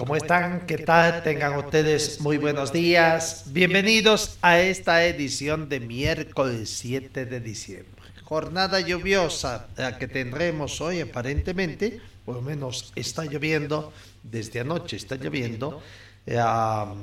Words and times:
¿cómo 0.00 0.16
están? 0.16 0.64
¿Qué 0.66 0.78
tal? 0.78 1.22
Tengan 1.22 1.58
ustedes 1.58 2.22
muy 2.22 2.38
buenos 2.38 2.72
días. 2.72 3.44
Bienvenidos 3.48 4.38
a 4.40 4.58
esta 4.58 5.04
edición 5.04 5.68
de 5.68 5.78
miércoles 5.78 6.70
7 6.70 7.26
de 7.26 7.38
diciembre. 7.38 8.00
Jornada 8.24 8.80
lluviosa 8.80 9.68
la 9.76 9.98
que 9.98 10.08
tendremos 10.08 10.80
hoy 10.80 11.00
aparentemente, 11.00 12.00
por 12.24 12.36
lo 12.36 12.40
menos 12.40 12.94
está 12.96 13.26
lloviendo, 13.26 13.92
desde 14.22 14.60
anoche 14.60 14.96
está 14.96 15.16
lloviendo, 15.16 15.82
eh, 16.24 16.38
a, 16.38 16.94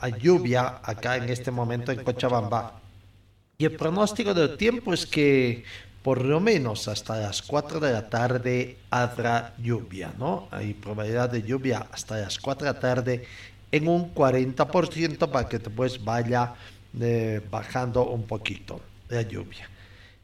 a 0.00 0.08
lluvia 0.08 0.80
acá 0.82 1.16
en 1.16 1.28
este 1.28 1.52
momento 1.52 1.92
en 1.92 2.02
Cochabamba. 2.02 2.80
Y 3.58 3.66
el 3.66 3.76
pronóstico 3.76 4.34
del 4.34 4.56
tiempo 4.56 4.92
es 4.92 5.06
que 5.06 5.62
por 6.04 6.22
lo 6.22 6.38
menos 6.38 6.86
hasta 6.86 7.16
las 7.16 7.40
4 7.40 7.80
de 7.80 7.90
la 7.90 8.10
tarde 8.10 8.76
habrá 8.90 9.54
lluvia, 9.56 10.12
¿no? 10.18 10.48
Hay 10.50 10.74
probabilidad 10.74 11.30
de 11.30 11.42
lluvia 11.42 11.86
hasta 11.90 12.18
las 12.18 12.38
4 12.38 12.66
de 12.66 12.72
la 12.74 12.78
tarde 12.78 13.24
en 13.72 13.88
un 13.88 14.14
40% 14.14 15.30
para 15.30 15.48
que 15.48 15.58
después 15.58 16.04
vaya 16.04 16.56
eh, 17.00 17.40
bajando 17.50 18.04
un 18.04 18.24
poquito 18.24 18.82
la 19.08 19.22
lluvia. 19.22 19.70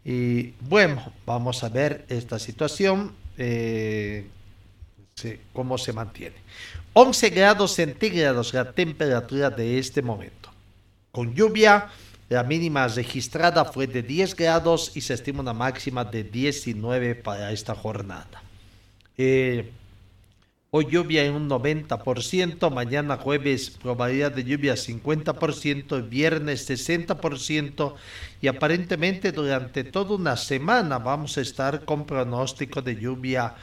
Y 0.05 0.51
bueno, 0.61 1.15
vamos 1.25 1.65
a 1.65 1.71
ver 1.71 2.05
esta 2.11 2.39
situación, 2.39 3.15
eh, 3.39 4.29
cómo 5.55 5.79
se 5.79 5.95
mantiene. 5.95 6.37
11 6.93 7.31
grados 7.31 7.73
centígrados 7.73 8.53
la 8.53 8.71
temperatura 8.71 9.49
de 9.49 9.79
este 9.79 10.03
momento. 10.03 10.51
Con 11.11 11.35
lluvia, 11.35 11.89
la 12.31 12.45
mínima 12.45 12.87
registrada 12.87 13.65
fue 13.65 13.89
de 13.89 14.05
10 14.05 14.37
grados 14.37 14.93
y 14.95 15.01
se 15.01 15.15
estima 15.15 15.41
una 15.41 15.53
máxima 15.53 16.05
de 16.05 16.23
19 16.23 17.17
para 17.17 17.51
esta 17.51 17.75
jornada. 17.75 18.45
Eh, 19.19 19.69
hoy 20.71 20.87
lluvia 20.89 21.25
en 21.25 21.35
un 21.35 21.51
90%, 21.51 22.73
mañana 22.73 23.17
jueves 23.17 23.71
probabilidad 23.71 24.31
de 24.31 24.45
lluvia 24.45 24.75
50%, 24.75 26.09
viernes 26.09 26.71
60% 26.71 27.95
y 28.41 28.47
aparentemente 28.47 29.33
durante 29.33 29.83
toda 29.83 30.15
una 30.15 30.37
semana 30.37 31.01
vamos 31.01 31.37
a 31.37 31.41
estar 31.41 31.85
con 31.85 32.07
pronóstico 32.07 32.81
de 32.81 32.95
lluvia 32.95 33.57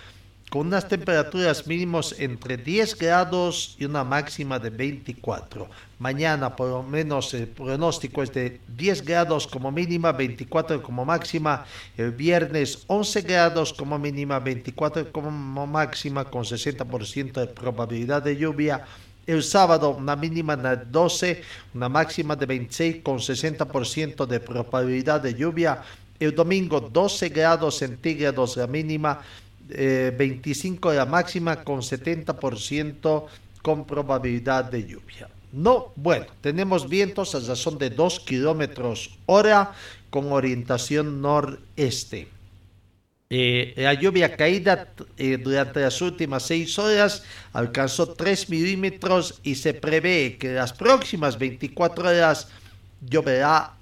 con 0.49 0.67
unas 0.67 0.87
temperaturas 0.87 1.67
mínimos 1.67 2.15
entre 2.19 2.55
10 2.55 2.97
grados 2.97 3.75
y 3.77 3.85
una 3.85 4.03
máxima 4.03 4.57
de 4.57 4.69
24. 4.69 5.67
Mañana 5.99 6.55
por 6.55 6.69
lo 6.69 6.83
menos 6.83 7.33
el 7.33 7.47
pronóstico 7.47 8.23
es 8.23 8.33
de 8.33 8.61
10 8.67 9.03
grados 9.03 9.45
como 9.45 9.71
mínima, 9.71 10.13
24 10.13 10.81
como 10.81 11.03
máxima. 11.03 11.65
El 11.97 12.11
viernes 12.11 12.85
11 12.87 13.21
grados 13.23 13.73
como 13.73 13.99
mínima, 13.99 14.39
24 14.39 15.11
como 15.11 15.67
máxima 15.67 16.23
con 16.25 16.43
60% 16.43 17.33
de 17.33 17.47
probabilidad 17.47 18.23
de 18.23 18.37
lluvia. 18.37 18.85
El 19.25 19.43
sábado 19.43 19.89
una 19.89 20.15
mínima 20.15 20.55
de 20.55 20.85
12, 20.85 21.41
una 21.73 21.89
máxima 21.89 22.37
de 22.37 22.45
26 22.45 23.03
con 23.03 23.17
60% 23.17 24.25
de 24.25 24.39
probabilidad 24.39 25.19
de 25.19 25.33
lluvia. 25.33 25.81
El 26.19 26.33
domingo 26.33 26.79
12 26.79 27.29
grados 27.29 27.77
centígrados 27.77 28.55
la 28.55 28.65
mínima, 28.65 29.21
eh, 29.69 30.13
25 30.17 30.91
de 30.91 30.97
la 30.97 31.05
máxima 31.05 31.63
con 31.63 31.81
70% 31.81 33.25
con 33.61 33.85
probabilidad 33.85 34.65
de 34.65 34.85
lluvia. 34.85 35.29
No, 35.51 35.91
bueno, 35.95 36.25
tenemos 36.41 36.87
vientos 36.87 37.33
a 37.35 37.39
razón 37.39 37.77
de 37.77 37.89
2 37.89 38.19
kilómetros 38.21 39.17
hora 39.25 39.73
con 40.09 40.31
orientación 40.31 41.21
noreste. 41.21 42.27
Eh, 43.29 43.73
la 43.75 43.93
lluvia 43.93 44.37
caída 44.37 44.87
eh, 45.17 45.37
durante 45.37 45.81
las 45.81 46.01
últimas 46.01 46.43
6 46.43 46.79
horas 46.79 47.23
alcanzó 47.51 48.13
3 48.13 48.49
milímetros 48.49 49.39
y 49.43 49.55
se 49.55 49.73
prevé 49.73 50.37
que 50.37 50.53
las 50.53 50.71
próximas 50.71 51.37
24 51.37 52.07
horas 52.07 52.47
lloverá 53.01 53.73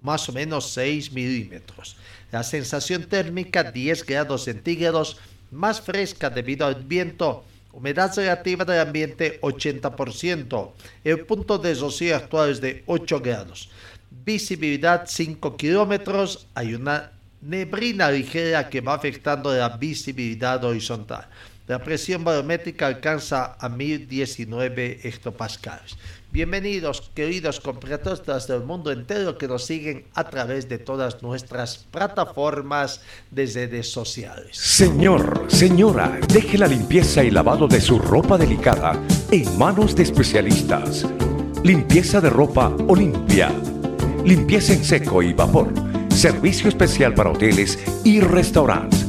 más 0.00 0.28
o 0.28 0.32
menos 0.32 0.70
6 0.72 1.12
milímetros. 1.12 1.96
La 2.30 2.42
sensación 2.42 3.04
térmica 3.04 3.70
10 3.70 4.04
grados 4.04 4.44
centígrados, 4.44 5.18
más 5.50 5.80
fresca 5.80 6.28
debido 6.28 6.66
al 6.66 6.74
viento. 6.84 7.44
Humedad 7.72 8.14
relativa 8.14 8.64
del 8.64 8.80
ambiente 8.80 9.40
80%. 9.40 10.72
El 11.04 11.20
punto 11.20 11.58
de 11.58 11.74
rocío 11.74 12.16
actual 12.16 12.50
es 12.50 12.60
de 12.60 12.82
8 12.86 13.20
grados. 13.20 13.70
Visibilidad 14.24 15.04
5 15.06 15.56
kilómetros. 15.56 16.46
Hay 16.54 16.74
una 16.74 17.12
neblina 17.40 18.10
ligera 18.10 18.68
que 18.68 18.80
va 18.80 18.94
afectando 18.94 19.54
la 19.54 19.70
visibilidad 19.70 20.62
horizontal. 20.64 21.28
La 21.66 21.78
presión 21.82 22.24
barométrica 22.24 22.86
alcanza 22.86 23.56
a 23.60 23.68
1019 23.68 25.00
hectopascales. 25.02 25.96
Bienvenidos, 26.30 27.10
queridos 27.14 27.58
compatriotas 27.58 28.46
del 28.46 28.62
mundo 28.62 28.92
entero 28.92 29.38
que 29.38 29.48
nos 29.48 29.64
siguen 29.64 30.04
a 30.12 30.28
través 30.28 30.68
de 30.68 30.76
todas 30.76 31.22
nuestras 31.22 31.86
plataformas 31.90 33.00
de 33.30 33.46
redes 33.46 33.90
sociales. 33.90 34.54
Señor, 34.54 35.46
señora, 35.48 36.20
deje 36.28 36.58
la 36.58 36.66
limpieza 36.66 37.24
y 37.24 37.30
lavado 37.30 37.66
de 37.66 37.80
su 37.80 37.98
ropa 37.98 38.36
delicada 38.36 39.02
en 39.30 39.56
manos 39.56 39.96
de 39.96 40.02
especialistas. 40.02 41.06
Limpieza 41.64 42.20
de 42.20 42.28
ropa 42.28 42.76
Olimpia. 42.88 43.50
Limpieza 44.22 44.74
en 44.74 44.84
seco 44.84 45.22
y 45.22 45.32
vapor. 45.32 45.72
Servicio 46.10 46.68
especial 46.68 47.14
para 47.14 47.30
hoteles 47.30 47.78
y 48.04 48.20
restaurantes. 48.20 49.06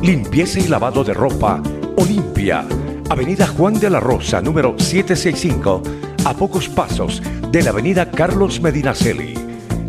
Limpieza 0.00 0.58
y 0.58 0.68
lavado 0.68 1.04
de 1.04 1.12
ropa 1.12 1.62
Olimpia. 1.98 2.66
Avenida 3.10 3.46
Juan 3.46 3.78
de 3.78 3.90
la 3.90 4.00
Rosa, 4.00 4.40
número 4.40 4.74
765 4.78 5.82
a 6.26 6.34
pocos 6.34 6.68
pasos 6.68 7.22
de 7.52 7.62
la 7.62 7.70
avenida 7.70 8.10
Carlos 8.10 8.60
Medinaceli. 8.60 9.34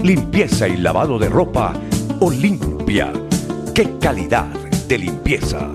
Limpieza 0.04 0.68
y 0.68 0.78
lavado 0.78 1.18
de 1.18 1.30
ropa 1.30 1.74
Olimpia. 2.20 3.12
¡Qué 3.74 3.98
calidad 4.00 4.46
de 4.88 5.00
limpieza! 5.00 5.68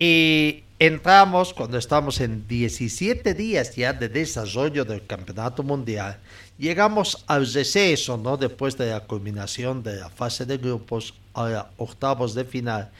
Y 0.00 0.64
entramos 0.80 1.54
cuando 1.54 1.78
estamos 1.78 2.20
en 2.20 2.48
17 2.48 3.34
días 3.34 3.76
ya 3.76 3.92
de 3.92 4.08
desarrollo 4.08 4.84
del 4.84 5.06
Campeonato 5.06 5.62
Mundial. 5.62 6.18
Llegamos 6.58 7.22
al 7.28 7.46
receso, 7.52 8.16
¿no? 8.16 8.36
Después 8.36 8.76
de 8.76 8.90
la 8.90 9.06
culminación 9.06 9.84
de 9.84 9.94
la 9.94 10.10
fase 10.10 10.44
de 10.44 10.58
grupos, 10.58 11.14
ahora 11.34 11.70
octavos 11.76 12.34
de 12.34 12.44
final. 12.44 12.90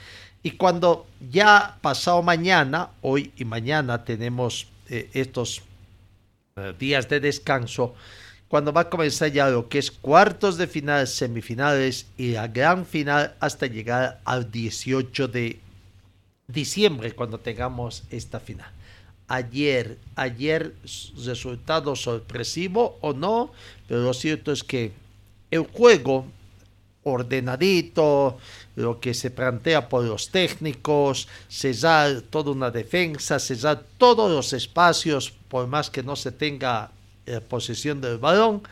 Y 0.42 0.52
cuando 0.52 1.06
ya 1.30 1.76
pasado 1.82 2.22
mañana, 2.22 2.90
hoy 3.02 3.32
y 3.36 3.44
mañana 3.44 4.04
tenemos 4.04 4.68
eh, 4.90 5.08
estos 5.14 5.62
eh, 6.56 6.74
días 6.78 7.08
de 7.08 7.20
descanso, 7.20 7.94
cuando 8.48 8.72
va 8.72 8.82
a 8.82 8.90
comenzar 8.90 9.30
ya 9.30 9.48
lo 9.48 9.68
que 9.68 9.78
es 9.78 9.92
cuartos 9.92 10.58
de 10.58 10.66
final, 10.66 11.06
semifinales 11.06 12.06
y 12.18 12.32
la 12.32 12.48
gran 12.48 12.84
final 12.84 13.36
hasta 13.38 13.66
llegar 13.66 14.20
al 14.24 14.50
18 14.50 15.28
de 15.28 15.60
diciembre 16.48 17.12
cuando 17.12 17.38
tengamos 17.38 18.02
esta 18.10 18.40
final. 18.40 18.70
Ayer, 19.28 19.96
ayer 20.16 20.74
resultado 21.24 21.94
sorpresivo 21.94 22.98
o 23.00 23.12
no, 23.12 23.52
pero 23.86 24.02
lo 24.02 24.12
cierto 24.12 24.50
es 24.50 24.64
que 24.64 24.90
el 25.52 25.60
juego 25.68 26.26
ordenadito, 27.04 28.38
lo 28.76 29.00
que 29.00 29.14
se 29.14 29.30
plantea 29.30 29.88
por 29.88 30.04
los 30.04 30.30
técnicos, 30.30 31.28
cesar 31.48 32.22
toda 32.22 32.50
una 32.50 32.70
defensa, 32.70 33.38
cesar 33.38 33.84
todos 33.98 34.30
los 34.30 34.52
espacios, 34.52 35.32
por 35.48 35.66
más 35.66 35.90
que 35.90 36.02
no 36.02 36.16
se 36.16 36.32
tenga 36.32 36.90
eh, 37.26 37.40
posesión 37.40 38.00
del 38.00 38.18
balón, 38.18 38.62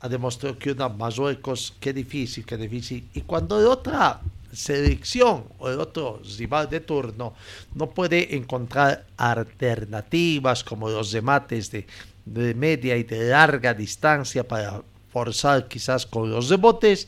ha 0.00 0.08
demostrado 0.08 0.58
que 0.58 0.72
una 0.72 0.88
Marruecos, 0.88 1.74
qué 1.78 1.92
difícil, 1.92 2.44
qué 2.44 2.56
difícil. 2.56 3.08
Y 3.14 3.20
cuando 3.22 3.60
de 3.60 3.66
otra 3.66 4.20
selección 4.52 5.44
o 5.58 5.70
el 5.70 5.80
otro 5.80 6.20
rival 6.36 6.68
de 6.68 6.80
turno 6.80 7.34
no 7.74 7.90
puede 7.90 8.36
encontrar 8.36 9.06
alternativas 9.16 10.62
como 10.62 10.90
los 10.90 11.12
remates 11.12 11.70
de, 11.70 11.86
de 12.24 12.54
media 12.54 12.96
y 12.96 13.04
de 13.04 13.28
larga 13.28 13.72
distancia 13.72 14.46
para 14.46 14.82
forzar 15.12 15.68
quizás 15.68 16.06
con 16.06 16.30
los 16.30 16.48
rebotes, 16.48 17.06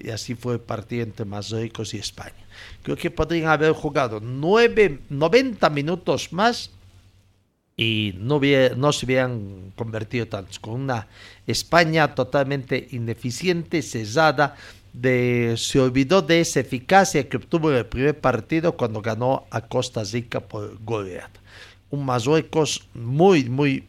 y 0.00 0.10
así 0.10 0.34
fue 0.34 0.54
el 0.54 0.60
partido 0.60 1.02
entre 1.02 1.24
Marruecos 1.24 1.94
y 1.94 1.98
España. 1.98 2.34
Creo 2.82 2.96
que 2.96 3.10
podrían 3.10 3.48
haber 3.48 3.72
jugado 3.72 4.20
9, 4.20 5.00
90 5.08 5.70
minutos 5.70 6.32
más 6.32 6.70
y 7.76 8.14
no, 8.16 8.40
no 8.76 8.92
se 8.92 9.04
hubieran 9.04 9.72
convertido 9.76 10.26
tantos, 10.26 10.58
con 10.58 10.80
una 10.80 11.08
España 11.46 12.14
totalmente 12.14 12.88
ineficiente, 12.92 13.82
cesada, 13.82 14.56
de, 14.94 15.54
se 15.58 15.78
olvidó 15.78 16.22
de 16.22 16.40
esa 16.40 16.60
eficacia 16.60 17.28
que 17.28 17.36
obtuvo 17.36 17.70
en 17.70 17.76
el 17.76 17.86
primer 17.86 18.18
partido 18.18 18.76
cuando 18.76 19.02
ganó 19.02 19.44
a 19.50 19.60
Costa 19.60 20.02
Rica 20.04 20.40
por 20.40 20.82
goleada. 20.82 21.30
Un 21.90 22.06
Marruecos 22.06 22.88
muy, 22.94 23.44
muy 23.44 23.84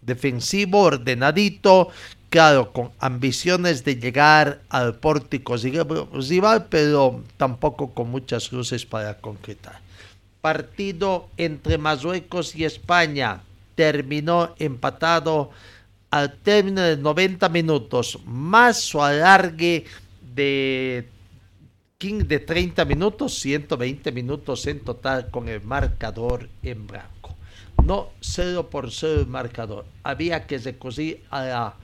defensivo, 0.00 0.82
ordenadito, 0.82 1.90
claro, 2.30 2.72
con 2.72 2.90
ambiciones 2.98 3.84
de 3.84 3.96
llegar 3.96 4.60
al 4.68 4.96
pórtico 4.96 5.56
rival, 5.56 6.66
pero 6.68 7.22
tampoco 7.36 7.92
con 7.92 8.10
muchas 8.10 8.52
luces 8.52 8.84
para 8.86 9.18
concretar. 9.18 9.80
Partido 10.40 11.28
entre 11.36 11.78
Marruecos 11.78 12.54
y 12.54 12.64
España 12.64 13.42
terminó 13.74 14.54
empatado 14.58 15.50
al 16.10 16.34
término 16.38 16.82
de 16.82 16.96
90 16.96 17.48
minutos, 17.48 18.18
más 18.24 18.80
su 18.80 19.02
alargue 19.02 19.84
de 20.34 21.08
de 21.98 22.38
30 22.38 22.84
minutos, 22.84 23.34
120 23.40 24.12
minutos 24.12 24.66
en 24.66 24.80
total 24.80 25.30
con 25.30 25.48
el 25.48 25.62
marcador 25.62 26.48
en 26.62 26.86
blanco. 26.86 27.34
No 27.82 28.10
0 28.20 28.68
por 28.68 28.92
0 28.92 29.20
el 29.20 29.26
marcador. 29.26 29.86
Había 30.02 30.46
que 30.46 30.58
recurrir 30.58 31.24
a 31.30 31.42
la 31.42 31.74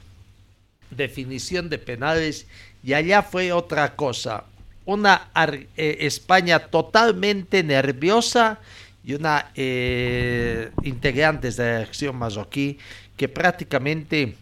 definición 0.97 1.69
de 1.69 1.79
penales 1.79 2.47
y 2.83 2.94
allá 2.94 3.23
fue 3.23 3.53
otra 3.53 3.94
cosa. 3.94 4.44
Una 4.85 5.31
eh, 5.77 5.99
España 6.00 6.59
totalmente 6.59 7.62
nerviosa 7.62 8.59
y 9.05 9.15
una 9.15 9.50
eh, 9.55 10.71
integrantes 10.83 11.56
de 11.56 11.73
la 11.73 11.79
acción 11.81 12.17
marroquí 12.17 12.79
que 13.17 13.29
prácticamente 13.29 14.37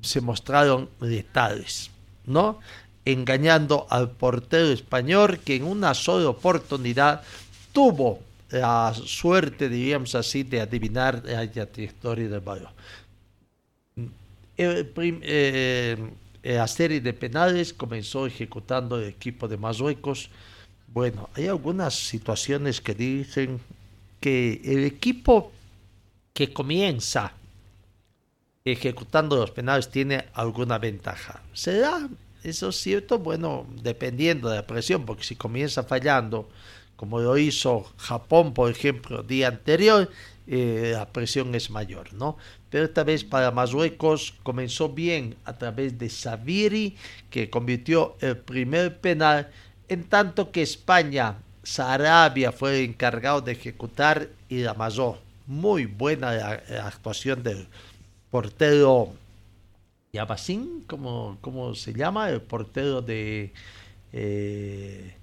se 0.00 0.20
mostraron 0.20 0.88
letales, 1.00 1.90
¿no? 2.26 2.60
Engañando 3.04 3.86
al 3.90 4.10
portero 4.10 4.70
español 4.70 5.38
que 5.38 5.56
en 5.56 5.64
una 5.64 5.94
sola 5.94 6.28
oportunidad 6.28 7.22
tuvo 7.72 8.20
la 8.50 8.92
suerte, 8.94 9.68
diríamos 9.68 10.14
así, 10.14 10.42
de 10.42 10.60
adivinar 10.60 11.22
la 11.24 11.46
trayectoria 11.50 12.28
del 12.28 12.40
balón. 12.40 12.72
Eh, 14.62 15.96
la 16.42 16.68
serie 16.68 17.00
de 17.00 17.12
penales 17.12 17.72
comenzó 17.72 18.26
ejecutando 18.26 18.98
el 18.98 19.08
equipo 19.08 19.48
de 19.48 19.56
Marruecos. 19.56 20.28
Bueno, 20.88 21.30
hay 21.34 21.46
algunas 21.46 21.94
situaciones 21.94 22.80
que 22.80 22.94
dicen 22.94 23.60
que 24.20 24.60
el 24.64 24.84
equipo 24.84 25.52
que 26.34 26.52
comienza 26.52 27.32
ejecutando 28.64 29.36
los 29.36 29.50
penales 29.50 29.88
tiene 29.88 30.26
alguna 30.34 30.78
ventaja. 30.78 31.42
¿Será 31.54 32.08
eso 32.42 32.72
cierto? 32.72 33.18
Bueno, 33.18 33.66
dependiendo 33.82 34.48
de 34.50 34.56
la 34.56 34.66
presión, 34.66 35.06
porque 35.06 35.24
si 35.24 35.36
comienza 35.36 35.82
fallando, 35.82 36.48
como 36.96 37.18
lo 37.20 37.38
hizo 37.38 37.90
Japón, 37.96 38.52
por 38.52 38.70
ejemplo, 38.70 39.20
el 39.20 39.26
día 39.26 39.48
anterior, 39.48 40.10
eh, 40.46 40.92
la 40.94 41.08
presión 41.10 41.54
es 41.54 41.70
mayor, 41.70 42.12
¿no? 42.12 42.36
Pero 42.70 42.84
esta 42.84 43.04
vez 43.04 43.24
para 43.24 43.50
Marruecos 43.50 44.34
comenzó 44.42 44.88
bien 44.88 45.36
a 45.44 45.58
través 45.58 45.98
de 45.98 46.08
Saviri, 46.08 46.96
que 47.28 47.50
convirtió 47.50 48.16
el 48.20 48.36
primer 48.36 49.00
penal, 49.00 49.50
en 49.88 50.04
tanto 50.04 50.52
que 50.52 50.62
España, 50.62 51.36
Sarabia 51.62 52.52
fue 52.52 52.78
el 52.78 52.90
encargado 52.90 53.40
de 53.40 53.52
ejecutar 53.52 54.28
y 54.48 54.58
la 54.58 54.70
amasó. 54.70 55.18
Muy 55.46 55.86
buena 55.86 56.62
actuación 56.84 57.42
del 57.42 57.66
portero 58.30 59.12
Yabasín, 60.12 60.84
¿cómo, 60.86 61.38
¿cómo 61.40 61.74
se 61.74 61.92
llama? 61.92 62.30
El 62.30 62.40
portero 62.40 63.02
de... 63.02 63.52
Eh, 64.12 65.14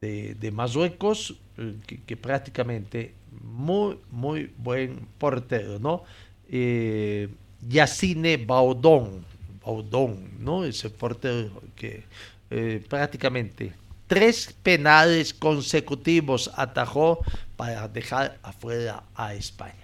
de, 0.00 0.50
Marruecos, 0.52 1.34
eh, 1.56 1.74
que, 2.06 2.16
prácticamente 2.16 3.14
muy, 3.42 3.98
muy 4.10 4.52
buen 4.56 5.08
portero, 5.18 5.78
¿no? 5.78 6.04
Eh, 6.48 7.28
Yacine 7.68 8.36
Baudón, 8.38 9.24
Baudón, 9.64 10.30
¿no? 10.38 10.64
Ese 10.64 10.90
portero 10.90 11.62
que 11.76 12.04
eh, 12.50 12.84
prácticamente 12.88 13.72
tres 14.06 14.54
penales 14.62 15.34
consecutivos 15.34 16.50
atajó 16.56 17.20
para 17.56 17.86
dejar 17.88 18.38
afuera 18.42 19.04
a 19.14 19.34
España. 19.34 19.74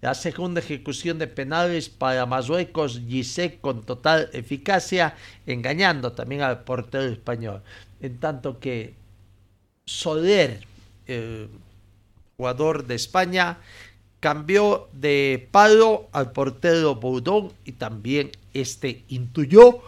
La 0.00 0.14
segunda 0.14 0.60
ejecución 0.60 1.18
de 1.18 1.26
penales 1.26 1.88
para 1.88 2.26
Marruecos, 2.26 3.00
Gisek 3.08 3.60
con 3.60 3.84
total 3.84 4.28
eficacia, 4.32 5.14
engañando 5.46 6.12
también 6.12 6.42
al 6.42 6.64
portero 6.64 7.04
español. 7.04 7.62
En 8.00 8.18
tanto 8.18 8.58
que 8.58 8.94
Soler, 9.86 10.60
el 11.06 11.48
jugador 12.36 12.86
de 12.86 12.94
España, 12.96 13.58
cambió 14.24 14.88
de 14.94 15.50
palo 15.50 16.08
al 16.12 16.32
portero 16.32 16.94
Boudon 16.94 17.52
y 17.66 17.72
también 17.72 18.32
este 18.54 19.04
intuyó 19.08 19.82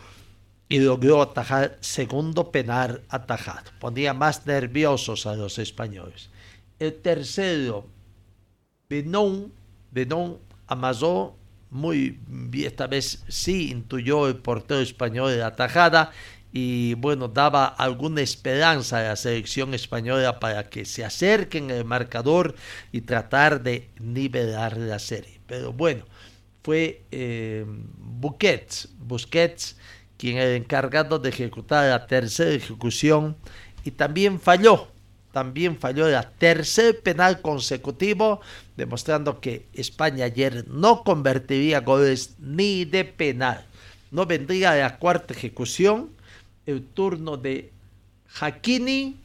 y 0.69 0.81
logró 0.81 1.23
atajar 1.23 1.79
segundo 1.81 2.51
penal 2.51 3.01
atajado. 3.09 3.71
Ponía 3.81 4.13
más 4.13 4.45
nerviosos 4.45 5.25
a 5.25 5.37
los 5.37 5.59
españoles. 5.59 6.29
El 6.79 7.01
tercero, 7.01 7.87
Benon, 8.91 9.51
Benon 9.91 10.37
amasó 10.67 11.35
muy 11.71 12.21
esta 12.53 12.89
vez 12.89 13.25
sí 13.29 13.71
intuyó 13.71 14.29
el 14.29 14.37
portero 14.37 14.81
español 14.81 15.31
de 15.31 15.39
la 15.39 15.47
atajada 15.47 16.13
y 16.59 16.95
bueno, 16.95 17.29
daba 17.29 17.67
alguna 17.67 18.23
esperanza 18.23 19.01
a 19.01 19.03
la 19.03 19.17
selección 19.17 19.75
española 19.75 20.41
para 20.41 20.71
que 20.71 20.87
se 20.87 21.05
acerquen 21.05 21.71
al 21.71 21.85
marcador 21.85 22.55
y 22.93 23.03
tratar 23.03 23.63
de 23.63 23.91
nivelar 24.01 24.79
la 24.79 24.99
serie. 24.99 25.39
Pero 25.47 25.75
bueno, 25.75 26.07
fue 26.63 27.03
eh, 27.11 27.67
Busquets, 27.99 28.89
Busquets 28.99 29.77
quien 30.17 30.39
era 30.39 30.55
encargado 30.55 31.19
de 31.19 31.29
ejecutar 31.29 31.91
la 31.91 32.07
tercera 32.07 32.53
ejecución 32.53 33.37
y 33.85 33.91
también 33.91 34.41
falló, 34.41 34.89
también 35.33 35.77
falló 35.77 36.09
la 36.09 36.31
tercer 36.31 37.03
penal 37.03 37.43
consecutivo, 37.43 38.41
demostrando 38.79 39.43
que 39.43 39.67
España 39.75 40.25
ayer 40.25 40.67
no 40.69 41.05
convertiría 41.05 41.81
goles 41.81 42.37
ni 42.39 42.87
de 42.87 43.05
penal. 43.05 43.67
No 44.11 44.25
vendría 44.25 44.75
la 44.75 44.97
cuarta 44.99 45.35
ejecución 45.35 46.16
el 46.67 46.85
turno 46.85 47.37
de 47.37 47.73
Hakini 48.41 49.17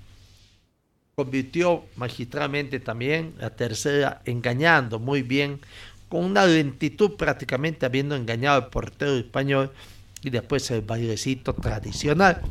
convirtió 1.16 1.86
magistralmente 1.96 2.80
también 2.80 3.34
la 3.40 3.50
tercera, 3.50 4.22
engañando 4.26 5.00
muy 5.00 5.22
bien, 5.22 5.60
con 6.10 6.26
una 6.26 6.46
lentitud 6.46 7.16
prácticamente 7.16 7.86
habiendo 7.86 8.16
engañado 8.16 8.64
al 8.64 8.70
portero 8.70 9.16
español 9.16 9.72
y 10.24 10.30
después 10.30 10.70
el 10.72 10.82
bailecito 10.82 11.54
tradicional. 11.54 12.42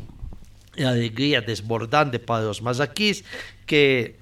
La 0.77 0.91
alegría 0.91 1.41
desbordante 1.41 2.19
para 2.19 2.45
los 2.45 2.63
mazaquís 2.63 3.25
que 3.67 4.19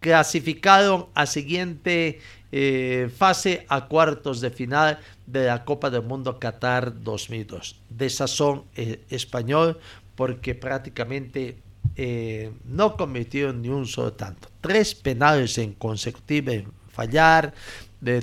clasificaron 0.00 1.06
a 1.14 1.26
siguiente 1.26 2.20
eh, 2.50 3.10
fase 3.14 3.66
a 3.68 3.86
cuartos 3.86 4.40
de 4.40 4.50
final 4.50 5.00
de 5.26 5.46
la 5.46 5.64
Copa 5.64 5.90
del 5.90 6.02
Mundo 6.02 6.38
Qatar 6.38 7.02
2002. 7.02 7.76
De 7.90 8.08
sazón 8.08 8.64
eh, 8.74 9.00
español 9.10 9.78
porque 10.18 10.56
prácticamente 10.56 11.58
eh, 11.94 12.50
no 12.64 12.96
cometieron 12.96 13.62
ni 13.62 13.68
un 13.68 13.86
solo 13.86 14.14
tanto. 14.14 14.48
Tres 14.60 14.92
penales 14.92 15.56
en 15.58 15.74
consecutiva 15.74 16.54
fallar, 16.88 17.54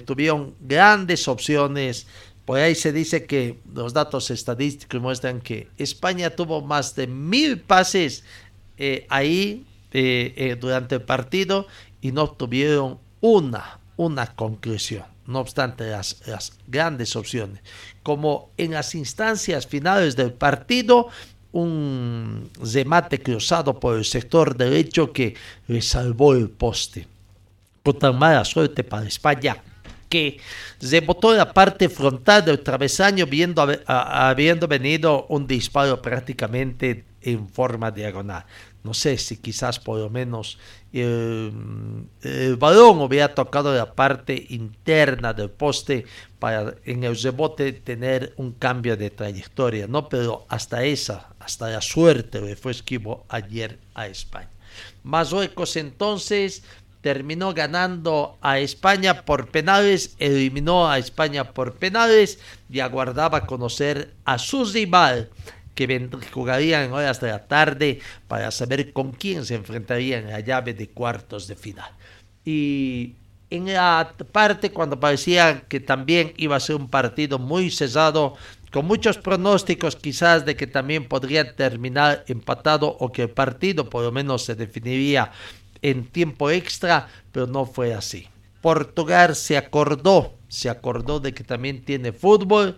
tuvieron 0.03 0.55
grandes 0.59 1.29
opciones, 1.29 2.05
Por 2.43 2.59
ahí 2.59 2.75
se 2.75 2.91
dice 2.91 3.25
que 3.25 3.59
los 3.73 3.93
datos 3.93 4.29
estadísticos 4.29 5.01
muestran 5.01 5.39
que 5.39 5.69
España 5.77 6.29
tuvo 6.31 6.61
más 6.61 6.95
de 6.95 7.07
mil 7.07 7.61
pases 7.61 8.25
eh, 8.77 9.07
ahí 9.09 9.65
eh, 9.93 10.57
durante 10.59 10.95
el 10.95 11.01
partido 11.01 11.65
y 12.01 12.11
no 12.11 12.23
obtuvieron 12.23 12.99
una, 13.21 13.79
una 13.95 14.35
conclusión. 14.35 15.05
No 15.27 15.39
obstante, 15.39 15.89
las, 15.89 16.21
las 16.27 16.59
grandes 16.67 17.15
opciones, 17.15 17.61
como 18.03 18.51
en 18.57 18.71
las 18.71 18.93
instancias 18.93 19.65
finales 19.65 20.15
del 20.15 20.33
partido, 20.33 21.09
un 21.55 22.49
remate 22.61 23.21
cruzado 23.21 23.79
por 23.79 23.97
el 23.97 24.03
sector 24.03 24.57
derecho 24.57 25.13
que 25.13 25.35
le 25.67 25.81
salvó 25.81 26.33
el 26.33 26.49
poste. 26.49 27.07
Con 27.81 27.97
tan 27.97 28.19
mala 28.19 28.43
suerte 28.43 28.83
para 28.83 29.07
España 29.07 29.55
que 30.09 30.37
rebotó 30.81 31.33
la 31.33 31.53
parte 31.53 31.87
frontal 31.87 32.43
del 32.43 32.59
travesaño 32.59 33.25
viendo, 33.25 33.65
habiendo 33.87 34.67
venido 34.67 35.25
un 35.29 35.47
disparo 35.47 36.01
prácticamente 36.01 37.05
en 37.21 37.47
forma 37.47 37.89
diagonal. 37.89 38.45
No 38.83 38.93
sé 38.93 39.17
si 39.17 39.37
quizás 39.37 39.79
por 39.79 39.97
lo 39.97 40.09
menos 40.09 40.59
el, 40.91 42.57
balón 42.59 43.01
hubiera 43.01 43.33
tocado 43.33 43.73
la 43.73 43.93
parte 43.93 44.45
interna 44.49 45.33
del 45.33 45.49
poste 45.49 46.05
en 46.51 47.03
el 47.03 47.17
rebote 47.17 47.73
tener 47.73 48.33
un 48.37 48.51
cambio 48.53 48.97
de 48.97 49.09
trayectoria, 49.09 49.87
¿no? 49.87 50.09
Pero 50.09 50.45
hasta 50.49 50.83
esa, 50.83 51.33
hasta 51.39 51.69
la 51.69 51.81
suerte 51.81 52.41
le 52.41 52.55
fue 52.55 52.71
esquivo 52.71 53.25
ayer 53.29 53.79
a 53.93 54.07
España. 54.07 54.49
Marruecos 55.03 55.75
entonces 55.77 56.63
terminó 57.01 57.53
ganando 57.53 58.37
a 58.41 58.59
España 58.59 59.25
por 59.25 59.49
penales, 59.49 60.15
eliminó 60.17 60.89
a 60.89 60.97
España 60.97 61.51
por 61.53 61.75
penales 61.75 62.39
y 62.69 62.79
aguardaba 62.79 63.45
conocer 63.45 64.13
a 64.25 64.39
su 64.39 64.65
rival 64.65 65.29
que 65.75 66.09
jugarían 66.33 66.91
horas 66.93 67.21
de 67.21 67.27
la 67.27 67.47
tarde 67.47 67.99
para 68.27 68.49
saber 68.49 68.91
con 68.93 69.11
quién 69.11 69.45
se 69.45 69.55
enfrentarían 69.55 70.23
en 70.23 70.31
la 70.31 70.39
llave 70.39 70.73
de 70.73 70.89
cuartos 70.89 71.47
de 71.47 71.55
final. 71.55 71.91
Y 72.43 73.13
en 73.49 73.73
la 73.73 74.13
parte 74.31 74.71
cuando 74.71 74.99
parecía 74.99 75.61
que 75.67 75.79
también 75.79 76.33
iba 76.37 76.55
a 76.55 76.59
ser 76.59 76.75
un 76.75 76.89
partido 76.89 77.39
muy 77.39 77.71
cesado, 77.71 78.35
con 78.71 78.85
muchos 78.85 79.17
pronósticos 79.17 79.95
quizás 79.95 80.45
de 80.45 80.55
que 80.55 80.67
también 80.67 81.07
podría 81.07 81.55
terminar 81.55 82.25
empatado 82.27 82.87
o 82.99 83.11
que 83.11 83.23
el 83.23 83.29
partido 83.29 83.89
por 83.89 84.03
lo 84.03 84.11
menos 84.11 84.43
se 84.43 84.55
definiría 84.55 85.31
en 85.81 86.07
tiempo 86.07 86.49
extra, 86.49 87.07
pero 87.31 87.47
no 87.47 87.65
fue 87.65 87.93
así. 87.93 88.27
Portugal 88.61 89.35
se 89.35 89.57
acordó, 89.57 90.33
se 90.47 90.69
acordó 90.69 91.19
de 91.19 91.33
que 91.33 91.43
también 91.43 91.85
tiene 91.85 92.11
fútbol, 92.11 92.77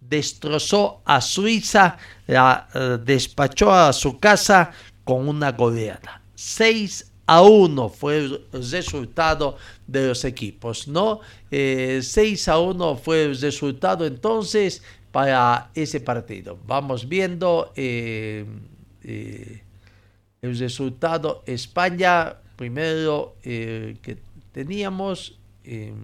destrozó 0.00 1.02
a 1.04 1.20
Suiza, 1.20 1.98
la 2.26 2.68
eh, 2.74 2.98
despachó 3.04 3.72
a 3.72 3.92
su 3.92 4.18
casa 4.20 4.70
con 5.02 5.28
una 5.28 5.52
goleada. 5.52 6.22
6 6.36 7.12
a 7.26 7.42
1 7.42 7.88
fue 7.88 8.18
el 8.18 8.46
resultado 8.52 9.56
de 9.86 10.08
los 10.08 10.24
equipos, 10.24 10.88
¿no? 10.88 11.20
6 11.50 11.50
eh, 11.50 12.50
a 12.50 12.58
1 12.58 12.96
fue 12.96 13.24
el 13.24 13.40
resultado 13.40 14.06
entonces 14.06 14.82
para 15.10 15.70
ese 15.74 16.00
partido. 16.00 16.58
Vamos 16.66 17.08
viendo 17.08 17.72
eh, 17.76 18.44
el 20.42 20.58
resultado. 20.58 21.42
España 21.46 22.36
primero 22.56 23.36
eh, 23.44 23.96
que 24.02 24.18
teníamos. 24.52 25.38
Em, 25.64 25.94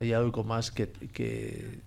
hay 0.00 0.12
algo 0.12 0.44
más 0.44 0.70
que... 0.70 0.88
que 0.88 1.78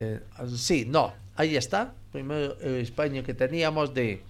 eh, 0.00 0.20
sí, 0.56 0.84
no, 0.86 1.12
ahí 1.34 1.56
está. 1.56 1.92
Primero 2.12 2.60
España 2.60 3.22
que 3.22 3.34
teníamos 3.34 3.92
de 3.94 4.22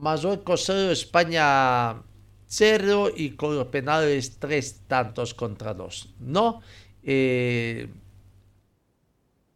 Marruecos 0.00 0.64
0, 0.66 0.92
España 0.92 2.02
0 2.46 3.10
y 3.16 3.30
con 3.30 3.56
los 3.56 3.68
penales 3.68 4.38
3 4.38 4.82
tantos 4.86 5.34
contra 5.34 5.74
2. 5.74 6.14
No, 6.20 6.60
eh, 7.02 7.88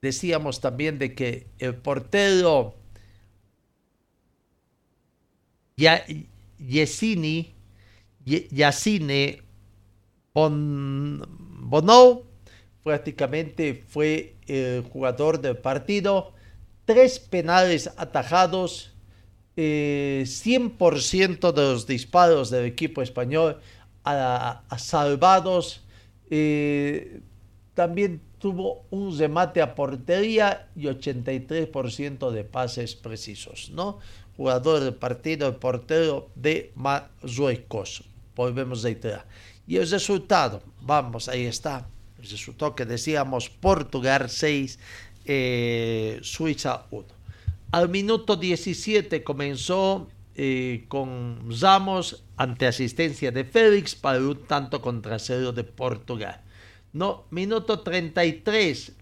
decíamos 0.00 0.60
también 0.60 0.98
de 0.98 1.14
que 1.14 1.46
el 1.58 1.74
portero 1.74 2.74
Yesini, 6.58 7.54
Yacine 8.24 9.42
prácticamente 12.82 13.84
fue 13.88 14.36
el 14.46 14.82
jugador 14.82 15.40
del 15.40 15.56
partido. 15.56 16.32
Tres 16.84 17.18
penales 17.18 17.90
atajados, 17.96 18.89
100% 19.60 21.48
eh, 21.48 21.52
de 21.52 21.62
los 21.62 21.86
disparos 21.86 22.50
del 22.50 22.64
equipo 22.64 23.02
español 23.02 23.60
a, 24.04 24.62
salvados. 24.78 25.82
Eh, 26.30 27.20
también 27.74 28.20
tuvo 28.38 28.84
un 28.90 29.16
remate 29.16 29.60
a 29.60 29.74
portería 29.74 30.68
y 30.74 30.84
83% 30.84 32.30
de 32.30 32.44
pases 32.44 32.94
precisos, 32.94 33.70
¿no? 33.72 33.98
jugador 34.36 34.80
del 34.80 34.94
partido, 34.94 35.48
el 35.48 35.56
portero 35.56 36.30
de 36.34 36.72
Marruecos. 36.74 38.04
Volvemos 38.34 38.80
a 38.80 38.88
reiterar. 38.88 39.26
Y 39.66 39.76
el 39.76 39.90
resultado, 39.90 40.62
vamos, 40.80 41.28
ahí 41.28 41.44
está. 41.44 41.86
El 42.18 42.28
resultado 42.28 42.74
que 42.74 42.86
decíamos, 42.86 43.50
Portugal 43.50 44.30
6, 44.30 44.78
eh, 45.26 46.18
Suiza 46.22 46.86
1. 46.90 47.19
Al 47.72 47.88
minuto 47.88 48.34
17 48.34 49.22
comenzó 49.22 50.08
eh, 50.34 50.86
con 50.88 51.38
Ramos 51.60 52.24
ante 52.36 52.66
asistencia 52.66 53.30
de 53.30 53.44
Félix 53.44 53.94
para 53.94 54.18
un 54.18 54.44
tanto 54.46 54.80
contra 54.80 55.20
cero 55.20 55.52
de 55.52 55.62
Portugal. 55.62 56.40
No, 56.92 57.26
minuto 57.30 57.78
33, 57.78 58.92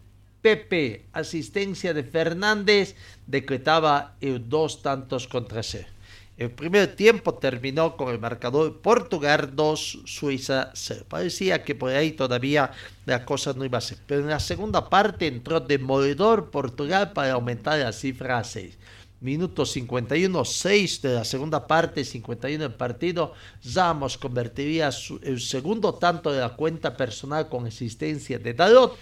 Pepe, 0.43 1.07
asistencia 1.13 1.95
de 1.95 2.05
Fernández, 2.05 2.95
decretaba 3.27 4.17
dos 4.21 4.83
tantos 4.83 5.27
contra 5.27 5.63
cero. 5.63 5.89
El 6.39 6.53
primer 6.53 6.95
tiempo 6.95 7.35
terminó 7.35 7.97
con 7.97 8.11
el 8.11 8.21
marcador 8.21 8.81
Portugal 8.81 9.51
2, 9.57 10.03
Suiza 10.05 10.71
0. 10.73 11.05
Parecía 11.09 11.65
que 11.65 11.75
por 11.75 11.91
ahí 11.91 12.13
todavía 12.13 12.71
la 13.07 13.25
cosa 13.25 13.55
no 13.55 13.65
iba 13.65 13.79
a 13.79 13.81
ser. 13.81 13.99
Pero 14.07 14.21
en 14.21 14.29
la 14.29 14.39
segunda 14.39 14.89
parte 14.89 15.27
entró 15.27 15.59
demoledor 15.59 16.53
Portugal 16.53 17.13
para 17.13 17.33
aumentar 17.33 17.81
la 17.81 17.93
cifra 17.93 18.39
a 18.39 18.45
6. 18.45 18.79
Minuto 19.21 19.67
51, 19.67 20.45
6 20.45 21.03
de 21.03 21.15
la 21.15 21.25
segunda 21.25 21.67
parte, 21.67 22.05
51 22.05 22.63
del 22.63 22.75
partido. 22.75 23.33
Ramos 23.75 24.17
convertiría 24.17 24.91
el 25.23 25.41
segundo 25.41 25.95
tanto 25.95 26.31
de 26.31 26.39
la 26.39 26.51
cuenta 26.51 26.97
personal 26.97 27.49
con 27.49 27.67
existencia 27.67 28.39
de 28.39 28.55
Dalot 28.55 28.97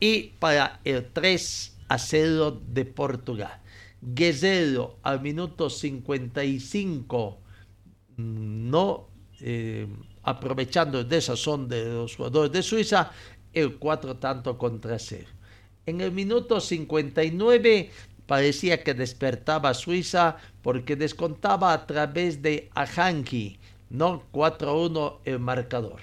y 0.00 0.28
para 0.38 0.80
el 0.84 1.06
3 1.12 1.76
a 1.88 1.98
0 1.98 2.62
de 2.66 2.86
Portugal. 2.86 3.60
Guerrero 4.00 4.98
al 5.02 5.20
minuto 5.20 5.68
55, 5.68 7.38
no 8.16 9.08
eh, 9.40 9.86
aprovechando 10.22 11.00
el 11.00 11.08
desazón 11.08 11.68
de 11.68 11.84
los 11.84 12.16
jugadores 12.16 12.52
de 12.52 12.62
Suiza, 12.62 13.10
el 13.52 13.76
4 13.78 14.16
tanto 14.16 14.58
contra 14.58 14.98
0. 14.98 15.26
En 15.86 16.00
el 16.00 16.12
minuto 16.12 16.60
59 16.60 17.90
parecía 18.26 18.82
que 18.84 18.94
despertaba 18.94 19.72
Suiza 19.74 20.36
porque 20.62 20.96
descontaba 20.96 21.72
a 21.72 21.86
través 21.86 22.42
de 22.42 22.68
Ajanki, 22.74 23.58
no 23.88 24.22
4-1 24.32 25.20
el 25.24 25.38
marcador. 25.38 26.00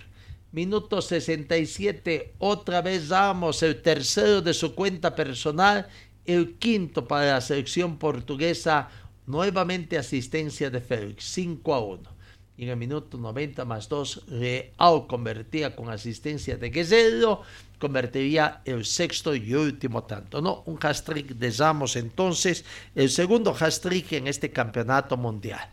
Minuto 0.51 1.01
67, 1.01 2.33
otra 2.39 2.81
vez 2.81 3.09
damos 3.09 3.61
el 3.61 3.81
tercero 3.81 4.41
de 4.41 4.53
su 4.53 4.73
cuenta 4.73 5.13
personal, 5.13 5.87
el 6.25 6.55
quinto 6.55 7.08
para 7.08 7.34
la 7.34 7.41
selección 7.41 7.98
portuguesa, 7.98 8.89
nuevamente 9.27 9.98
asistencia 9.98 10.70
de 10.70 10.82
Félix, 10.82 11.25
5 11.25 11.74
a 11.74 11.79
1. 11.79 12.15
Y 12.58 12.63
en 12.63 12.70
el 12.70 12.77
minuto 12.77 13.17
90 13.17 13.65
más 13.65 13.89
2, 13.89 14.27
Real 14.27 15.08
convertía 15.08 15.75
con 15.75 15.89
asistencia 15.89 16.55
de 16.55 16.70
Guerrero, 16.70 17.41
convertiría 17.79 18.62
el 18.63 18.86
sexto 18.86 19.36
y 19.36 19.53
último 19.53 20.03
tanto. 20.03 20.41
No, 20.41 20.63
un 20.65 20.77
hat-trick 20.82 21.36
de 21.36 21.53
entonces, 21.96 22.63
el 22.96 23.10
segundo 23.10 23.53
hat-trick 23.60 24.13
en 24.13 24.27
este 24.27 24.51
campeonato 24.51 25.17
mundial. 25.17 25.70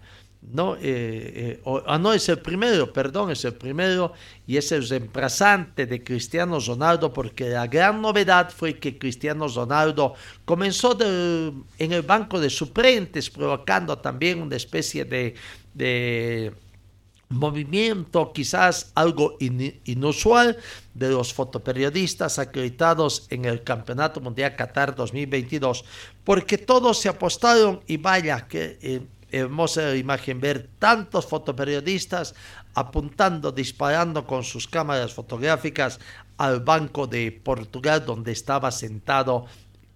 No, 0.51 0.75
eh, 0.75 0.81
eh, 0.83 1.63
ah, 1.87 1.99
no, 1.99 2.13
es 2.13 2.29
el 2.29 2.41
primero, 2.41 2.93
perdón, 2.93 3.31
es 3.31 3.45
el 3.45 3.55
primero 3.55 4.13
y 4.47 4.57
es 4.57 4.73
el 4.73 4.87
reemplazante 4.87 5.87
de 5.87 6.03
Cristiano 6.03 6.59
Ronaldo 6.59 7.13
porque 7.13 7.49
la 7.49 7.69
gran 7.69 8.03
novedad 8.03 8.51
fue 8.51 8.79
que 8.79 8.99
Cristiano 8.99 9.47
Ronaldo 9.47 10.15
comenzó 10.45 10.99
en 11.01 11.93
el 11.93 12.03
banco 12.03 12.41
de 12.41 12.51
suplentes 12.51 13.31
provocando 13.31 13.99
también 13.99 14.43
una 14.43 14.57
especie 14.57 15.05
de, 15.05 16.53
movimiento 17.29 18.31
quizás 18.35 18.93
algo 18.95 19.39
inusual 19.41 20.59
de 20.93 21.09
los 21.09 21.33
fotoperiodistas 21.33 22.39
acreditados 22.39 23.27
en 23.31 23.47
el 23.47 23.63
Campeonato 23.63 24.21
Mundial 24.21 24.55
Qatar 24.55 24.95
2022, 24.95 25.83
porque 26.25 26.59
todos 26.59 26.99
se 26.99 27.09
apostaron 27.09 27.81
y 27.87 27.97
vaya 27.97 28.47
que 28.47 28.79
eh, 28.83 29.01
hermosa 29.33 29.97
imagen 29.97 30.41
ver 30.41 30.69
tantos 30.79 31.27
fotoperiodistas 31.27 32.35
apuntando, 32.75 33.51
disparando 33.51 34.27
con 34.27 34.45
sus 34.45 34.69
cámaras 34.69 35.13
fotográficas 35.13 35.99
al 36.37 36.61
banco 36.61 37.07
de 37.07 37.33
Portugal 37.33 38.05
donde 38.05 38.33
estaba 38.33 38.71
sentado 38.71 39.47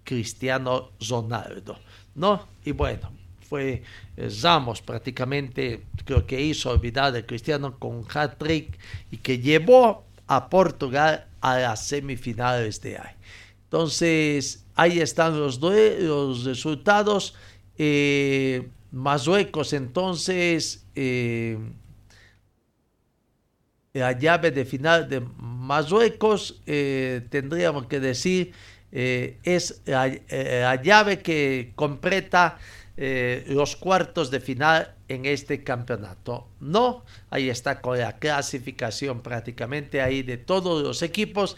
Cristiano 0.03 0.91
Ronaldo, 1.07 1.77
¿no? 2.15 2.47
Y 2.65 2.71
bueno, 2.71 3.11
fue 3.47 3.83
eh, 4.17 4.29
Ramos 4.41 4.81
prácticamente, 4.81 5.83
creo 6.05 6.25
que 6.25 6.41
hizo 6.41 6.69
olvidar 6.69 7.15
a 7.15 7.25
Cristiano 7.25 7.77
con 7.77 8.05
hat-trick 8.13 8.77
y 9.11 9.17
que 9.17 9.39
llevó 9.39 10.05
a 10.27 10.49
Portugal 10.49 11.27
a 11.41 11.57
las 11.57 11.87
semifinales 11.87 12.81
de 12.81 12.97
ahí. 12.97 13.15
Entonces, 13.63 14.65
ahí 14.75 14.99
están 14.99 15.37
los, 15.37 15.59
los 15.59 16.43
resultados. 16.45 17.35
Eh, 17.77 18.69
Marruecos, 18.91 19.73
entonces, 19.73 20.85
eh, 20.95 21.57
la 23.93 24.11
llave 24.13 24.51
de 24.51 24.65
final 24.65 25.09
de 25.09 25.21
Marruecos, 25.37 26.61
tendríamos 26.65 27.87
que 27.87 27.99
decir, 27.99 28.53
es 28.91 29.81
la 29.85 30.81
llave 30.81 31.19
que 31.19 31.73
completa 31.75 32.57
eh, 32.99 33.45
los 33.49 33.75
cuartos 33.75 34.31
de 34.31 34.39
final 34.39 34.95
en 35.07 35.27
este 35.27 35.63
campeonato. 35.63 36.47
No, 36.59 37.05
ahí 37.29 37.47
está 37.47 37.79
con 37.79 37.99
la 37.99 38.17
clasificación 38.17 39.21
prácticamente 39.21 40.01
ahí 40.01 40.23
de 40.23 40.37
todos 40.37 40.81
los 40.81 41.03
equipos 41.03 41.57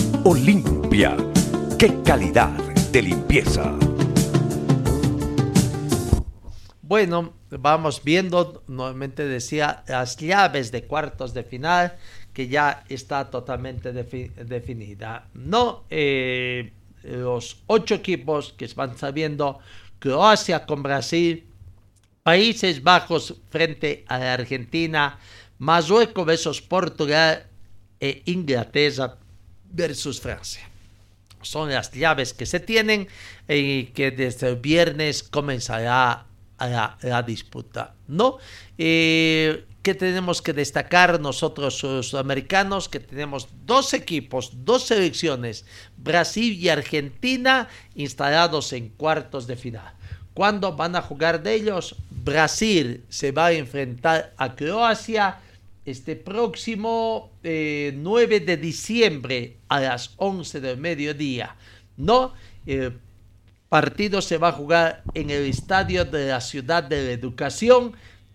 Olimpia. 0.23 1.17
¡Qué 1.79 1.99
calidad 2.03 2.51
de 2.91 3.01
limpieza! 3.01 3.75
Bueno, 6.83 7.33
vamos 7.49 8.03
viendo, 8.03 8.61
nuevamente 8.67 9.25
decía, 9.25 9.83
las 9.87 10.17
llaves 10.17 10.71
de 10.71 10.83
cuartos 10.85 11.33
de 11.33 11.43
final, 11.43 11.97
que 12.33 12.47
ya 12.47 12.83
está 12.87 13.31
totalmente 13.31 13.91
definida. 13.93 15.27
No, 15.33 15.85
eh, 15.89 16.71
los 17.01 17.63
ocho 17.65 17.95
equipos 17.95 18.53
que 18.53 18.67
van 18.75 18.95
sabiendo 18.99 19.57
Croacia 19.97 20.67
con 20.67 20.83
Brasil, 20.83 21.47
Países 22.21 22.83
Bajos 22.83 23.41
frente 23.49 24.05
a 24.07 24.33
Argentina, 24.33 25.17
Marruecos 25.57 26.27
versus 26.27 26.61
Portugal 26.61 27.47
e 27.99 28.21
Inglaterra 28.25 29.17
versus 29.71 30.19
Francia. 30.19 30.67
Son 31.41 31.71
las 31.71 31.91
llaves 31.91 32.33
que 32.33 32.45
se 32.45 32.59
tienen 32.59 33.07
y 33.47 33.85
que 33.85 34.11
desde 34.11 34.49
el 34.49 34.57
viernes 34.57 35.23
comenzará 35.23 36.25
la, 36.59 37.23
disputa. 37.23 37.95
¿No? 38.07 38.37
Eh, 38.77 39.65
¿Qué 39.81 39.95
tenemos 39.95 40.43
que 40.43 40.53
destacar 40.53 41.19
nosotros 41.19 41.81
los 41.81 42.09
sudamericanos? 42.09 42.87
Que 42.87 42.99
tenemos 42.99 43.47
dos 43.65 43.95
equipos, 43.95 44.51
dos 44.63 44.85
selecciones, 44.85 45.65
Brasil 45.97 46.53
y 46.53 46.69
Argentina, 46.69 47.67
instalados 47.95 48.73
en 48.73 48.89
cuartos 48.89 49.47
de 49.47 49.55
final. 49.55 49.93
¿Cuándo 50.35 50.75
van 50.75 50.95
a 50.95 51.01
jugar 51.01 51.41
de 51.41 51.55
ellos? 51.55 51.95
Brasil 52.11 53.03
se 53.09 53.31
va 53.31 53.47
a 53.47 53.51
enfrentar 53.53 54.33
a 54.37 54.55
Croacia 54.55 55.39
este 55.85 56.15
próximo 56.15 57.31
9 57.43 57.43
eh, 57.43 58.39
de 58.39 58.57
diciembre 58.57 59.57
a 59.67 59.79
las 59.79 60.13
11 60.17 60.61
del 60.61 60.77
mediodía. 60.77 61.55
No, 61.97 62.33
el 62.65 62.99
partido 63.69 64.21
se 64.21 64.37
va 64.37 64.49
a 64.49 64.53
jugar 64.53 65.03
en 65.13 65.29
el 65.29 65.45
estadio 65.45 66.05
de 66.05 66.27
la 66.27 66.41
Ciudad 66.41 66.83
de 66.83 67.05
la 67.05 67.11
Educación 67.11 67.93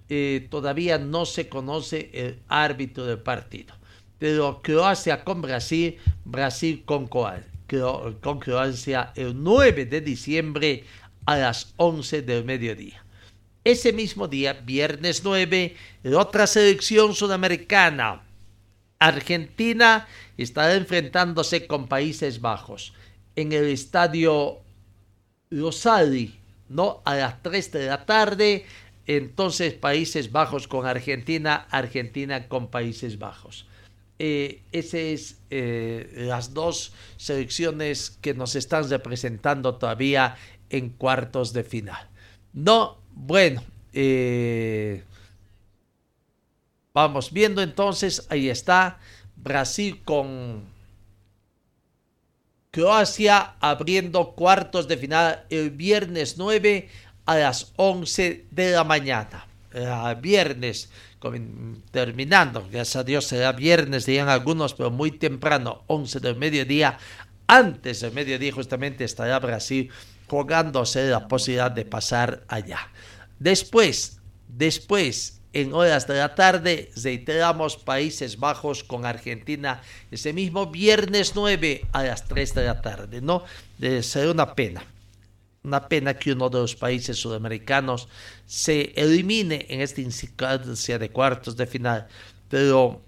eh, 0.08 0.46
todavía 0.50 0.98
no 0.98 1.26
se 1.26 1.48
conoce 1.48 2.10
el 2.12 2.38
árbitro 2.48 3.04
del 3.06 3.18
partido. 3.18 3.74
Pero 4.18 4.60
Croacia 4.62 5.24
con 5.24 5.42
Brasil, 5.42 5.96
Brasil 6.24 6.84
con, 6.84 7.08
con 7.08 8.38
Croacia 8.38 9.12
el 9.16 9.42
9 9.42 9.86
de 9.86 10.00
diciembre 10.00 10.84
a 11.26 11.36
las 11.36 11.74
11 11.76 12.22
del 12.22 12.44
mediodía. 12.44 13.04
Ese 13.66 13.92
mismo 13.92 14.28
día, 14.28 14.52
viernes 14.52 15.24
9, 15.24 15.74
otra 16.14 16.46
selección 16.46 17.16
sudamericana, 17.16 18.22
Argentina, 19.00 20.06
estará 20.38 20.74
enfrentándose 20.74 21.66
con 21.66 21.88
Países 21.88 22.40
Bajos 22.40 22.94
en 23.34 23.50
el 23.50 23.64
estadio 23.64 24.58
Rosali, 25.50 26.38
¿no? 26.68 27.02
A 27.04 27.16
las 27.16 27.42
3 27.42 27.72
de 27.72 27.86
la 27.86 28.06
tarde 28.06 28.66
entonces 29.08 29.74
Países 29.74 30.30
Bajos 30.30 30.68
con 30.68 30.86
Argentina, 30.86 31.66
Argentina 31.68 32.46
con 32.46 32.68
Países 32.68 33.18
Bajos. 33.18 33.66
Eh, 34.20 34.62
esas 34.70 34.94
es 34.94 35.38
eh, 35.50 36.24
las 36.28 36.54
dos 36.54 36.92
selecciones 37.16 38.16
que 38.20 38.32
nos 38.32 38.54
están 38.54 38.88
representando 38.88 39.74
todavía 39.74 40.36
en 40.70 40.90
cuartos 40.90 41.52
de 41.52 41.64
final. 41.64 42.08
No, 42.52 42.98
bueno, 43.16 43.62
eh, 43.94 45.02
vamos 46.92 47.32
viendo 47.32 47.62
entonces, 47.62 48.26
ahí 48.28 48.48
está 48.50 48.98
Brasil 49.36 50.02
con 50.04 50.64
Croacia 52.70 53.54
abriendo 53.58 54.32
cuartos 54.32 54.86
de 54.86 54.98
final 54.98 55.46
el 55.48 55.70
viernes 55.70 56.36
9 56.36 56.90
a 57.24 57.36
las 57.36 57.72
11 57.76 58.44
de 58.50 58.70
la 58.72 58.84
mañana. 58.84 59.46
viernes, 60.20 60.90
terminando, 61.90 62.68
gracias 62.70 62.96
a 62.96 63.04
Dios 63.04 63.24
será 63.24 63.52
viernes, 63.52 64.04
dirían 64.04 64.28
algunos, 64.28 64.74
pero 64.74 64.90
muy 64.90 65.10
temprano, 65.10 65.84
11 65.86 66.20
del 66.20 66.36
mediodía. 66.36 66.98
Antes 67.46 68.02
del 68.02 68.12
mediodía 68.12 68.52
justamente 68.52 69.04
estará 69.04 69.38
Brasil 69.38 69.90
jugándose 70.28 71.08
la 71.08 71.28
posibilidad 71.28 71.70
de 71.70 71.84
pasar 71.86 72.42
allá. 72.48 72.90
Después, 73.38 74.20
después, 74.48 75.40
en 75.52 75.72
horas 75.72 76.06
de 76.06 76.16
la 76.16 76.34
tarde, 76.34 76.90
reiteramos 77.02 77.76
Países 77.76 78.38
Bajos 78.38 78.84
con 78.84 79.06
Argentina 79.06 79.82
ese 80.10 80.32
mismo 80.32 80.66
viernes 80.66 81.32
9 81.34 81.86
a 81.92 82.04
las 82.04 82.24
3 82.26 82.54
de 82.54 82.64
la 82.64 82.82
tarde, 82.82 83.20
¿no? 83.20 83.44
Debe 83.78 84.02
ser 84.02 84.28
una 84.28 84.54
pena 84.54 84.84
una 85.66 85.88
pena 85.88 86.14
que 86.14 86.32
uno 86.32 86.48
de 86.48 86.60
los 86.60 86.76
países 86.76 87.18
sudamericanos 87.18 88.08
se 88.46 88.92
elimine 88.94 89.66
en 89.68 89.80
esta 89.80 90.00
instancia 90.00 90.98
de 90.98 91.10
cuartos 91.10 91.56
de 91.56 91.66
final, 91.66 92.06
pero 92.48 93.02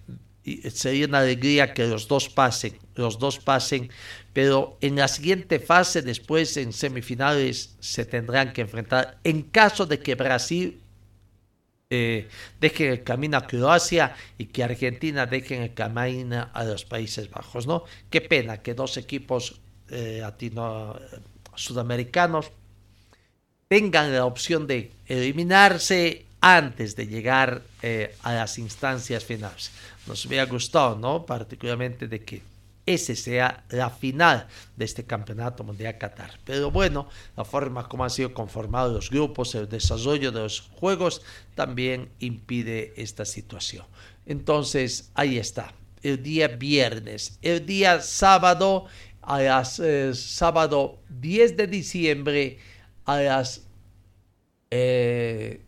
sería 0.72 1.06
una 1.06 1.20
alegría 1.20 1.72
que 1.74 1.86
los 1.86 2.08
dos 2.08 2.28
pasen, 2.28 2.78
los 2.94 3.18
dos 3.18 3.38
pasen, 3.38 3.90
pero 4.32 4.76
en 4.80 4.96
la 4.96 5.08
siguiente 5.08 5.58
fase, 5.58 6.02
después 6.02 6.56
en 6.56 6.72
semifinales, 6.72 7.76
se 7.80 8.04
tendrán 8.04 8.52
que 8.52 8.62
enfrentar 8.62 9.18
en 9.24 9.42
caso 9.42 9.86
de 9.86 10.00
que 10.00 10.14
Brasil 10.14 10.80
eh, 11.90 12.28
deje 12.60 12.90
el 12.90 13.02
camino 13.02 13.38
a 13.38 13.46
Croacia 13.46 14.14
y 14.36 14.46
que 14.46 14.62
Argentina 14.62 15.24
deje 15.24 15.62
el 15.62 15.72
camino 15.72 16.50
a 16.52 16.64
los 16.64 16.84
Países 16.84 17.30
Bajos, 17.30 17.66
¿no? 17.66 17.84
Qué 18.10 18.20
pena 18.20 18.62
que 18.62 18.74
dos 18.74 18.96
equipos 18.98 19.60
eh, 19.90 20.18
latino, 20.20 20.98
sudamericanos 21.54 22.52
tengan 23.68 24.12
la 24.12 24.24
opción 24.24 24.66
de 24.66 24.92
eliminarse 25.06 26.26
antes 26.40 26.94
de 26.94 27.06
llegar 27.06 27.62
eh, 27.82 28.14
a 28.22 28.34
las 28.34 28.58
instancias 28.58 29.24
finales. 29.24 29.70
Nos 30.08 30.24
hubiera 30.24 30.46
gustado, 30.46 30.96
¿no? 30.96 31.26
Particularmente 31.26 32.08
de 32.08 32.24
que 32.24 32.42
ese 32.86 33.14
sea 33.14 33.64
la 33.68 33.90
final 33.90 34.46
de 34.76 34.84
este 34.86 35.04
campeonato 35.04 35.62
mundial 35.62 35.98
Qatar. 35.98 36.40
Pero 36.44 36.70
bueno, 36.70 37.08
la 37.36 37.44
forma 37.44 37.86
como 37.86 38.04
han 38.04 38.10
sido 38.10 38.32
conformados 38.32 38.94
los 38.94 39.10
grupos, 39.10 39.54
el 39.54 39.68
desarrollo 39.68 40.32
de 40.32 40.40
los 40.40 40.70
juegos 40.80 41.20
también 41.54 42.08
impide 42.18 42.94
esta 42.96 43.26
situación. 43.26 43.84
Entonces, 44.24 45.10
ahí 45.14 45.36
está. 45.36 45.74
El 46.02 46.22
día 46.22 46.48
viernes. 46.48 47.38
El 47.42 47.66
día 47.66 48.00
sábado, 48.00 48.86
a 49.20 49.40
las 49.40 49.78
eh, 49.80 50.14
sábado 50.14 50.98
10 51.10 51.58
de 51.58 51.66
diciembre, 51.66 52.58
a 53.04 53.20
las 53.20 53.66
eh, 54.70 55.60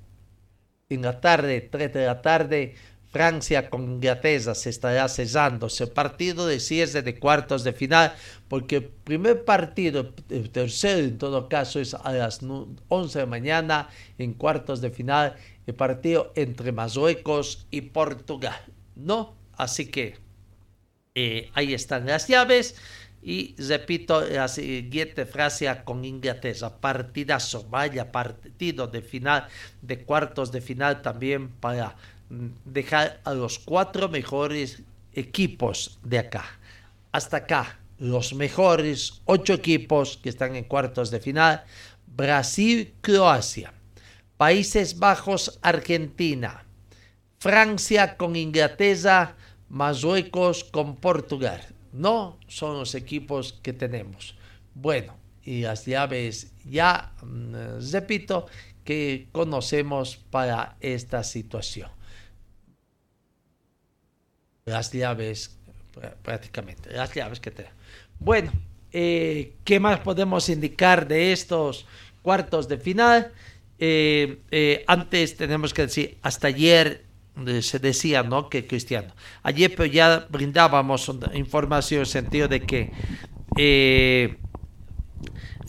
en 0.88 1.03
la 1.03 1.20
tarde, 1.20 1.61
3 1.61 1.92
de 1.92 2.07
la 2.07 2.22
tarde, 2.22 2.74
Francia 3.11 3.68
con 3.70 3.83
Inglaterra 3.94 4.55
se 4.55 4.70
estará 4.70 5.09
cesando 5.09 5.66
ese 5.66 5.88
partido 5.88 6.46
de 6.46 6.61
cierre 6.61 7.03
de 7.03 7.18
cuartos 7.18 7.64
de 7.64 7.73
final, 7.73 8.14
porque 8.49 8.77
el 8.77 8.85
primer 8.85 9.44
partido, 9.44 10.12
el 10.29 10.51
tercero 10.51 11.01
en 11.01 11.18
todo 11.18 11.49
caso, 11.49 11.81
es 11.81 11.94
a 11.94 12.12
las 12.12 12.40
11 12.88 13.18
de 13.18 13.27
mañana 13.27 13.88
en 14.16 14.33
cuartos 14.35 14.81
de 14.81 14.90
final, 14.90 15.35
el 15.66 15.75
partido 15.75 16.33
entre 16.37 16.70
Marruecos 16.70 17.66
y 17.70 17.81
Portugal. 17.81 18.61
¿No? 18.94 19.35
Así 19.57 19.87
que 19.87 20.18
eh, 21.14 21.51
ahí 21.55 21.75
están 21.75 22.07
las 22.07 22.29
llaves. 22.29 22.77
Y 23.23 23.55
repito 23.59 24.23
la 24.23 24.49
siguiente 24.49 25.27
frase 25.27 25.68
con 25.85 26.05
Inglaterra, 26.07 26.81
partidazo, 26.81 27.66
vaya 27.68 28.11
partido 28.11 28.87
de 28.87 29.03
final, 29.03 29.46
de 29.83 30.05
cuartos 30.05 30.53
de 30.53 30.62
final 30.62 31.03
también 31.03 31.49
para 31.49 31.96
dejar 32.64 33.21
a 33.25 33.35
los 33.35 33.59
cuatro 33.59 34.09
mejores 34.09 34.83
equipos 35.12 35.99
de 36.03 36.19
acá. 36.19 36.45
Hasta 37.12 37.38
acá, 37.38 37.79
los 37.99 38.33
mejores 38.35 39.21
ocho 39.25 39.53
equipos 39.53 40.16
que 40.16 40.29
están 40.29 40.55
en 40.57 40.64
cuartos 40.64 41.11
de 41.11 41.21
final. 41.21 41.64
Brasil, 42.07 42.95
Croacia. 43.01 43.73
Países 44.37 44.99
Bajos, 44.99 45.59
Argentina. 45.61 46.64
Francia 47.38 48.16
con 48.16 48.37
Inglaterra. 48.37 49.37
Marruecos 49.69 50.64
con 50.64 50.97
Portugal. 50.97 51.61
No 51.93 52.38
son 52.47 52.79
los 52.79 52.95
equipos 52.95 53.59
que 53.62 53.73
tenemos. 53.73 54.37
Bueno, 54.75 55.16
y 55.45 55.62
las 55.62 55.85
llaves 55.85 56.53
ya, 56.64 57.12
mm, 57.23 57.90
repito, 57.93 58.47
que 58.85 59.29
conocemos 59.33 60.16
para 60.16 60.77
esta 60.81 61.23
situación 61.23 61.90
las 64.64 64.92
llaves, 64.92 65.57
prácticamente, 66.23 66.92
las 66.92 67.12
llaves 67.14 67.40
que 67.40 67.51
tenemos. 67.51 67.77
Bueno, 68.18 68.53
eh, 68.92 69.55
¿qué 69.64 69.81
más 69.81 70.01
podemos 70.01 70.49
indicar 70.49 71.07
de 71.07 71.33
estos 71.33 71.87
cuartos 72.23 72.68
de 72.68 72.79
final? 72.79 73.33
Eh, 73.79 74.40
eh, 74.51 74.85
antes 74.87 75.37
tenemos 75.37 75.73
que 75.73 75.83
decir, 75.83 76.18
hasta 76.23 76.49
ayer 76.49 77.05
se 77.62 77.79
decía, 77.79 78.23
¿no? 78.23 78.51
Que 78.51 78.66
Cristiano. 78.66 79.14
Ayer 79.42 79.70
pero 79.75 79.87
ya 79.87 80.27
brindábamos 80.29 81.11
información 81.33 81.99
en 81.99 82.03
el 82.03 82.07
sentido 82.07 82.49
de 82.49 82.61
que 82.61 84.37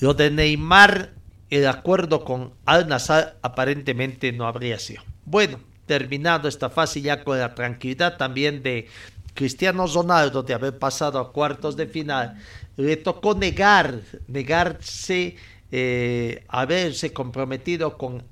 lo 0.01 0.13
de 0.13 0.31
Neymar, 0.31 1.13
el 1.49 1.67
acuerdo 1.67 2.25
con 2.25 2.53
Al 2.65 2.87
Nassr 2.87 3.37
aparentemente 3.41 4.31
no 4.33 4.47
habría 4.47 4.79
sido. 4.79 5.03
Bueno, 5.25 5.59
terminado 5.91 6.47
esta 6.47 6.69
fase 6.69 7.01
ya 7.01 7.21
con 7.21 7.37
la 7.37 7.53
tranquilidad 7.53 8.15
también 8.15 8.63
de 8.63 8.87
Cristiano 9.33 9.85
Ronaldo 9.87 10.41
de 10.41 10.53
haber 10.53 10.79
pasado 10.79 11.19
a 11.19 11.33
cuartos 11.33 11.75
de 11.75 11.85
final, 11.85 12.37
le 12.77 12.95
tocó 12.95 13.35
negar, 13.35 13.99
negarse, 14.25 15.35
eh, 15.69 16.45
haberse 16.47 17.11
comprometido 17.11 17.97
con 17.97 18.23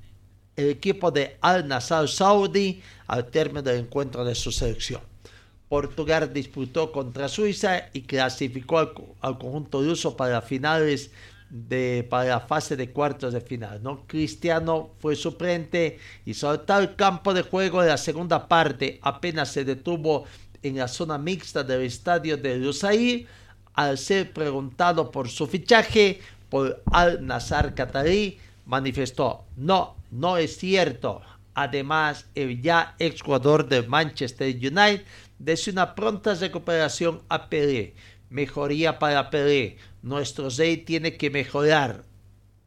el 0.56 0.70
equipo 0.70 1.10
de 1.10 1.36
Al 1.42 1.68
Nassr 1.68 2.08
Saudi 2.08 2.80
al 3.06 3.26
término 3.26 3.60
del 3.60 3.80
encuentro 3.80 4.24
de 4.24 4.34
su 4.34 4.50
selección. 4.50 5.02
Portugal 5.68 6.32
disputó 6.32 6.90
contra 6.90 7.28
Suiza 7.28 7.90
y 7.92 8.00
clasificó 8.04 8.78
al, 8.78 8.92
al 9.20 9.36
conjunto 9.36 9.82
ruso 9.82 10.16
para 10.16 10.40
finales 10.40 11.10
de, 11.50 12.06
para 12.08 12.30
la 12.30 12.40
fase 12.40 12.76
de 12.76 12.92
cuartos 12.92 13.32
de 13.32 13.40
final. 13.40 13.82
¿no? 13.82 14.06
Cristiano 14.06 14.92
fue 14.98 15.16
suplente 15.16 15.98
y 16.24 16.34
soltó 16.34 16.78
el 16.78 16.94
campo 16.96 17.34
de 17.34 17.42
juego 17.42 17.82
de 17.82 17.88
la 17.88 17.98
segunda 17.98 18.48
parte. 18.48 18.98
Apenas 19.02 19.50
se 19.50 19.64
detuvo 19.64 20.24
en 20.62 20.76
la 20.76 20.88
zona 20.88 21.18
mixta 21.18 21.64
del 21.64 21.82
estadio 21.82 22.36
de 22.36 22.56
Lusail 22.58 23.26
al 23.74 23.98
ser 23.98 24.32
preguntado 24.32 25.10
por 25.10 25.28
su 25.28 25.46
fichaje 25.46 26.20
por 26.48 26.82
Al 26.92 27.24
Nazar 27.24 27.74
Qatarí 27.74 28.38
manifestó 28.66 29.44
no, 29.56 29.96
no 30.10 30.36
es 30.36 30.56
cierto. 30.56 31.22
Además, 31.54 32.26
el 32.34 32.62
ya 32.62 32.94
exjugador 32.98 33.68
de 33.68 33.82
Manchester 33.82 34.54
United 34.54 35.04
desea 35.38 35.72
una 35.72 35.94
pronta 35.94 36.34
recuperación 36.34 37.22
a 37.28 37.48
Pelé. 37.48 37.94
Mejoría 38.30 38.98
para 38.98 39.28
Pelé 39.28 39.76
nuestro 40.02 40.48
rey 40.50 40.78
tiene 40.78 41.16
que 41.16 41.30
mejorar. 41.30 42.04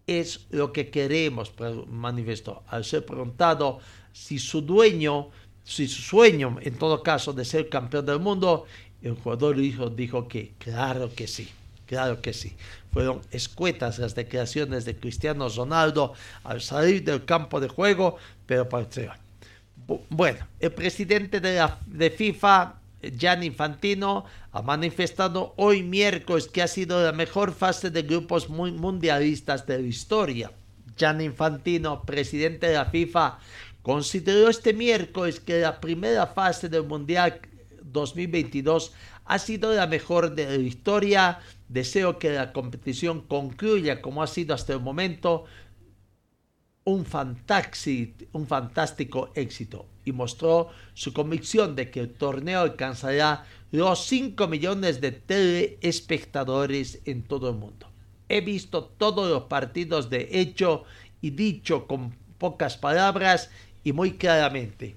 Es 0.06 0.45
lo 0.49 0.73
que 0.73 0.89
queremos, 0.89 1.54
manifestó. 1.88 2.63
Al 2.67 2.84
ser 2.84 3.06
preguntado 3.06 3.80
si 4.12 4.38
su 4.38 4.62
dueño, 4.62 5.30
si 5.63 5.88
su 5.88 6.02
sueño, 6.02 6.58
en 6.62 6.78
todo 6.78 7.02
caso, 7.02 7.32
de 7.32 7.45
ser 7.45 7.69
campeón 7.69 8.06
del 8.06 8.19
mundo, 8.19 8.65
el 9.02 9.15
jugador 9.15 9.56
dijo, 9.56 10.28
que 10.28 10.54
claro 10.58 11.13
que 11.13 11.28
sí, 11.28 11.49
claro 11.86 12.21
que 12.21 12.34
sí. 12.34 12.54
Fueron 12.91 13.21
escuetas 13.32 13.97
las 13.99 14.13
declaraciones 14.13 14.84
de 14.84 14.97
Cristiano 14.97 15.47
Ronaldo 15.47 16.13
al 16.43 16.62
salir 16.62 17.04
del 17.04 17.23
campo 17.23 17.62
de 17.62 17.69
juego, 17.69 18.17
pero 18.45 18.67
para 18.67 18.88
Bueno, 20.10 20.45
el 20.60 20.71
presidente 20.73 21.39
de 21.39 22.10
FIFA 22.12 22.83
Gianni 23.12 23.48
Infantino 23.48 24.26
ha 24.52 24.62
manifestado 24.62 25.54
hoy 25.58 25.84
miércoles 25.84 26.48
que 26.48 26.62
ha 26.62 26.68
sido 26.68 27.04
la 27.04 27.12
mejor 27.12 27.54
fase 27.54 27.89
de 27.89 28.04
grupos 28.04 28.50
muy 28.50 28.72
mundialistas 28.72 29.66
de 29.66 29.82
la 29.82 29.88
historia. 29.88 30.52
Gianni 30.96 31.26
Infantino, 31.26 32.04
presidente 32.04 32.68
de 32.68 32.74
la 32.74 32.86
FIFA, 32.86 33.39
consideró 33.82 34.50
este 34.50 34.74
miércoles 34.74 35.39
que 35.39 35.60
la 35.60 35.82
primera 35.82 36.28
fase 36.28 36.70
del 36.70 36.84
Mundial 36.84 37.39
2022 37.84 38.94
ha 39.26 39.39
sido 39.39 39.74
la 39.74 39.88
mejor 39.88 40.36
de 40.36 40.46
la 40.46 40.63
historia. 40.63 41.39
Deseo 41.68 42.20
que 42.20 42.32
la 42.32 42.54
competición 42.54 43.22
concluya 43.22 44.02
como 44.02 44.22
ha 44.22 44.28
sido 44.28 44.54
hasta 44.54 44.74
el 44.74 44.80
momento 44.80 45.46
un, 46.86 47.06
fantástico 47.06 49.32
éxito 49.36 49.86
y 50.06 50.12
mostró 50.12 50.69
su 50.93 51.13
convicción 51.13 51.76
de 51.76 51.89
que 51.89 52.02
el 52.02 52.13
torneo 52.13 52.62
alcanzará 52.62 53.46
los 53.72 54.06
5 54.06 54.48
millones 54.48 55.02
de 55.02 55.12
telespectadores 55.12 57.02
en 57.06 57.24
todo 57.24 57.50
el 57.50 57.56
mundo. 57.56 57.89
He 58.28 58.41
visto 58.41 58.84
todos 58.84 59.30
los 59.30 59.43
partidos 59.43 60.10
de 60.10 60.28
hecho 60.32 60.84
y 61.22 61.32
dicho 61.32 61.88
con 61.88 62.15
pocas 62.38 62.78
palabras 62.78 63.50
y 63.84 63.93
muy 63.93 64.13
claramente. 64.13 64.96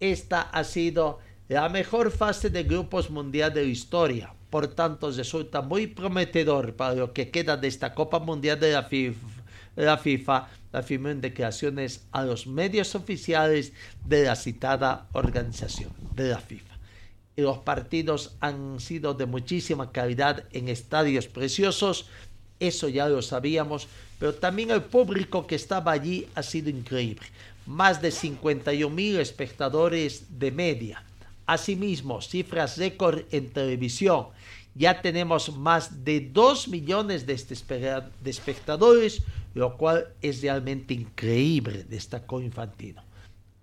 Esta 0.00 0.42
ha 0.42 0.64
sido 0.64 1.18
la 1.48 1.68
mejor 1.68 2.10
fase 2.10 2.50
de 2.50 2.64
grupos 2.64 3.10
mundial 3.10 3.52
de 3.52 3.62
la 3.62 3.68
historia. 3.68 4.32
Por 4.48 4.68
tanto, 4.68 5.10
resulta 5.10 5.60
muy 5.60 5.88
prometedor 5.88 6.74
para 6.74 6.94
lo 6.94 7.12
que 7.12 7.30
queda 7.30 7.56
de 7.56 7.68
esta 7.68 7.94
Copa 7.94 8.18
Mundial 8.18 8.58
de 8.58 8.72
la 9.76 9.98
FIFA 9.98 10.48
afirmó 10.78 11.08
en 11.08 11.20
declaraciones 11.20 12.02
a 12.12 12.24
los 12.24 12.46
medios 12.46 12.94
oficiales 12.94 13.72
de 14.04 14.24
la 14.24 14.36
citada 14.36 15.08
organización 15.12 15.90
de 16.14 16.28
la 16.28 16.38
FIFA. 16.38 16.78
Los 17.36 17.58
partidos 17.58 18.34
han 18.40 18.80
sido 18.80 19.14
de 19.14 19.26
muchísima 19.26 19.92
calidad 19.92 20.44
en 20.52 20.68
estadios 20.68 21.28
preciosos, 21.28 22.06
eso 22.58 22.88
ya 22.88 23.08
lo 23.08 23.22
sabíamos, 23.22 23.86
pero 24.18 24.34
también 24.34 24.72
el 24.72 24.82
público 24.82 25.46
que 25.46 25.54
estaba 25.54 25.92
allí 25.92 26.26
ha 26.34 26.42
sido 26.42 26.70
increíble. 26.70 27.26
Más 27.66 28.02
de 28.02 28.10
51 28.10 28.92
mil 28.92 29.20
espectadores 29.20 30.38
de 30.38 30.50
media. 30.50 31.04
Asimismo, 31.46 32.20
cifras 32.20 32.76
récord 32.76 33.22
en 33.30 33.50
televisión. 33.50 34.26
Ya 34.74 35.00
tenemos 35.00 35.56
más 35.56 36.04
de 36.04 36.20
2 36.20 36.68
millones 36.68 37.26
de 37.26 37.34
espectadores 38.30 39.22
lo 39.58 39.76
cual 39.76 40.14
es 40.22 40.40
realmente 40.40 40.94
increíble, 40.94 41.82
destacó 41.82 42.40
Infantino. 42.40 43.02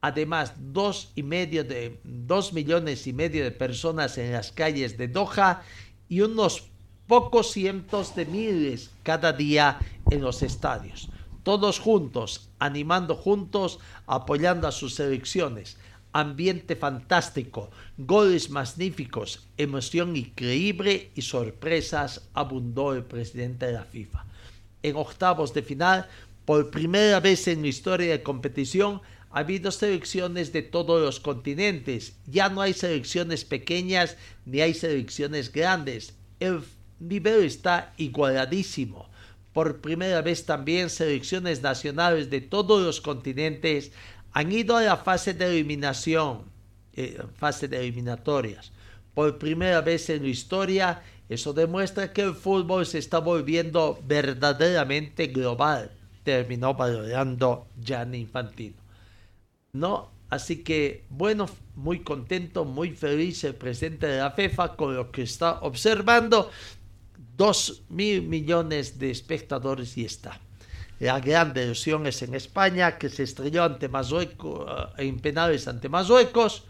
Además, 0.02 0.54
dos, 0.60 1.14
y 1.16 1.24
medio 1.24 1.64
de, 1.64 2.02
dos 2.04 2.52
millones 2.52 3.08
y 3.08 3.14
medio 3.14 3.46
de 3.46 3.52
personas 3.52 4.18
en 4.18 4.34
las 4.34 4.52
calles 4.52 4.98
de 4.98 5.08
Doha 5.08 5.64
y 6.10 6.20
unos 6.20 6.66
pocos 7.08 7.52
cientos 7.52 8.14
de 8.14 8.26
miles 8.26 8.92
cada 9.04 9.32
día 9.32 9.80
en 10.12 10.22
los 10.22 10.44
estadios. 10.44 11.10
Todos 11.44 11.80
juntos, 11.80 12.50
animando 12.60 13.16
juntos, 13.16 13.80
apoyando 14.06 14.68
a 14.68 14.74
sus 14.74 14.96
selecciones. 14.96 15.78
Ambiente 16.12 16.76
fantástico, 16.76 17.72
goles 17.98 18.50
magníficos, 18.50 19.48
emoción 19.58 20.18
increíble 20.18 21.12
y 21.16 21.22
sorpresas, 21.22 22.28
abundó 22.34 22.94
el 22.94 23.04
presidente 23.04 23.68
de 23.68 23.74
la 23.74 23.86
FIFA 23.86 24.26
en 24.86 24.96
octavos 24.96 25.54
de 25.54 25.64
final, 25.64 26.08
por 26.46 26.70
primera 26.70 27.20
vez 27.20 27.48
en 27.48 27.64
la 27.64 27.68
historia 27.68 28.12
de 28.12 28.24
competición, 28.24 29.02
ha 29.32 29.40
habido 29.40 29.72
selecciones 29.72 30.54
de 30.54 30.62
todos 30.62 31.02
los 31.02 31.20
continentes. 31.20 32.14
Ya 32.28 32.50
no 32.50 32.62
hay 32.62 32.74
selecciones 32.74 33.44
pequeñas 33.44 34.16
ni 34.46 34.62
hay 34.62 34.74
selecciones 34.74 35.52
grandes. 35.52 36.14
El 36.40 36.62
nivel 37.00 37.44
está 37.44 37.94
igualadísimo. 37.98 39.10
Por 39.54 39.82
primera 39.82 40.22
vez 40.22 40.46
también 40.46 40.90
selecciones 40.90 41.62
nacionales 41.62 42.30
de 42.30 42.42
todos 42.42 42.84
los 42.84 43.02
continentes 43.02 43.92
han 44.34 44.52
ido 44.52 44.78
a 44.78 44.84
la 44.84 44.98
fase 44.98 45.34
de 45.34 45.46
eliminación, 45.46 46.44
eh, 46.94 47.22
fase 47.38 47.68
de 47.68 47.80
eliminatorias. 47.80 48.72
Por 49.14 49.38
primera 49.38 49.82
vez 49.82 50.10
en 50.10 50.24
la 50.24 50.30
historia, 50.30 51.02
eso 51.30 51.54
demuestra 51.54 52.14
que 52.14 52.22
el 52.22 52.36
fútbol 52.36 52.86
se 52.86 53.00
está 53.00 53.20
volviendo 53.20 54.00
verdaderamente 54.06 55.28
global. 55.28 55.92
Terminó 56.24 56.74
valorando 56.74 57.68
Gianni 57.80 58.20
Infantino. 58.20 58.86
¿no? 59.76 60.10
Así 60.30 60.64
que, 60.64 61.06
bueno, 61.10 61.48
muy 61.76 62.00
contento, 62.00 62.66
muy 62.66 62.92
feliz 62.92 63.44
el 63.44 63.56
presidente 63.56 64.08
de 64.08 64.20
la 64.20 64.32
FIFA 64.32 64.76
con 64.76 64.96
lo 64.96 65.12
que 65.12 65.22
está 65.22 65.60
observando. 65.62 66.50
Dos 67.38 67.84
mil 67.90 68.24
millones 68.24 68.98
de 68.98 69.12
espectadores 69.12 69.98
y 69.98 70.06
está. 70.06 70.40
La 71.00 71.20
gran 71.20 71.54
delusión 71.54 72.08
es 72.08 72.22
en 72.22 72.34
España, 72.34 72.98
que 72.98 73.10
se 73.10 73.24
estrelló 73.24 73.66
ante 73.66 73.90
Marruecos, 73.90 74.66
eh, 74.98 75.08
en 75.08 75.20
penales 75.20 75.68
ante 75.68 75.90
Marruecos. 75.90 76.64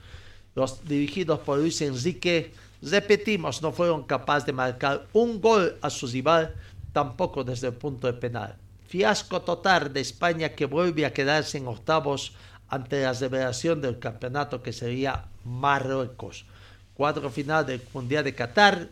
Los 0.56 0.84
dirigidos 0.84 1.40
por 1.40 1.60
Luis 1.60 1.82
Enrique, 1.82 2.52
repetimos, 2.90 3.62
no 3.62 3.72
fueron 3.72 4.04
capaces 4.04 4.46
de 4.46 4.54
marcar 4.54 5.08
un 5.14 5.42
gol 5.42 5.78
a 5.82 5.90
su 5.90 6.08
rival, 6.08 6.56
tampoco 6.94 7.44
desde 7.44 7.68
el 7.68 7.74
punto 7.74 8.08
de 8.08 8.14
penal. 8.14 8.56
Fiasco 8.88 9.42
total 9.42 9.92
de 9.92 10.00
España 10.00 10.50
que 10.50 10.66
vuelve 10.66 11.06
a 11.06 11.14
quedarse 11.14 11.58
en 11.58 11.68
octavos 11.68 12.34
ante 12.70 13.02
la 13.02 13.14
revelación 13.14 13.82
del 13.82 14.00
campeonato 14.00 14.62
que 14.62 14.72
sería 14.72 15.26
Marruecos. 15.44 16.46
Cuatro 16.94 17.30
final 17.30 17.66
del 17.66 17.82
Mundial 17.94 18.24
de 18.24 18.34
Qatar, 18.34 18.88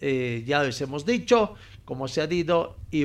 eh, 0.00 0.42
ya 0.46 0.62
les 0.62 0.80
hemos 0.80 1.06
dicho, 1.06 1.54
como 1.84 2.08
se 2.08 2.20
ha 2.20 2.26
dicho, 2.26 2.76
y, 2.90 3.04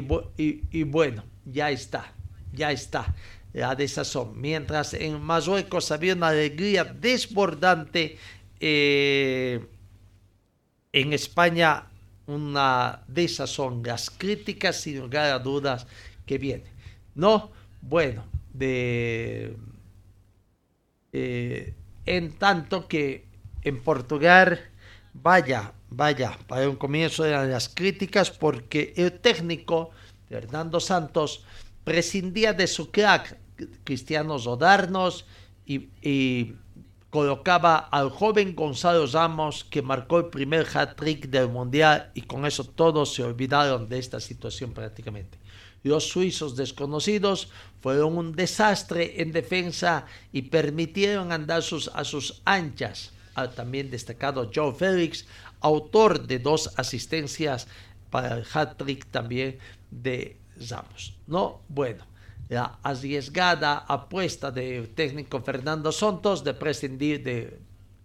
bueno, 0.83 1.23
ya 1.45 1.69
está, 1.69 2.11
ya 2.51 2.71
está 2.71 3.13
la 3.53 3.75
desazón. 3.75 4.39
Mientras 4.39 4.93
en 4.93 5.21
Marruecos 5.21 5.91
había 5.91 6.15
una 6.15 6.29
alegría 6.29 6.83
desbordante, 6.83 8.17
eh, 8.59 9.65
en 10.91 11.13
España 11.13 11.85
una 12.27 13.03
desazón, 13.07 13.81
las 13.83 14.09
críticas 14.09 14.75
sin 14.81 14.99
lugar 14.99 15.31
a 15.31 15.39
dudas 15.39 15.87
que 16.25 16.37
vienen. 16.37 16.71
No, 17.15 17.51
bueno, 17.81 18.23
de 18.53 19.55
eh, 21.11 21.73
en 22.05 22.33
tanto 22.33 22.87
que 22.87 23.25
en 23.63 23.81
Portugal, 23.81 24.59
vaya, 25.13 25.73
vaya, 25.89 26.37
para 26.47 26.69
un 26.69 26.75
comienzo 26.75 27.23
de 27.23 27.31
las 27.31 27.69
críticas 27.69 28.29
porque 28.29 28.93
el 28.95 29.19
técnico 29.19 29.89
Fernando 30.27 30.79
Santos 30.79 31.43
prescindía 31.83 32.53
de 32.53 32.67
su 32.67 32.91
crack 32.91 33.37
Cristiano 33.83 34.37
Rodarnos 34.37 35.25
y 35.65 36.53
colocaba 37.09 37.77
al 37.77 38.09
joven 38.09 38.55
Gonzalo 38.55 39.05
Ramos 39.07 39.63
que 39.63 39.81
marcó 39.81 40.19
el 40.19 40.27
primer 40.27 40.67
hat-trick 40.73 41.27
del 41.27 41.49
Mundial 41.49 42.11
y 42.13 42.21
con 42.21 42.45
eso 42.45 42.63
todos 42.63 43.13
se 43.13 43.23
olvidaron 43.23 43.87
de 43.89 43.99
esta 43.99 44.19
situación 44.19 44.73
prácticamente. 44.73 45.37
Los 45.83 46.09
suizos 46.09 46.55
desconocidos 46.55 47.49
fueron 47.81 48.17
un 48.17 48.35
desastre 48.35 49.21
en 49.21 49.31
defensa 49.31 50.05
y 50.31 50.43
permitieron 50.43 51.31
andar 51.31 51.63
sus, 51.63 51.89
a 51.93 52.03
sus 52.03 52.41
anchas. 52.45 53.11
al 53.35 53.55
también 53.55 53.89
destacado 53.89 54.51
Joe 54.53 54.73
Félix, 54.73 55.25
autor 55.61 56.27
de 56.27 56.39
dos 56.39 56.73
asistencias 56.75 57.67
para 58.09 58.37
el 58.37 58.45
hat-trick 58.53 59.05
también 59.05 59.57
de 59.91 60.37
Ramos. 60.69 61.13
No, 61.25 61.61
bueno, 61.69 62.03
la 62.49 62.79
arriesgada 62.83 63.85
apuesta 63.87 64.51
del 64.51 64.89
técnico 64.89 65.39
Fernando 65.41 65.91
Santos 65.91 66.43
de 66.43 66.53
prescindir 66.53 67.23
de 67.23 67.59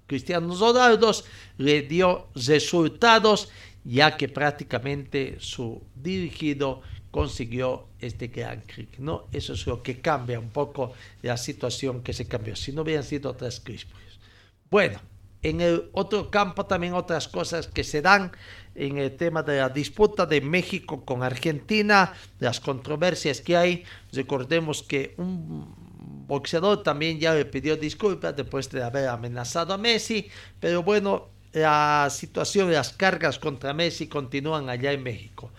Cristiano 0.06 0.54
Ronaldo 0.54 1.12
le 1.58 1.82
dio 1.82 2.28
resultados 2.34 3.48
ya 3.84 4.16
que 4.16 4.28
prácticamente 4.28 5.36
su 5.40 5.82
dirigido 5.94 6.82
consiguió 7.10 7.88
este 8.00 8.28
gran. 8.28 8.62
¿no? 8.98 9.28
Eso 9.32 9.52
es 9.54 9.66
lo 9.66 9.82
que 9.82 10.00
cambia 10.00 10.38
un 10.38 10.50
poco 10.50 10.92
la 11.22 11.36
situación 11.36 12.02
que 12.02 12.12
se 12.12 12.26
cambió. 12.26 12.56
Si 12.56 12.72
no 12.72 12.82
hubieran 12.82 13.04
sido 13.04 13.30
otras 13.30 13.60
crisis. 13.60 13.88
Bueno, 14.70 15.00
en 15.42 15.60
el 15.60 15.90
otro 15.92 16.30
campo 16.30 16.64
también 16.66 16.94
otras 16.94 17.28
cosas 17.28 17.66
que 17.68 17.84
se 17.84 18.02
dan 18.02 18.32
en 18.74 18.98
el 18.98 19.16
tema 19.16 19.42
de 19.42 19.58
la 19.58 19.68
disputa 19.68 20.26
de 20.26 20.40
México 20.40 21.04
con 21.04 21.22
Argentina, 21.22 22.12
las 22.40 22.60
controversias 22.60 23.40
que 23.40 23.56
hay. 23.56 23.84
Recordemos 24.12 24.82
que 24.82 25.14
un 25.18 26.26
boxeador 26.26 26.82
también 26.82 27.18
ya 27.18 27.34
le 27.34 27.44
pidió 27.44 27.76
disculpas 27.76 28.34
después 28.36 28.70
de 28.70 28.82
haber 28.82 29.08
amenazado 29.08 29.74
a 29.74 29.78
Messi, 29.78 30.28
pero 30.60 30.82
bueno, 30.82 31.28
la 31.52 32.08
situación, 32.10 32.72
las 32.72 32.92
cargas 32.92 33.38
contra 33.38 33.72
Messi 33.72 34.08
continúan 34.08 34.68
allá 34.68 34.92
en 34.92 35.02
México 35.02 35.52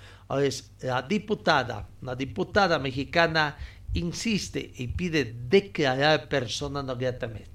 la 0.82 1.01
diputada, 1.04 1.88
una 2.01 2.15
diputada 2.15 2.80
mexicana 2.80 3.58
insiste 3.93 4.73
y 4.78 4.88
pide 4.88 5.36
declarar 5.47 6.28
persona 6.28 6.82
no 6.82 6.95
gratamente. 6.95 7.55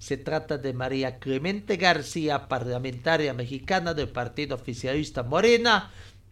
Se 0.00 0.16
trata 0.16 0.56
de 0.56 0.72
María 0.72 1.18
Clemente 1.18 1.76
García, 1.76 2.48
parlamentaria 2.48 3.34
mexicana 3.34 3.92
del 3.92 4.08
Partido 4.08 4.54
Oficialista 4.54 5.22
Morena. 5.22 5.90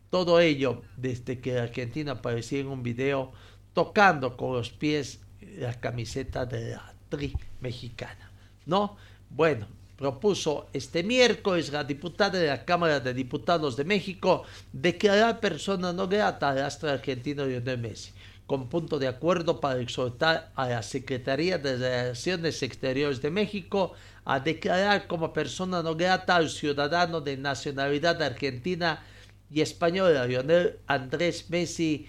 Todo 0.08 0.40
ello 0.40 0.80
desde 0.96 1.38
que 1.38 1.58
Argentina 1.58 2.12
apareció 2.12 2.60
en 2.60 2.68
un 2.68 2.82
video 2.82 3.30
tocando 3.74 4.38
con 4.38 4.54
los 4.54 4.70
pies 4.70 5.20
la 5.58 5.74
camiseta 5.74 6.46
de 6.46 6.70
la 6.70 6.94
tri 7.10 7.36
mexicana. 7.60 8.32
¿No? 8.64 8.96
Bueno, 9.28 9.66
propuso 9.98 10.68
este 10.72 11.02
miércoles 11.02 11.70
la 11.70 11.84
diputada 11.84 12.38
de 12.38 12.46
la 12.46 12.64
Cámara 12.64 13.00
de 13.00 13.12
Diputados 13.12 13.76
de 13.76 13.84
México 13.84 14.44
declarar 14.72 15.40
persona 15.40 15.92
no 15.92 16.08
grata 16.08 16.48
al 16.48 16.62
astro 16.62 16.88
argentino 16.88 17.44
Lionel 17.44 17.76
Messi, 17.76 18.12
con 18.48 18.70
punto 18.70 18.98
de 18.98 19.06
acuerdo 19.06 19.60
para 19.60 19.78
exhortar 19.78 20.50
a 20.56 20.70
la 20.70 20.82
Secretaría 20.82 21.58
de 21.58 21.76
Relaciones 21.76 22.62
Exteriores 22.62 23.20
de 23.20 23.30
México 23.30 23.92
a 24.24 24.40
declarar 24.40 25.06
como 25.06 25.34
persona 25.34 25.82
no 25.82 25.94
grata 25.94 26.34
al 26.34 26.48
ciudadano 26.48 27.20
de 27.20 27.36
nacionalidad 27.36 28.22
argentina 28.22 29.04
y 29.50 29.60
española 29.60 30.26
Lionel 30.26 30.78
Andrés 30.86 31.50
Messi 31.50 32.06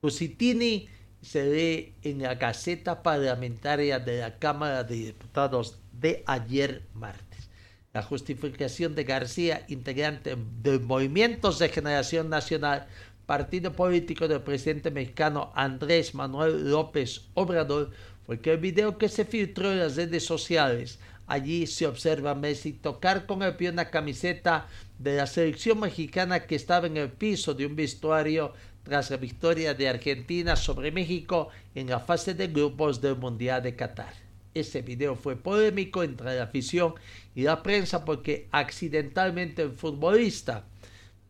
Cusitini 0.00 0.88
se 1.20 1.44
lee 1.44 1.94
en 2.02 2.22
la 2.22 2.34
Gaceta 2.36 3.02
Parlamentaria 3.02 3.98
de 3.98 4.20
la 4.20 4.38
Cámara 4.38 4.84
de 4.84 4.96
Diputados 4.96 5.78
de 5.92 6.24
ayer 6.26 6.82
martes. 6.94 7.50
La 7.92 8.02
justificación 8.02 8.94
de 8.94 9.04
García, 9.04 9.66
integrante 9.68 10.34
del 10.62 10.80
Movimientos 10.80 11.58
de 11.58 11.68
Generación 11.68 12.30
Nacional, 12.30 12.88
partido 13.26 13.72
político 13.72 14.28
del 14.28 14.42
presidente 14.42 14.90
mexicano 14.90 15.52
Andrés 15.54 16.14
Manuel 16.14 16.70
López 16.70 17.28
Obrador, 17.34 17.90
fue 18.26 18.40
que 18.40 18.52
el 18.52 18.58
video 18.58 18.98
que 18.98 19.08
se 19.08 19.24
filtró 19.24 19.72
en 19.72 19.80
las 19.80 19.96
redes 19.96 20.24
sociales, 20.24 20.98
allí 21.26 21.66
se 21.66 21.86
observa 21.86 22.32
a 22.32 22.34
Messi 22.34 22.72
tocar 22.72 23.26
con 23.26 23.42
el 23.42 23.56
pie 23.56 23.70
una 23.70 23.90
camiseta 23.90 24.68
de 24.98 25.16
la 25.16 25.26
selección 25.26 25.80
mexicana 25.80 26.46
que 26.46 26.54
estaba 26.54 26.86
en 26.86 26.96
el 26.96 27.10
piso 27.10 27.54
de 27.54 27.66
un 27.66 27.74
vestuario 27.74 28.52
tras 28.82 29.10
la 29.10 29.16
victoria 29.16 29.74
de 29.74 29.88
Argentina 29.88 30.56
sobre 30.56 30.90
México 30.90 31.48
en 31.74 31.88
la 31.88 32.00
fase 32.00 32.34
de 32.34 32.48
grupos 32.48 33.00
del 33.00 33.16
Mundial 33.16 33.62
de 33.62 33.76
Qatar. 33.76 34.14
Ese 34.54 34.82
video 34.82 35.16
fue 35.16 35.36
polémico 35.36 36.02
entre 36.02 36.36
la 36.36 36.44
afición 36.44 36.94
y 37.34 37.42
la 37.42 37.62
prensa 37.62 38.04
porque 38.04 38.48
accidentalmente 38.50 39.62
el 39.62 39.72
futbolista 39.72 40.66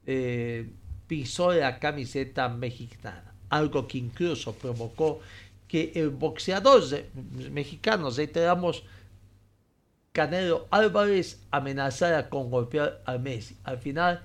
eh, 0.07 0.71
pisó 1.13 1.53
la 1.53 1.79
camiseta 1.79 2.49
mexicana, 2.49 3.35
algo 3.51 3.87
que 3.87 3.99
incluso 3.99 4.55
provocó 4.55 5.21
que 5.69 5.93
el 5.95 6.09
boxeador 6.09 6.83
mexicano, 7.51 8.09
reiteramos, 8.09 8.83
Canelo 10.13 10.69
Álvarez 10.71 11.39
amenazara 11.51 12.31
con 12.31 12.51
golpear 12.51 13.03
a 13.05 13.19
Messi. 13.19 13.59
Al 13.63 13.77
final, 13.77 14.23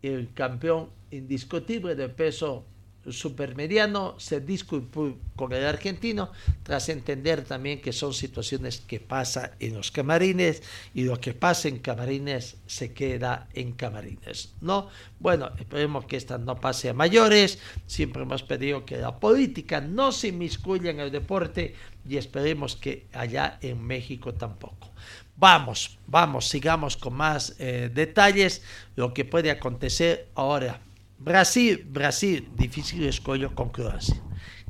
el 0.00 0.32
campeón 0.32 0.88
indiscutible 1.10 1.94
de 1.94 2.08
peso 2.08 2.64
supermediano 3.08 4.14
se 4.18 4.40
disculpó 4.40 5.16
con 5.34 5.52
el 5.52 5.64
argentino 5.64 6.30
tras 6.62 6.88
entender 6.88 7.44
también 7.44 7.80
que 7.80 7.92
son 7.92 8.12
situaciones 8.12 8.80
que 8.80 9.00
pasan 9.00 9.52
en 9.58 9.74
los 9.74 9.90
camarines 9.90 10.62
y 10.94 11.04
lo 11.04 11.18
que 11.18 11.32
pasa 11.32 11.68
en 11.68 11.78
camarines 11.78 12.56
se 12.66 12.92
queda 12.92 13.48
en 13.54 13.72
camarines, 13.72 14.52
¿no? 14.60 14.88
Bueno, 15.18 15.50
esperemos 15.58 16.04
que 16.04 16.16
esta 16.16 16.38
no 16.38 16.60
pase 16.60 16.90
a 16.90 16.94
mayores, 16.94 17.58
siempre 17.86 18.22
hemos 18.22 18.42
pedido 18.42 18.84
que 18.84 18.98
la 18.98 19.18
política 19.18 19.80
no 19.80 20.12
se 20.12 20.28
inmiscuya 20.28 20.90
en 20.90 21.00
el 21.00 21.10
deporte 21.10 21.74
y 22.06 22.16
esperemos 22.16 22.76
que 22.76 23.06
allá 23.12 23.58
en 23.62 23.82
México 23.82 24.34
tampoco. 24.34 24.90
Vamos, 25.36 25.98
vamos, 26.06 26.48
sigamos 26.48 26.98
con 26.98 27.14
más 27.14 27.56
eh, 27.58 27.90
detalles, 27.92 28.62
lo 28.94 29.14
que 29.14 29.24
puede 29.24 29.50
acontecer 29.50 30.28
ahora 30.34 30.82
Brasil, 31.20 31.84
Brasil, 31.86 32.48
difícil 32.56 33.04
escollo 33.04 33.54
con 33.54 33.68
Croacia. 33.68 34.18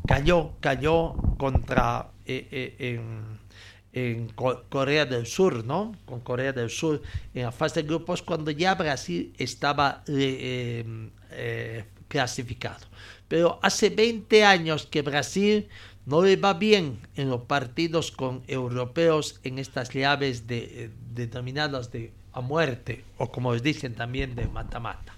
Cayó, 0.05 0.55
cayó 0.59 1.15
contra 1.39 2.11
eh, 2.27 2.75
eh, 2.81 3.01
en, 3.93 4.29
Corea 4.31 5.07
del 5.07 5.27
Sur, 5.27 5.65
¿no? 5.65 5.95
Con 6.07 6.19
Corea 6.21 6.53
del 6.53 6.69
Sur 6.69 7.03
en 7.35 7.45
la 7.45 7.53
fase 7.53 7.83
de 7.83 7.89
grupos 7.89 8.23
cuando 8.23 8.51
ya 8.51 8.75
Brasil 8.75 9.33
estaba 9.39 10.03
eh, 10.09 10.85
clasificado. 12.09 12.85
Pero 13.29 13.61
hace 13.63 13.91
20 13.91 14.45
años 14.45 14.87
que 14.87 15.03
Brasil 15.03 15.69
no 16.05 16.21
le 16.21 16.35
va 16.35 16.55
bien 16.55 16.99
en 17.15 17.31
los 17.31 17.43
partidos 17.43 18.11
con 18.11 18.43
europeos 18.49 19.39
en 19.45 19.61
estas 19.61 19.91
llaves 19.91 20.49
de, 20.49 20.91
determinadas 21.15 21.93
de 21.93 22.13
a 22.33 22.41
muerte 22.41 23.05
o 23.19 23.31
como 23.31 23.53
les 23.53 23.63
dicen 23.63 23.95
también 23.95 24.35
de 24.35 24.49
mata-mata. 24.49 25.15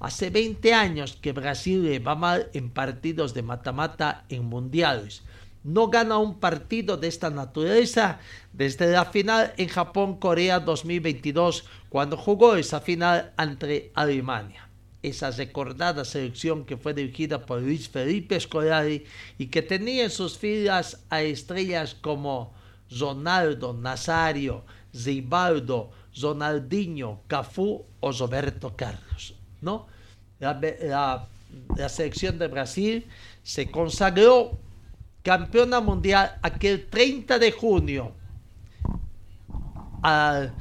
Hace 0.00 0.30
20 0.30 0.74
años 0.74 1.18
que 1.20 1.32
Brasil 1.32 2.06
va 2.06 2.14
mal 2.14 2.50
en 2.54 2.70
partidos 2.70 3.34
de 3.34 3.42
mata-mata 3.42 4.24
en 4.28 4.44
mundiales. 4.44 5.22
No 5.64 5.88
gana 5.88 6.18
un 6.18 6.38
partido 6.38 6.96
de 6.96 7.08
esta 7.08 7.30
naturaleza 7.30 8.20
desde 8.52 8.92
la 8.92 9.06
final 9.06 9.52
en 9.56 9.68
Japón-Corea 9.68 10.60
2022, 10.60 11.64
cuando 11.88 12.16
jugó 12.16 12.54
esa 12.54 12.80
final 12.80 13.32
ante 13.36 13.90
Alemania. 13.94 14.68
Esa 15.02 15.32
recordada 15.32 16.04
selección 16.04 16.64
que 16.64 16.76
fue 16.76 16.94
dirigida 16.94 17.44
por 17.44 17.60
Luis 17.60 17.88
Felipe 17.88 18.38
Scolari 18.38 19.04
y 19.36 19.46
que 19.46 19.62
tenía 19.62 20.04
en 20.04 20.10
sus 20.10 20.38
filas 20.38 21.04
a 21.10 21.22
estrellas 21.22 21.96
como 22.00 22.54
Ronaldo, 22.88 23.74
Nazario, 23.74 24.64
Zibaldo, 24.94 25.90
Ronaldinho, 26.20 27.22
Cafú 27.26 27.84
o 28.00 28.12
Roberto 28.12 28.76
Carlos. 28.76 29.37
¿No? 29.60 29.86
La, 30.38 31.28
selección 31.88 32.38
de 32.38 32.46
Brasil 32.46 33.06
se 33.42 33.70
consagró 33.70 34.58
campeona 35.22 35.80
mundial 35.80 36.38
aquel 36.42 36.86
30 36.88 37.38
de 37.38 37.52
junio 37.52 38.12
al 40.02 40.54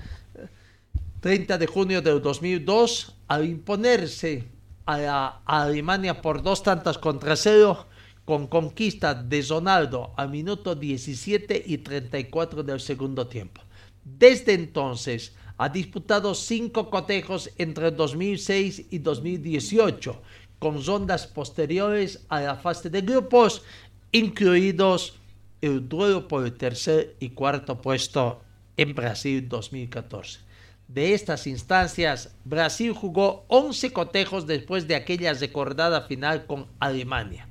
30 1.22 1.58
de 1.58 1.68
junio 1.68 2.02
del 2.02 2.22
2002 2.22 3.16
al 3.28 3.46
imponerse 3.46 4.48
a, 4.86 5.42
Alemania 5.46 6.22
por 6.22 6.42
dos 6.42 6.64
tantas 6.64 6.98
contra 6.98 7.36
cero 7.36 7.88
con 8.26 8.48
conquista 8.48 9.14
de 9.14 9.42
Ronaldo 9.42 10.14
al 10.18 10.30
minuto 10.30 10.76
17 10.76 11.64
y 11.66 11.78
34 11.80 12.64
del 12.64 12.80
segundo 12.80 13.28
tiempo. 13.28 13.62
Desde 14.04 14.54
entonces 14.54 15.34
ha 15.58 15.70
disputado 15.70 16.36
cinco 16.36 16.90
cotejos 16.90 17.50
entre 17.58 17.92
2006 17.92 18.86
y 18.92 19.00
2018, 19.00 20.22
con 20.60 20.84
rondas 20.86 21.28
posteriores 21.28 22.26
a 22.30 22.42
la 22.42 22.56
fase 22.56 22.90
de 22.90 23.02
grupos, 23.02 23.64
incluidos 24.12 25.16
el 25.62 25.88
duelo 25.88 26.28
por 26.28 26.46
el 26.46 26.54
tercer 26.54 27.16
y 27.20 27.30
cuarto 27.30 27.82
puesto 27.82 28.42
en 28.78 28.94
Brasil 28.94 29.48
2014. 29.48 30.40
De 30.88 31.14
estas 31.14 31.48
instancias, 31.48 32.34
Brasil 32.46 32.94
jugó 32.94 33.44
11 33.50 33.92
cotejos 33.92 34.48
después 34.48 34.88
de 34.88 34.96
aquella 34.96 35.34
recordada 35.34 36.04
final 36.04 36.46
con 36.46 36.68
Alemania. 36.80 37.48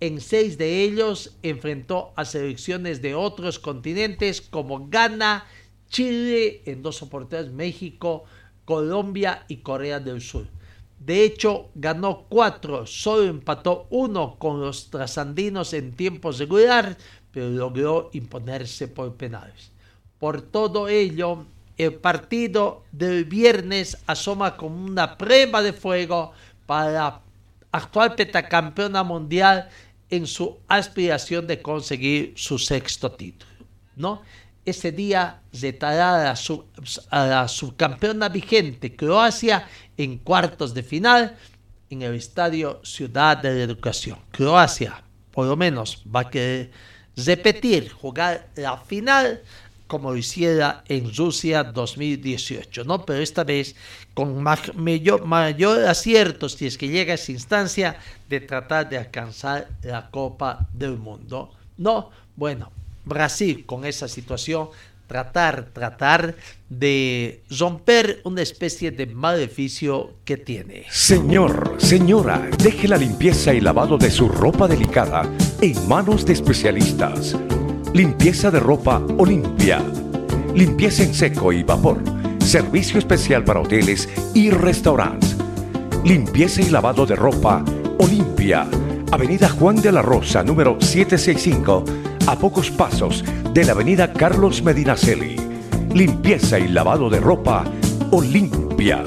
En 0.00 0.20
seis 0.20 0.58
de 0.58 0.84
ellos 0.84 1.36
enfrentó 1.42 2.12
a 2.14 2.24
selecciones 2.24 3.02
de 3.02 3.16
otros 3.16 3.58
continentes 3.58 4.40
como 4.40 4.88
Ghana, 4.88 5.44
Chile 5.88 6.62
en 6.66 6.82
dos 6.82 7.02
oportunidades, 7.02 7.52
México, 7.52 8.24
Colombia 8.64 9.44
y 9.48 9.58
Corea 9.58 10.00
del 10.00 10.20
Sur. 10.20 10.46
De 10.98 11.22
hecho, 11.22 11.70
ganó 11.74 12.26
cuatro, 12.28 12.86
solo 12.86 13.24
empató 13.24 13.86
uno 13.90 14.36
con 14.38 14.60
los 14.60 14.90
trasandinos 14.90 15.72
en 15.72 15.92
tiempo 15.92 16.32
regular, 16.32 16.96
pero 17.32 17.48
logró 17.50 18.10
imponerse 18.12 18.88
por 18.88 19.14
penales. 19.14 19.70
Por 20.18 20.42
todo 20.42 20.88
ello, 20.88 21.46
el 21.76 21.94
partido 21.94 22.82
del 22.90 23.24
viernes 23.24 23.96
asoma 24.06 24.56
como 24.56 24.84
una 24.84 25.16
prueba 25.16 25.62
de 25.62 25.72
fuego 25.72 26.32
para 26.66 26.90
la 26.90 27.20
actual 27.70 28.16
petacampeona 28.16 29.04
mundial 29.04 29.68
en 30.10 30.26
su 30.26 30.58
aspiración 30.66 31.46
de 31.46 31.62
conseguir 31.62 32.32
su 32.36 32.58
sexto 32.58 33.12
título. 33.12 33.48
¿no? 33.98 34.22
Ese 34.68 34.92
día 34.92 35.40
retará 35.52 36.32
a, 37.10 37.26
la 37.26 37.48
subcampeona 37.48 38.28
vigente 38.28 38.94
Croacia 38.94 39.68
en 39.96 40.18
cuartos 40.18 40.74
de 40.74 40.82
final 40.82 41.36
en 41.90 42.02
el 42.02 42.14
estadio 42.14 42.80
Ciudad 42.84 43.38
de 43.38 43.54
la 43.54 43.62
Educación. 43.62 44.18
Croacia, 44.30 45.02
por 45.32 45.46
lo 45.46 45.56
menos, 45.56 46.02
va 46.14 46.20
a 46.20 46.30
querer 46.30 46.70
repetir, 47.16 47.90
jugar 47.90 48.48
la 48.56 48.76
final 48.78 49.42
como 49.88 50.10
lo 50.10 50.18
hiciera 50.18 50.84
en 50.86 51.12
Rusia 51.14 51.64
2018, 51.64 52.84
¿no? 52.84 53.06
Pero 53.06 53.20
esta 53.20 53.42
vez 53.42 53.74
con 54.12 54.42
mayor, 54.42 55.24
mayor 55.24 55.84
acierto, 55.84 56.48
si 56.48 56.66
es 56.66 56.76
que 56.76 56.88
llega 56.88 57.12
a 57.12 57.14
esa 57.14 57.32
instancia, 57.32 57.96
de 58.28 58.40
tratar 58.40 58.88
de 58.90 58.98
alcanzar 58.98 59.68
la 59.82 60.10
Copa 60.10 60.68
del 60.74 60.98
Mundo. 60.98 61.50
No, 61.78 62.10
bueno, 62.36 62.70
Brasil 63.08 63.64
con 63.66 63.84
esa 63.84 64.08
situación, 64.08 64.68
tratar, 65.08 65.70
tratar 65.72 66.36
de 66.68 67.42
romper 67.58 68.20
una 68.24 68.42
especie 68.42 68.92
de 68.92 69.06
maleficio 69.06 70.12
que 70.24 70.36
tiene. 70.36 70.84
Señor, 70.90 71.76
señora, 71.78 72.48
deje 72.62 72.86
la 72.86 72.98
limpieza 72.98 73.52
y 73.54 73.60
lavado 73.60 73.98
de 73.98 74.10
su 74.10 74.28
ropa 74.28 74.68
delicada 74.68 75.22
en 75.60 75.88
manos 75.88 76.24
de 76.24 76.34
especialistas. 76.34 77.34
Limpieza 77.94 78.50
de 78.50 78.60
ropa 78.60 79.02
Olimpia. 79.16 79.82
Limpieza 80.54 81.02
en 81.02 81.14
seco 81.14 81.52
y 81.52 81.62
vapor. 81.62 82.02
Servicio 82.38 82.98
especial 82.98 83.44
para 83.44 83.60
hoteles 83.60 84.08
y 84.34 84.50
restaurantes. 84.50 85.36
Limpieza 86.04 86.60
y 86.60 86.68
lavado 86.68 87.06
de 87.06 87.16
ropa 87.16 87.64
Olimpia. 87.98 88.68
Avenida 89.10 89.48
Juan 89.48 89.76
de 89.76 89.90
la 89.90 90.02
Rosa, 90.02 90.42
número 90.42 90.76
765 90.78 91.84
a 92.26 92.38
pocos 92.38 92.70
pasos 92.70 93.24
de 93.52 93.64
la 93.64 93.72
avenida 93.72 94.12
Carlos 94.12 94.62
Medinaceli. 94.62 95.36
Limpieza 95.94 96.58
y 96.58 96.68
lavado 96.68 97.08
de 97.08 97.20
ropa 97.20 97.64
Olimpia. 98.10 99.04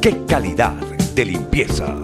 ¡Qué 0.00 0.24
calidad 0.26 0.74
de 1.14 1.24
limpieza! 1.24 1.96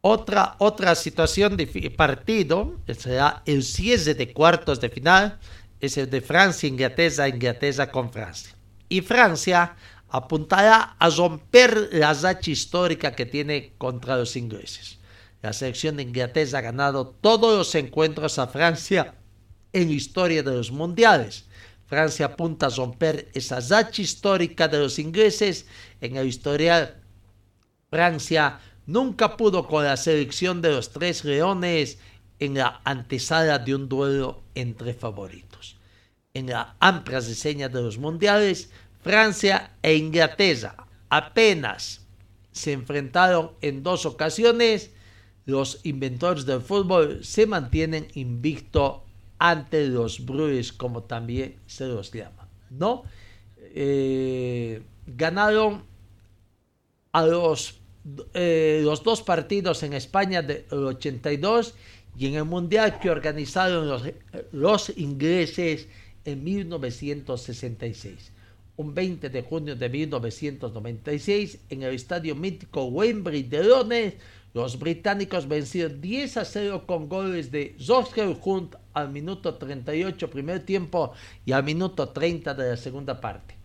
Otra, 0.00 0.56
otra 0.58 0.94
situación 0.94 1.56
de 1.56 1.66
partido 1.96 2.80
será 2.96 3.42
el 3.46 3.62
cierre 3.62 4.14
de 4.14 4.32
cuartos 4.32 4.80
de 4.80 4.90
final, 4.90 5.38
es 5.80 5.96
el 5.96 6.10
de 6.10 6.20
Francia, 6.20 6.68
Inglaterra, 6.68 7.28
Inglaterra 7.28 7.90
con 7.90 8.12
Francia. 8.12 8.54
Y 8.88 9.00
Francia 9.00 9.76
apuntará 10.10 10.96
a 10.98 11.08
romper 11.10 11.88
la 11.92 12.12
racha 12.12 12.50
histórica 12.50 13.12
que 13.12 13.26
tiene 13.26 13.72
contra 13.78 14.16
los 14.16 14.36
ingleses. 14.36 14.98
La 15.44 15.52
selección 15.52 15.98
de 15.98 16.04
Inglaterra 16.04 16.60
ha 16.60 16.62
ganado 16.62 17.06
todos 17.20 17.54
los 17.54 17.74
encuentros 17.74 18.38
a 18.38 18.46
Francia 18.46 19.16
en 19.74 19.90
historia 19.90 20.42
de 20.42 20.54
los 20.54 20.72
mundiales. 20.72 21.44
Francia 21.84 22.24
apunta 22.24 22.64
a 22.64 22.70
romper 22.70 23.28
esa 23.34 23.60
racha 23.60 24.00
histórica 24.00 24.68
de 24.68 24.78
los 24.78 24.98
ingleses 24.98 25.66
en 26.00 26.16
el 26.16 26.28
historial. 26.28 27.02
Francia 27.90 28.58
nunca 28.86 29.36
pudo 29.36 29.68
con 29.68 29.84
la 29.84 29.98
selección 29.98 30.62
de 30.62 30.70
los 30.70 30.92
tres 30.92 31.26
leones 31.26 31.98
en 32.38 32.54
la 32.54 32.80
antesala 32.82 33.58
de 33.58 33.74
un 33.74 33.86
duelo 33.86 34.44
entre 34.54 34.94
favoritos. 34.94 35.76
En 36.32 36.46
la 36.46 36.74
amplia 36.80 37.20
reseña 37.20 37.68
de 37.68 37.82
los 37.82 37.98
mundiales, 37.98 38.70
Francia 39.02 39.76
e 39.82 39.94
Inglaterra 39.94 40.86
apenas 41.10 42.00
se 42.50 42.72
enfrentaron 42.72 43.52
en 43.60 43.82
dos 43.82 44.06
ocasiones 44.06 44.90
los 45.46 45.80
inventores 45.84 46.46
del 46.46 46.60
fútbol 46.60 47.24
se 47.24 47.46
mantienen 47.46 48.08
invicto 48.14 49.04
ante 49.38 49.86
los 49.88 50.24
Bruins, 50.24 50.72
como 50.72 51.02
también 51.02 51.56
se 51.66 51.86
los 51.86 52.12
llama, 52.12 52.48
¿no? 52.70 53.04
Eh, 53.58 54.82
ganaron 55.06 55.82
a 57.12 57.26
los 57.26 57.80
eh, 58.34 58.82
los 58.84 59.02
dos 59.02 59.22
partidos 59.22 59.82
en 59.82 59.94
España 59.94 60.42
del 60.42 60.66
82 60.70 61.74
y 62.18 62.26
en 62.26 62.34
el 62.34 62.44
Mundial 62.44 62.98
que 63.00 63.08
organizaron 63.08 63.88
los, 63.88 64.02
los 64.52 64.92
ingleses 64.98 65.88
en 66.26 66.44
1966. 66.44 68.32
Un 68.76 68.94
20 68.94 69.30
de 69.30 69.42
junio 69.42 69.74
de 69.74 69.88
1996, 69.88 71.60
en 71.70 71.82
el 71.84 71.94
estadio 71.94 72.34
mítico 72.34 72.84
Wembley 72.86 73.44
de 73.44 73.64
Londres, 73.64 74.14
los 74.54 74.78
británicos 74.78 75.48
vencieron 75.48 76.00
10 76.00 76.36
a 76.36 76.44
0 76.44 76.84
con 76.86 77.08
goles 77.08 77.50
de 77.50 77.76
Joshua 77.84 78.34
Hunt 78.42 78.76
al 78.92 79.10
minuto 79.10 79.56
38 79.56 80.30
primer 80.30 80.64
tiempo 80.64 81.12
y 81.44 81.52
al 81.52 81.64
minuto 81.64 82.08
30 82.08 82.54
de 82.54 82.70
la 82.70 82.76
segunda 82.76 83.20
parte. 83.20 83.56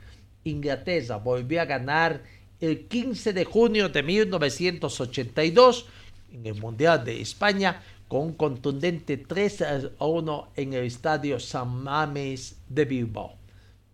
Inglaterra 0.43 1.17
volvió 1.17 1.61
a 1.61 1.65
ganar 1.65 2.23
el 2.59 2.87
15 2.87 3.33
de 3.33 3.45
junio 3.45 3.89
de 3.89 4.01
1982 4.01 5.85
en 6.31 6.45
el 6.47 6.55
Mundial 6.55 7.05
de 7.05 7.21
España 7.21 7.81
con 8.07 8.21
un 8.21 8.33
contundente 8.33 9.17
3 9.17 9.61
a 9.99 10.05
1 10.05 10.47
en 10.55 10.73
el 10.73 10.85
estadio 10.85 11.39
San 11.39 11.83
Mames 11.83 12.57
de 12.67 12.85
Bilbao. 12.85 13.35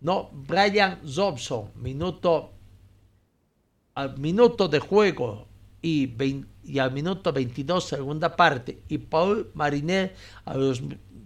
No, 0.00 0.30
Brian 0.32 1.00
Robson, 1.14 1.70
minuto 1.76 2.52
al 3.94 4.18
minuto 4.18 4.68
de 4.68 4.78
juego 4.78 5.46
y, 5.82 6.06
y 6.66 6.78
al 6.78 6.92
minuto 6.92 7.32
22 7.32 7.84
segunda 7.84 8.34
parte 8.34 8.80
y 8.88 8.98
Paul 8.98 9.50
Mariner 9.54 10.14
a 10.44 10.56
los 10.56 10.82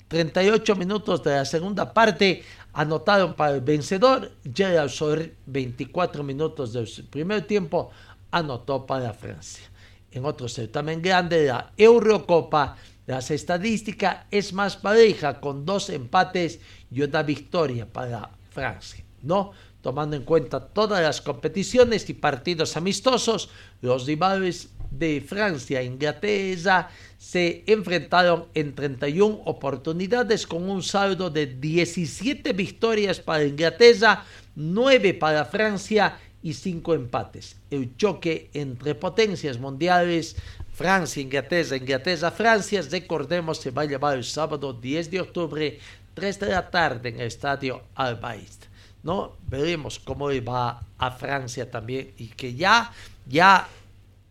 38 0.09 0.75
minutos 0.75 1.23
de 1.23 1.31
la 1.31 1.45
segunda 1.45 1.95
parte 1.95 2.43
anotaron 2.73 3.35
para 3.35 3.55
el 3.55 3.61
vencedor. 3.61 4.33
Gerald 4.53 4.91
Soler, 4.91 5.37
24 5.47 6.25
minutos 6.25 6.73
del 6.73 6.89
primer 7.09 7.47
tiempo, 7.47 7.91
anotó 8.33 8.85
para 8.85 9.13
Francia. 9.13 9.71
En 10.11 10.25
otro 10.25 10.49
certamen 10.49 11.01
grande, 11.01 11.47
la 11.47 11.73
Eurocopa, 11.77 12.77
las 13.07 13.31
estadísticas 13.31 14.27
es 14.33 14.53
más 14.53 14.77
pareja, 14.77 15.41
con 15.41 15.65
dos 15.65 15.89
empates 15.91 16.59
y 16.91 17.03
una 17.03 17.23
victoria 17.23 17.87
para 17.87 18.31
Francia. 18.51 19.05
¿no? 19.23 19.53
Tomando 19.81 20.17
en 20.17 20.25
cuenta 20.25 20.59
todas 20.59 21.03
las 21.03 21.21
competiciones 21.21 22.11
y 22.11 22.15
partidos 22.15 22.77
amistosos, 22.77 23.49
los 23.81 24.07
rivales 24.07 24.71
de 24.91 25.21
Francia 25.21 25.81
e 25.81 25.85
Inglaterra 25.85 26.91
se 27.19 27.63
enfrentaron 27.67 28.47
en 28.55 28.75
31 28.75 29.43
oportunidades 29.45 30.47
con 30.47 30.69
un 30.69 30.83
saldo 30.83 31.31
de 31.31 31.47
17 31.47 32.53
victorias 32.53 33.21
para 33.21 33.45
Inglaterra, 33.45 34.25
9 34.57 35.15
para 35.15 35.45
Francia 35.45 36.19
y 36.43 36.55
5 36.55 36.95
empates. 36.95 37.57
El 37.71 37.97
choque 37.97 38.51
entre 38.55 38.95
potencias 38.95 39.59
mundiales, 39.59 40.37
Francia, 40.73 41.23
Inglaterra, 41.23 41.77
Inglaterra, 41.77 42.31
Francia, 42.31 42.83
recordemos, 42.91 43.59
se 43.59 43.71
va 43.71 43.83
a 43.83 43.87
llevar 43.87 44.17
el 44.17 44.25
sábado 44.25 44.73
10 44.73 45.11
de 45.11 45.21
octubre, 45.21 45.79
3 46.15 46.41
de 46.41 46.47
la 46.49 46.71
tarde 46.71 47.11
en 47.11 47.21
el 47.21 47.27
estadio 47.27 47.83
Albaist. 47.95 48.65
¿no? 49.03 49.37
Veremos 49.49 49.99
cómo 49.99 50.29
va 50.43 50.83
a 50.99 51.11
Francia 51.11 51.71
también 51.71 52.13
y 52.19 52.29
que 52.29 52.55
ya, 52.55 52.93
ya 53.27 53.69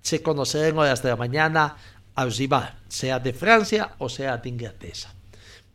se 0.01 0.21
conocerá 0.21 0.67
en 0.67 0.77
horas 0.77 1.03
de 1.03 1.09
la 1.09 1.15
mañana 1.15 1.77
al 2.15 2.33
rival, 2.33 2.77
sea 2.87 3.19
de 3.19 3.33
Francia 3.33 3.95
o 3.97 4.09
sea 4.09 4.37
de 4.37 4.49
Inglaterra. 4.49 5.13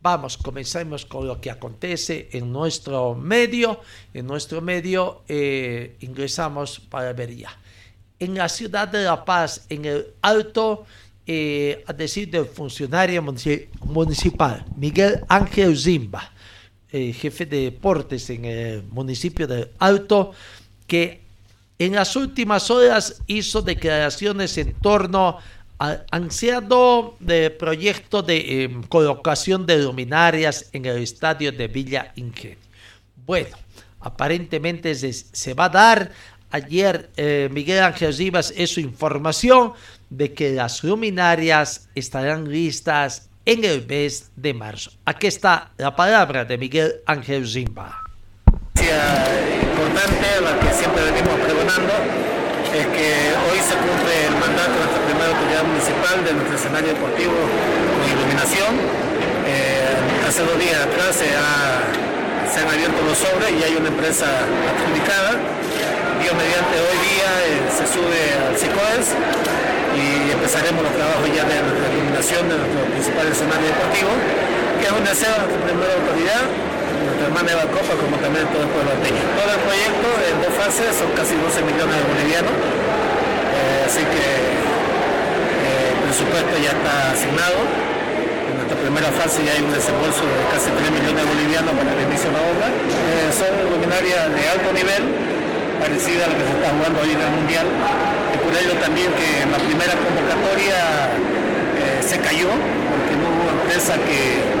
Vamos, 0.01 0.37
comencemos 0.37 1.03
con 1.03 1.25
lo 1.25 1.41
que 1.41 1.49
acontece 1.49 2.29
en 2.31 2.51
nuestro 2.51 3.15
medio. 3.15 3.79
En 4.13 4.27
nuestro 4.27 4.61
medio 4.61 5.23
eh, 5.27 5.97
ingresamos 6.01 6.79
para 6.79 7.11
ver 7.13 7.35
ya. 7.35 7.49
En 8.19 8.35
la 8.35 8.47
ciudad 8.47 8.87
de 8.87 9.03
La 9.03 9.25
Paz, 9.25 9.65
en 9.67 9.85
el 9.85 10.13
Alto, 10.21 10.85
eh, 11.25 11.83
a 11.87 11.93
decir 11.93 12.29
del 12.29 12.45
funcionario 12.45 13.23
municipal 13.81 14.63
Miguel 14.77 15.25
Ángel 15.27 15.75
Zimba, 15.75 16.31
eh, 16.91 17.11
jefe 17.11 17.47
de 17.47 17.61
deportes 17.61 18.29
en 18.29 18.45
el 18.45 18.83
municipio 18.83 19.47
del 19.47 19.71
Alto, 19.79 20.33
que 20.85 21.24
en 21.79 21.93
las 21.93 22.15
últimas 22.15 22.71
horas 22.71 23.21
hizo 23.27 23.61
declaraciones 23.61 24.57
en 24.57 24.73
torno 24.73 25.37
al 25.77 26.05
ansiado 26.11 27.15
de 27.19 27.49
proyecto 27.49 28.21
de 28.21 28.63
em, 28.63 28.83
colocación 28.83 29.65
de 29.65 29.79
luminarias 29.79 30.69
en 30.71 30.85
el 30.85 30.99
estadio 30.99 31.51
de 31.51 31.67
Villa 31.67 32.13
Ingenio. 32.15 32.57
Bueno, 33.25 33.57
aparentemente 33.99 34.95
se, 34.95 35.53
va 35.53 35.65
a 35.65 35.69
dar. 35.69 36.11
Ayer 36.51 37.09
eh, 37.17 37.49
Miguel 37.51 37.83
Ángel 37.83 38.15
Rivas 38.15 38.53
su 38.67 38.79
información 38.79 39.73
de 40.09 40.33
que 40.33 40.51
las 40.51 40.83
luminarias 40.83 41.89
estarán 41.95 42.49
listas 42.49 43.29
en 43.45 43.65
el 43.65 43.85
mes 43.85 44.31
de 44.37 44.53
marzo. 44.53 44.91
Aquí 45.03 45.27
está 45.27 45.71
la 45.77 45.93
palabra 45.95 46.45
de 46.45 46.57
Miguel 46.57 46.95
Ángel 47.05 47.45
Zimba 47.45 48.01
importante, 49.95 50.27
la 50.43 50.59
que 50.59 50.75
siempre 50.75 50.99
venimos 51.07 51.39
pregonando, 51.39 51.93
es 52.75 52.85
que 52.91 53.07
hoy 53.47 53.59
se 53.63 53.75
cumple 53.79 54.27
el 54.27 54.35
mandato 54.35 54.75
de 54.75 54.83
nuestra 54.83 55.01
primera 55.07 55.29
autoridad 55.31 55.63
municipal 55.63 56.15
de 56.19 56.31
nuestro 56.35 56.55
escenario 56.59 56.89
deportivo 56.91 57.31
con 57.31 58.03
iluminación. 58.03 58.75
Eh, 59.47 60.27
hace 60.27 60.43
dos 60.43 60.59
días 60.59 60.83
atrás 60.83 61.15
se, 61.15 61.31
han 61.31 62.67
abierto 62.67 62.99
los 63.07 63.15
sobres 63.15 63.55
y 63.55 63.63
hay 63.63 63.75
una 63.79 63.87
empresa 63.87 64.27
adjudicada. 64.27 65.39
Dios 66.19 66.35
mediante 66.35 66.75
hoy 66.75 66.97
día 67.15 67.29
eh, 67.47 67.63
se 67.71 67.87
sube 67.87 68.19
al 68.35 68.55
CICOES 68.59 69.15
y 69.95 70.31
empezaremos 70.35 70.83
los 70.83 70.91
trabajos 70.91 71.23
ya 71.31 71.47
de 71.47 71.55
nuestra 71.55 71.87
iluminación 71.87 72.43
de 72.51 72.55
nuestro 72.59 72.83
principal 72.91 73.25
escenario 73.31 73.67
deportivo, 73.71 74.11
que 74.75 74.85
es 74.91 74.91
un 74.91 75.05
deseo 75.07 75.31
de 75.31 75.39
nuestra 75.39 75.61
primera 75.63 75.93
autoridad 75.95 76.43
nuestra 77.05 77.27
hermana 77.27 77.51
Eva 77.51 77.67
Copa, 77.69 77.93
como 78.01 78.17
también 78.17 78.45
todo 78.49 78.63
el 78.65 78.71
pueblo 78.73 78.89
alteño. 78.91 79.21
Todo 79.37 79.51
el 79.53 79.61
proyecto 79.61 80.07
en 80.25 80.35
dos 80.41 80.53
fases 80.57 80.89
son 80.97 81.09
casi 81.13 81.33
12 81.37 81.61
millones 81.69 81.93
de 81.93 82.05
bolivianos, 82.09 82.55
eh, 82.55 83.87
así 83.87 84.01
que 84.01 84.25
eh, 84.25 85.93
el 85.93 85.99
presupuesto 86.09 86.53
ya 86.57 86.73
está 86.73 87.13
asignado. 87.13 87.59
En 88.49 88.53
nuestra 88.57 88.77
primera 88.81 89.09
fase 89.13 89.45
ya 89.45 89.53
hay 89.53 89.61
un 89.61 89.73
desembolso 89.73 90.25
de 90.25 90.41
casi 90.49 90.69
3 90.73 90.81
millones 90.97 91.21
de 91.21 91.27
bolivianos 91.29 91.71
para 91.77 91.89
el 91.93 92.01
inicio 92.09 92.27
de 92.29 92.35
la 92.37 92.43
obra. 92.49 92.67
Eh, 92.69 93.29
son 93.29 93.53
luminarias 93.69 94.21
de 94.33 94.41
alto 94.49 94.69
nivel, 94.73 95.03
parecida 95.77 96.25
a 96.25 96.27
la 96.31 96.35
que 96.37 96.45
se 96.45 96.53
está 96.57 96.69
jugando 96.73 96.97
hoy 97.05 97.11
en 97.13 97.21
el 97.21 97.31
Mundial. 97.37 97.67
Y 98.33 98.37
por 98.41 98.53
ello 98.57 98.73
también 98.81 99.09
que 99.13 99.45
en 99.45 99.49
la 99.53 99.59
primera 99.61 99.93
convocatoria 99.93 100.81
se 102.01 102.17
cayó, 102.19 102.49
porque 102.49 103.13
no 103.17 103.25
hubo 103.33 103.49
empresa 103.61 103.93
que 104.05 104.54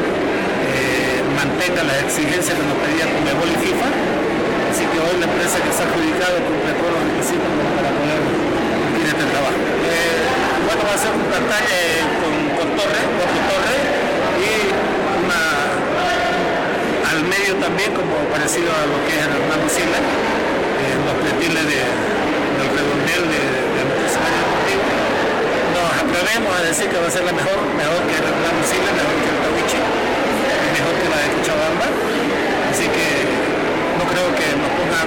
mantenga 1.65 1.83
las 1.83 2.03
exigencias 2.03 2.53
que 2.53 2.65
nos 2.65 2.77
pedía 2.77 3.09
Comebol 3.09 3.49
y 3.49 3.57
FIFA. 3.65 3.89
Así 4.69 4.85
que 4.85 4.97
hoy 5.01 5.17
la 5.17 5.25
empresa 5.25 5.57
que 5.57 5.71
se 5.73 5.81
ha 5.81 5.85
adjudicado 5.89 6.37
cumple 6.45 6.71
todos 6.77 6.93
los 6.93 7.01
requisitos 7.09 7.49
para 7.73 7.89
poder 7.89 8.21
cumplir 8.21 9.07
este 9.09 9.25
trabajo. 9.33 9.57
Eh, 9.81 10.21
bueno, 10.69 10.81
va 10.85 10.93
a 10.93 10.99
ser 11.01 11.09
un 11.09 11.25
pantalla 11.25 11.81
con, 12.21 12.33
con 12.53 12.67
torre, 12.77 13.01
cuatro 13.17 13.39
torres 13.49 13.81
y 14.45 14.51
una 15.25 15.41
al 17.09 17.19
medio 17.25 17.57
también, 17.57 17.89
como 17.97 18.13
parecido 18.29 18.69
a 18.69 18.85
lo 18.85 18.97
que 19.09 19.13
es 19.17 19.25
el 19.25 19.33
Hernando 19.33 19.65
Sila, 19.65 19.97
eh, 19.97 20.95
los 21.01 21.15
pletiles 21.17 21.65
de, 21.65 21.81
del 21.81 22.69
redondel 22.77 23.23
de, 23.25 23.41
de 23.41 23.81
nuestro 23.89 24.05
escenario 24.05 24.37
deportivo. 24.37 24.83
Nos 25.73 25.89
atrevemos 25.97 26.51
a 26.53 26.61
decir 26.61 26.85
que 26.93 26.97
va 26.99 27.07
a 27.09 27.13
ser 27.13 27.25
la 27.25 27.33
mejor, 27.33 27.57
mejor 27.73 27.99
que 28.05 28.15
el 28.21 28.25
Hernando 28.27 28.61
Sila, 28.69 28.89
mejor 28.93 29.17
que 29.17 29.29
el 29.33 29.39
Tawichi 29.41 29.81
de 31.05 31.29
Cochabamba, 31.37 31.87
así 32.71 32.85
que 32.89 33.07
no 33.97 34.05
creo 34.09 34.27
que 34.35 34.47
nos 34.57 34.69
ponga 34.77 35.01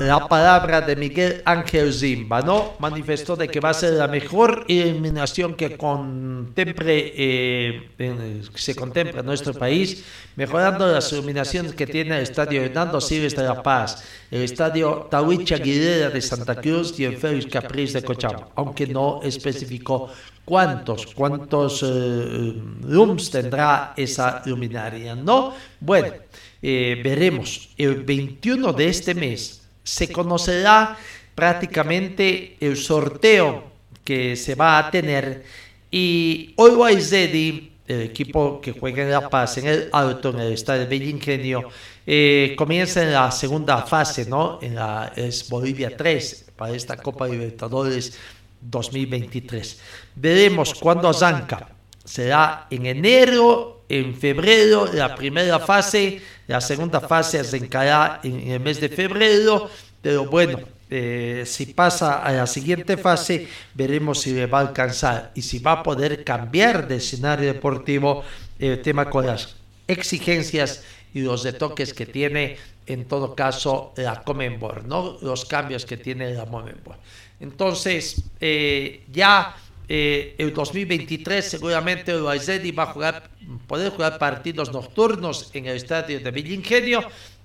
la 0.00 0.26
palabra 0.26 0.80
de 0.80 0.96
Miguel 0.96 1.42
Ángel 1.44 1.92
Zimba, 1.92 2.40
¿no? 2.40 2.72
Manifestó 2.78 3.36
de 3.36 3.48
que 3.48 3.60
va 3.60 3.70
a 3.70 3.74
ser 3.74 3.92
la 3.92 4.08
mejor 4.08 4.64
iluminación 4.66 5.54
que 5.54 5.76
contemple, 5.76 7.12
eh, 7.14 8.42
se 8.54 8.74
contempla 8.74 9.20
en 9.20 9.26
nuestro 9.26 9.52
país, 9.52 10.02
mejorando 10.36 10.90
las 10.90 11.12
iluminaciones 11.12 11.74
que 11.74 11.86
tiene 11.86 12.16
el 12.16 12.22
estadio 12.22 12.62
Hernando 12.62 12.98
Siles 12.98 13.36
de 13.36 13.42
La 13.42 13.62
Paz, 13.62 14.02
el 14.30 14.42
estadio 14.42 15.06
Tawicha 15.10 15.56
Aguilera 15.56 16.08
de 16.08 16.22
Santa 16.22 16.54
Cruz 16.54 16.98
y 16.98 17.04
el 17.04 17.18
Félix 17.18 17.46
Capriz 17.52 17.92
de 17.92 18.02
Cochabamba, 18.02 18.48
aunque 18.54 18.86
no 18.86 19.20
especificó 19.22 20.10
cuántos, 20.46 21.14
cuántos 21.14 21.82
eh, 21.82 22.54
rooms 22.82 23.30
tendrá 23.30 23.92
esa 23.96 24.42
luminaria, 24.46 25.14
¿no? 25.14 25.52
Bueno, 25.78 26.14
eh, 26.62 27.00
veremos 27.02 27.70
el 27.76 28.02
21 28.04 28.72
de 28.72 28.88
este 28.88 29.14
mes 29.14 29.62
se 29.82 30.10
conocerá 30.12 30.96
prácticamente 31.34 32.56
el 32.60 32.76
sorteo 32.76 33.64
que 34.04 34.36
se 34.36 34.54
va 34.54 34.78
a 34.78 34.90
tener 34.90 35.44
y 35.90 36.52
hoy 36.56 37.00
Zeddy 37.00 37.70
el 37.90 38.02
equipo 38.02 38.60
que 38.60 38.70
juega 38.70 39.02
en 39.02 39.10
La 39.10 39.28
Paz, 39.28 39.58
en 39.58 39.66
el 39.66 39.88
Alto, 39.92 40.30
en 40.30 40.38
el 40.38 40.52
estadio 40.52 40.86
de 40.86 40.94
Ingenio, 40.94 41.64
eh, 42.06 42.54
comienza 42.56 43.02
en 43.02 43.12
la 43.12 43.32
segunda 43.32 43.82
fase, 43.82 44.26
¿no? 44.26 44.60
En 44.62 44.76
la, 44.76 45.12
es 45.16 45.48
Bolivia 45.48 45.96
3 45.96 46.52
para 46.54 46.72
esta 46.72 46.96
Copa 46.96 47.26
Libertadores 47.26 48.16
2023. 48.60 49.80
Veremos 50.14 50.74
cuándo 50.74 51.08
arranca. 51.08 51.68
Será 52.04 52.68
en 52.70 52.86
enero, 52.86 53.79
en 53.90 54.14
febrero, 54.14 54.88
la 54.92 55.16
primera 55.16 55.58
fase, 55.58 56.22
la 56.46 56.60
segunda 56.60 57.00
fase 57.00 57.40
arrancará 57.40 58.20
en 58.22 58.52
el 58.52 58.60
mes 58.60 58.80
de 58.80 58.88
febrero, 58.88 59.68
pero 60.00 60.26
bueno, 60.26 60.60
eh, 60.88 61.42
si 61.44 61.66
pasa 61.66 62.22
a 62.22 62.30
la 62.30 62.46
siguiente 62.46 62.96
fase, 62.96 63.48
veremos 63.74 64.20
si 64.20 64.32
le 64.32 64.46
va 64.46 64.58
a 64.58 64.62
alcanzar 64.62 65.32
y 65.34 65.42
si 65.42 65.58
va 65.58 65.72
a 65.72 65.82
poder 65.82 66.22
cambiar 66.22 66.86
de 66.86 66.96
escenario 66.96 67.52
deportivo 67.52 68.22
el 68.60 68.80
tema 68.80 69.10
con 69.10 69.26
las 69.26 69.56
exigencias 69.88 70.84
y 71.12 71.22
los 71.22 71.42
retoques 71.42 71.92
que 71.92 72.06
tiene 72.06 72.58
en 72.86 73.06
todo 73.06 73.34
caso 73.34 73.92
la 73.96 74.22
Comenbol, 74.22 74.86
¿no? 74.86 75.18
Los 75.20 75.44
cambios 75.44 75.84
que 75.84 75.96
tiene 75.96 76.32
la 76.32 76.46
Comenbol. 76.46 76.96
Entonces, 77.40 78.22
eh, 78.40 79.02
ya 79.10 79.56
eh, 79.92 80.36
el 80.38 80.54
2023 80.54 81.44
seguramente 81.44 82.12
el 82.12 82.28
Aizedi 82.28 82.70
va 82.70 82.84
a 82.84 82.92
jugar, 82.92 83.30
poder 83.66 83.90
jugar 83.90 84.18
partidos 84.18 84.72
nocturnos 84.72 85.50
en 85.52 85.66
el 85.66 85.76
estadio 85.76 86.20
de 86.20 86.30
Villingenio 86.30 87.04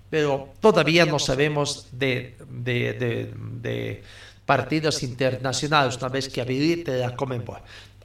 pero 0.10 0.54
todavía 0.60 1.06
no 1.06 1.18
sabemos 1.20 1.88
de, 1.91 2.36
de, 2.48 4.04
partidos 4.46 5.02
internacionales 5.02 5.98
una 5.98 6.10
vez 6.10 6.30
que 6.30 6.41
habilite 6.41 7.00
la 7.00 7.16
Comenbol. 7.16 7.60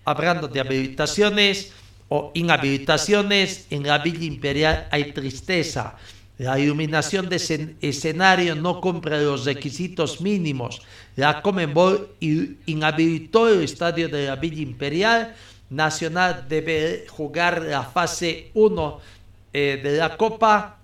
Hablando 0.05 0.49
de 0.49 0.61
habilitaciones 0.61 1.72
o 2.09 2.32
inhabilitaciones, 2.34 3.66
en 3.70 3.86
la 3.86 3.99
Villa 3.99 4.24
Imperial 4.24 4.88
hay 4.91 5.12
tristeza. 5.12 5.97
La 6.41 6.59
iluminación 6.59 7.28
de 7.28 7.36
escenario 7.82 8.55
no 8.55 8.80
cumple 8.80 9.22
los 9.22 9.45
requisitos 9.45 10.22
mínimos. 10.22 10.80
La 11.14 11.43
Comenbol 11.43 12.16
inhabilitó 12.18 13.47
el 13.47 13.62
estadio 13.62 14.09
de 14.09 14.24
la 14.24 14.36
Villa 14.36 14.62
Imperial. 14.62 15.34
Nacional 15.68 16.47
debe 16.49 17.05
jugar 17.11 17.61
la 17.61 17.82
fase 17.82 18.51
1 18.55 19.01
eh, 19.53 19.80
de 19.82 19.99
la 19.99 20.16
Copa 20.16 20.78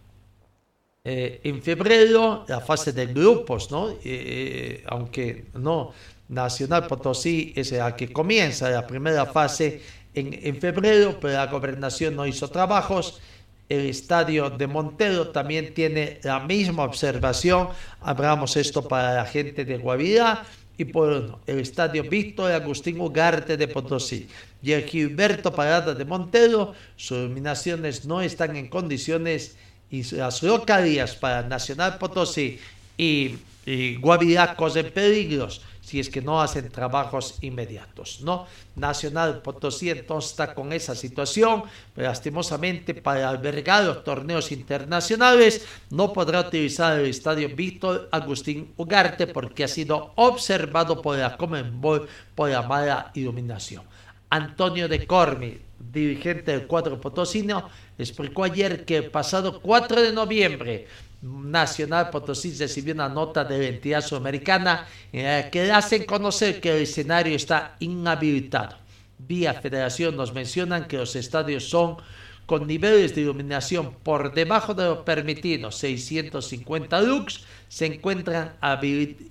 eh, 1.02 1.40
en 1.44 1.62
febrero 1.62 2.44
la 2.48 2.60
fase 2.60 2.92
de 2.92 3.06
grupos, 3.06 3.70
¿no? 3.70 3.92
Eh, 3.92 3.96
eh, 4.04 4.84
aunque 4.88 5.46
no, 5.54 5.92
Nacional 6.28 6.86
Potosí 6.86 7.54
es 7.56 7.72
la 7.72 7.96
que 7.96 8.12
comienza 8.12 8.68
la 8.68 8.86
primera 8.86 9.24
fase 9.24 9.80
en, 10.12 10.38
en, 10.42 10.60
febrero, 10.60 11.16
pero 11.18 11.32
la 11.32 11.46
gobernación 11.46 12.14
no 12.14 12.26
hizo 12.26 12.46
trabajos. 12.48 13.22
El 13.68 13.86
estadio 13.86 14.50
de 14.50 14.66
Montero 14.66 15.28
también 15.28 15.74
tiene 15.74 16.20
la 16.22 16.40
misma 16.40 16.84
observación. 16.84 17.68
Hablamos 18.00 18.56
esto 18.56 18.86
para 18.86 19.14
la 19.14 19.24
gente 19.24 19.64
de 19.64 19.78
Guavirá. 19.78 20.44
Y 20.78 20.84
por 20.84 21.40
el 21.46 21.58
estadio 21.58 22.04
Víctor 22.04 22.52
Agustín 22.52 23.00
Ugarte 23.00 23.56
de 23.56 23.66
Potosí 23.66 24.28
y 24.62 24.72
el 24.72 24.84
Gilberto 24.84 25.50
Parada 25.50 25.94
de 25.94 26.04
Montero, 26.04 26.74
sus 26.96 27.16
iluminaciones 27.16 28.04
no 28.04 28.20
están 28.20 28.56
en 28.56 28.68
condiciones 28.68 29.56
y 29.90 30.02
las 30.14 30.42
localidades 30.42 31.14
para 31.14 31.48
Nacional 31.48 31.96
Potosí 31.96 32.58
y, 32.98 33.36
y 33.64 33.96
Guavirá 33.96 34.54
corren 34.54 34.92
peligros 34.92 35.62
si 35.86 36.00
es 36.00 36.10
que 36.10 36.20
no 36.20 36.42
hacen 36.42 36.68
trabajos 36.68 37.38
inmediatos, 37.42 38.20
¿no? 38.22 38.48
Nacional 38.74 39.40
Potosí 39.40 39.88
entonces 39.88 40.32
está 40.32 40.52
con 40.52 40.72
esa 40.72 40.96
situación, 40.96 41.62
lastimosamente 41.94 42.92
para 42.92 43.28
albergar 43.28 43.84
los 43.84 44.02
torneos 44.02 44.50
internacionales 44.50 45.64
no 45.90 46.12
podrá 46.12 46.40
utilizar 46.40 46.98
el 46.98 47.06
estadio 47.06 47.54
Víctor 47.54 48.08
Agustín 48.10 48.72
Ugarte 48.76 49.28
porque 49.28 49.62
ha 49.62 49.68
sido 49.68 50.10
observado 50.16 51.00
por 51.00 51.18
la 51.18 51.36
Comenbol 51.36 52.08
por 52.34 52.50
la 52.50 52.62
mala 52.62 53.12
iluminación. 53.14 53.84
Antonio 54.28 54.88
de 54.88 55.06
Cormi, 55.06 55.56
dirigente 55.78 56.50
del 56.50 56.66
cuadro 56.66 57.00
potosino, 57.00 57.70
explicó 57.96 58.42
ayer 58.42 58.84
que 58.84 58.96
el 58.96 59.10
pasado 59.12 59.60
4 59.60 60.02
de 60.02 60.12
noviembre 60.12 60.88
Nacional 61.26 62.10
Potosí 62.10 62.52
recibió 62.52 62.94
una 62.94 63.08
nota 63.08 63.44
de 63.44 63.58
la 63.58 63.66
entidad 63.66 64.00
sudamericana 64.00 64.86
la 65.12 65.50
que 65.50 65.70
hacen 65.72 66.04
conocer 66.04 66.60
que 66.60 66.70
el 66.76 66.82
escenario 66.82 67.34
está 67.34 67.76
inhabilitado. 67.80 68.76
Vía 69.18 69.54
Federación 69.54 70.16
nos 70.16 70.32
mencionan 70.32 70.86
que 70.86 70.98
los 70.98 71.16
estadios 71.16 71.68
son 71.68 71.96
con 72.44 72.66
niveles 72.66 73.14
de 73.14 73.22
iluminación 73.22 73.94
por 74.04 74.32
debajo 74.32 74.72
de 74.72 74.84
lo 74.84 75.04
permitido, 75.04 75.72
650 75.72 77.00
lux, 77.02 77.44
se 77.68 77.86
encuentran 77.86 78.54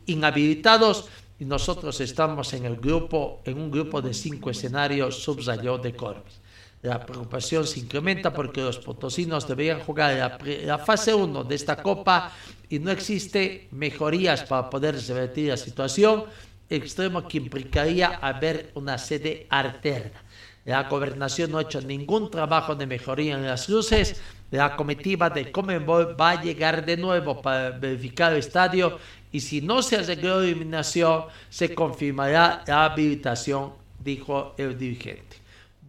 inhabilitados 0.06 1.08
y 1.40 1.46
nosotros 1.46 2.02
estamos 2.02 2.54
en 2.54 2.66
el 2.66 2.76
grupo, 2.76 3.42
en 3.46 3.58
un 3.58 3.72
grupo 3.72 4.02
de 4.02 4.14
cinco 4.14 4.50
escenarios, 4.50 5.24
subrayó 5.24 5.78
de 5.78 5.96
Corbis. 5.96 6.45
La 6.86 7.04
preocupación 7.04 7.66
se 7.66 7.80
incrementa 7.80 8.32
porque 8.32 8.62
los 8.62 8.78
potosinos 8.78 9.48
deberían 9.48 9.80
jugar 9.80 10.38
la, 10.64 10.78
fase 10.78 11.16
1 11.16 11.44
de 11.44 11.56
esta 11.56 11.82
Copa 11.82 12.32
y 12.70 12.78
no 12.78 12.92
existe 12.92 13.68
mejorías 13.72 14.44
para 14.44 14.70
poder 14.70 14.96
revertir 15.08 15.50
la 15.50 15.58
situación, 15.58 16.26
extremo 16.70 17.28
que 17.28 17.40
implicaría 17.40 18.20
haber 18.22 18.70
una 18.76 19.00
sede 19.00 19.48
alterna. 19.50 20.22
La 20.64 20.84
gobernación 20.84 21.50
no 21.50 21.58
ha 21.58 21.64
hecho 21.64 21.82
ningún 21.82 22.30
trabajo 22.30 22.76
de 22.76 22.86
mejoría 22.86 23.34
en 23.34 23.48
las 23.48 23.68
luces. 23.68 24.22
La 24.52 24.76
comitiva 24.76 25.32
de 25.32 25.52
Comenbol 25.52 26.16
va 26.20 26.32
a 26.32 26.44
llegar 26.44 26.86
de 26.86 26.98
nuevo 26.98 27.42
para 27.42 27.72
verificar 27.72 28.32
el 28.32 28.40
estadio 28.40 29.00
y 29.32 29.40
si 29.40 29.60
no 29.60 29.82
se 29.82 29.96
arregló 29.96 30.40
la 30.40 30.48
iluminación, 30.48 31.26
se 31.50 31.74
confirmará 31.74 32.64
la 32.68 32.86
habilitación, 32.86 33.74
dijo 34.04 34.54
el 34.60 34.78
dirigente. 34.78 35.38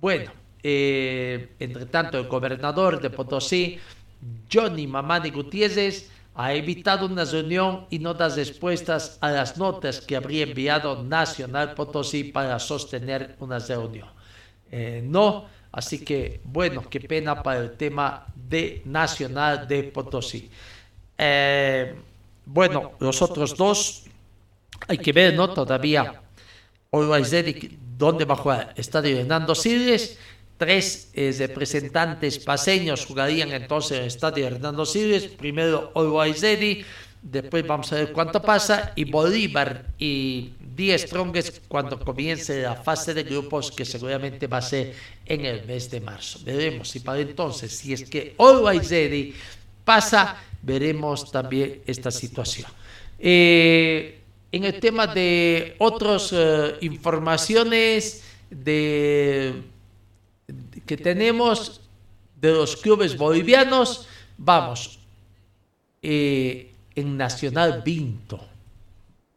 Bueno, 0.00 0.45
eh, 0.68 1.54
entre 1.60 1.86
tanto, 1.86 2.18
el 2.18 2.26
gobernador 2.26 3.00
de 3.00 3.08
Potosí, 3.10 3.78
Johnny 4.52 4.88
Mamani 4.88 5.30
Gutiérrez, 5.30 6.10
ha 6.34 6.52
evitado 6.54 7.06
una 7.06 7.24
reunión 7.24 7.86
y 7.88 8.00
no 8.00 8.14
da 8.14 8.28
respuestas 8.28 9.16
a 9.20 9.30
las 9.30 9.56
notas 9.56 10.00
que 10.00 10.16
habría 10.16 10.42
enviado 10.42 11.04
Nacional 11.04 11.74
Potosí 11.74 12.24
para 12.24 12.58
sostener 12.58 13.36
una 13.38 13.60
reunión. 13.60 14.08
Eh, 14.72 15.02
no, 15.04 15.46
así 15.70 16.04
que 16.04 16.40
bueno, 16.42 16.82
qué 16.90 16.98
pena 16.98 17.44
para 17.44 17.60
el 17.60 17.76
tema 17.76 18.26
de 18.34 18.82
Nacional 18.86 19.68
de 19.68 19.84
Potosí. 19.84 20.50
Eh, 21.16 21.94
bueno, 22.44 22.94
los 22.98 23.22
otros 23.22 23.56
dos 23.56 24.02
hay 24.88 24.98
que 24.98 25.12
ver, 25.12 25.34
¿no? 25.34 25.48
Todavía. 25.50 26.22
Hoy 26.90 27.06
¿dónde 27.96 28.24
va 28.24 28.34
a 28.34 28.38
jugar? 28.38 28.74
Estadio 28.76 29.16
Hernando 29.18 29.54
Siles 29.54 30.18
Tres 30.56 31.10
eh, 31.12 31.34
representantes 31.38 32.38
paseños 32.38 33.04
jugarían 33.04 33.52
entonces 33.52 33.92
en 33.92 34.02
el 34.02 34.06
estadio 34.08 34.46
Hernando 34.46 34.86
Siles. 34.86 35.24
Primero 35.24 35.92
Always 35.94 36.42
después 37.22 37.66
vamos 37.66 37.92
a 37.92 37.96
ver 37.96 38.12
cuánto 38.12 38.40
pasa. 38.40 38.92
Y 38.96 39.04
Bolívar 39.04 39.86
y 39.98 40.52
Díaz 40.74 41.02
Strongest 41.02 41.58
cuando 41.68 41.98
comience 41.98 42.62
la 42.62 42.74
fase 42.76 43.12
de 43.12 43.24
grupos, 43.24 43.70
que 43.70 43.84
seguramente 43.84 44.46
va 44.46 44.58
a 44.58 44.62
ser 44.62 44.94
en 45.26 45.44
el 45.44 45.66
mes 45.66 45.90
de 45.90 46.00
marzo. 46.00 46.40
Veremos 46.44 46.88
si 46.88 47.00
para 47.00 47.20
entonces, 47.20 47.76
si 47.76 47.92
es 47.92 48.08
que 48.08 48.34
Always 48.38 49.34
pasa, 49.84 50.36
veremos 50.62 51.30
también 51.30 51.82
esta 51.86 52.10
situación. 52.10 52.70
Eh, 53.18 54.20
en 54.52 54.64
el 54.64 54.80
tema 54.80 55.06
de 55.06 55.74
otras 55.78 56.30
eh, 56.32 56.76
informaciones 56.80 58.22
de 58.50 59.62
que 60.84 60.96
tenemos 60.96 61.80
de 62.40 62.52
los 62.52 62.76
clubes 62.76 63.16
bolivianos, 63.16 64.06
vamos, 64.36 64.98
eh, 66.02 66.72
en 66.94 67.16
Nacional 67.16 67.82
Vinto. 67.84 68.40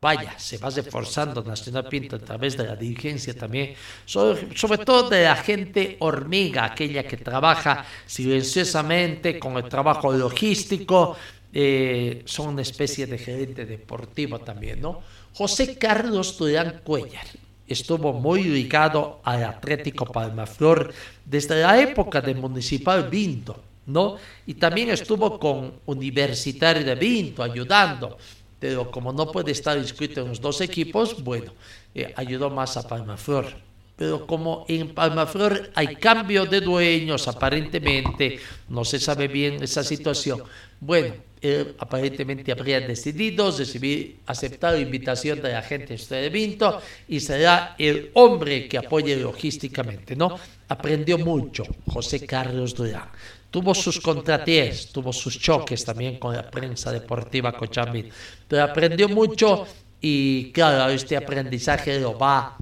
Vaya, 0.01 0.39
se 0.39 0.57
va 0.57 0.69
reforzando 0.69 1.43
Nacional 1.43 1.89
Pinto 1.89 2.15
a 2.15 2.19
través 2.19 2.55
de 2.55 2.63
la 2.63 2.75
dirigencia 2.75 3.33
también, 3.33 3.73
sobre, 4.05 4.77
todo 4.85 5.09
de 5.09 5.25
la 5.25 5.35
gente 5.35 5.97
hormiga, 5.99 6.63
aquella 6.63 7.03
que 7.03 7.17
trabaja 7.17 7.85
silenciosamente 8.05 9.37
con 9.37 9.57
el 9.57 9.67
trabajo 9.67 10.13
logístico, 10.13 11.17
eh, 11.51 12.21
son 12.23 12.49
una 12.49 12.61
especie 12.61 13.07
de 13.07 13.17
gerente 13.17 13.65
deportivo 13.65 14.39
también, 14.39 14.79
¿no? 14.79 15.01
José 15.33 15.77
Carlos 15.77 16.37
Durán 16.37 16.79
Cuellar, 16.81 17.27
estuvo 17.69 18.11
muy 18.13 18.43
ligado 18.43 19.21
al 19.23 19.43
Atlético 19.43 20.05
Palmaflor 20.05 20.91
desde 21.23 21.61
la 21.61 21.79
época 21.79 22.19
de 22.19 22.33
Municipal 22.33 23.07
Vinto, 23.09 23.61
¿no? 23.85 24.17
Y 24.47 24.55
también 24.55 24.89
estuvo 24.89 25.39
con 25.39 25.73
Universitario 25.85 26.83
de 26.83 26.95
Vinto 26.95 27.43
ayudando, 27.43 28.17
pero 28.59 28.89
como 28.89 29.13
no 29.13 29.31
puede 29.31 29.51
estar 29.51 29.77
inscrito 29.77 30.21
en 30.21 30.29
los 30.29 30.41
dos 30.41 30.61
equipos, 30.61 31.23
bueno, 31.23 31.53
eh, 31.93 32.11
ayudó 32.15 32.49
más 32.49 32.75
a 32.77 32.87
Palmaflor. 32.87 33.69
pero 33.95 34.25
como 34.25 34.65
en 34.69 34.93
Palmaflor 34.95 35.71
hay 35.75 35.95
cambio 35.97 36.45
de 36.45 36.61
dueños, 36.61 37.27
aparentemente, 37.27 38.39
no 38.69 38.85
se 38.85 38.97
sabe 38.97 39.27
bien 39.27 39.61
esa 39.61 39.83
situación. 39.83 40.41
Bueno, 40.79 41.15
él 41.41 41.75
aparentemente 41.79 42.51
habría 42.51 42.79
decidido 42.81 43.55
recibir, 43.55 44.19
aceptar 44.25 44.73
la 44.73 44.79
invitación 44.79 45.41
de 45.41 45.53
la 45.53 45.61
gente 45.61 45.95
de 45.95 46.29
Vinto 46.29 46.81
y 47.07 47.19
será 47.19 47.75
el 47.77 48.11
hombre 48.13 48.67
que 48.67 48.77
apoye 48.77 49.15
logísticamente, 49.15 50.15
¿no? 50.15 50.37
Aprendió 50.67 51.17
mucho 51.17 51.63
José 51.87 52.25
Carlos 52.25 52.75
Durán. 52.75 53.09
Tuvo 53.49 53.73
sus 53.73 53.99
contratiés, 53.99 54.91
tuvo 54.91 55.11
sus 55.11 55.39
choques 55.39 55.83
también 55.83 56.19
con 56.19 56.35
la 56.35 56.49
prensa 56.49 56.91
deportiva 56.91 57.53
Cochamil, 57.53 58.11
pero 58.47 58.63
aprendió 58.63 59.09
mucho 59.09 59.65
y 60.01 60.51
claro, 60.51 60.91
este 60.91 61.17
aprendizaje 61.17 61.99
lo 61.99 62.17
va 62.17 62.57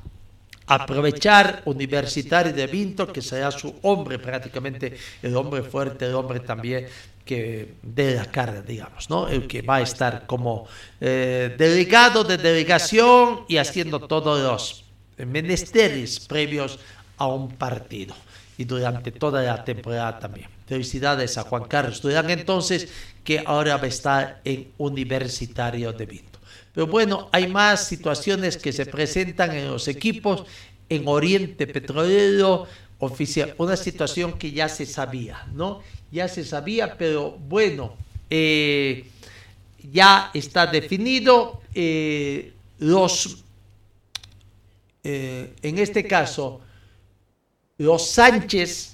aprovechar 0.67 1.61
Universitario 1.65 2.53
de 2.53 2.67
Vinto, 2.67 3.07
que 3.07 3.21
será 3.21 3.51
su 3.51 3.73
hombre 3.83 4.19
prácticamente, 4.19 4.97
el 5.23 5.35
hombre 5.35 5.63
fuerte, 5.63 6.05
el 6.05 6.13
hombre 6.13 6.41
también 6.41 6.87
que 7.27 7.75
de 7.83 8.15
la 8.15 8.25
cara, 8.25 8.63
digamos, 8.63 9.07
¿no? 9.11 9.27
El 9.27 9.45
que 9.45 9.61
va 9.61 9.75
a 9.75 9.81
estar 9.81 10.25
como 10.25 10.67
eh, 10.99 11.53
delegado 11.55 12.23
de 12.23 12.37
delegación 12.37 13.41
y 13.47 13.57
haciendo 13.57 13.99
todos 13.99 14.41
los 14.41 14.85
menesteres 15.27 16.21
previos 16.21 16.79
a 17.17 17.27
un 17.27 17.49
partido 17.49 18.15
y 18.57 18.65
durante 18.65 19.11
toda 19.11 19.43
la 19.43 19.63
temporada 19.63 20.17
también. 20.17 20.49
Felicidades 20.65 21.37
a 21.37 21.43
Juan 21.43 21.65
Carlos 21.65 22.01
Durán 22.01 22.29
entonces, 22.29 22.89
que 23.23 23.43
ahora 23.45 23.77
va 23.77 23.83
a 23.83 23.87
estar 23.87 24.41
en 24.43 24.71
Universitario 24.77 25.93
de 25.93 26.05
Vinto. 26.05 26.39
Pero 26.73 26.87
bueno, 26.87 27.29
hay 27.31 27.47
más 27.47 27.85
situaciones 27.85 28.57
que 28.57 28.73
se 28.73 28.85
presentan 28.85 29.51
en 29.55 29.67
los 29.67 29.87
equipos. 29.87 30.45
En 30.89 31.07
Oriente 31.07 31.67
Petrolero, 31.67 32.65
oficial, 32.99 33.53
una 33.57 33.75
situación 33.75 34.33
que 34.33 34.51
ya 34.51 34.69
se 34.69 34.85
sabía, 34.85 35.45
¿no? 35.53 35.81
Ya 36.11 36.27
se 36.27 36.45
sabía, 36.45 36.97
pero 36.97 37.31
bueno, 37.31 37.95
eh, 38.29 39.05
ya 39.91 40.31
está 40.33 40.67
definido. 40.67 41.61
Eh, 41.73 42.53
los, 42.79 43.43
eh, 45.03 45.53
en 45.61 45.79
este 45.79 46.07
caso, 46.07 46.61
los 47.77 48.07
Sánchez, 48.09 48.93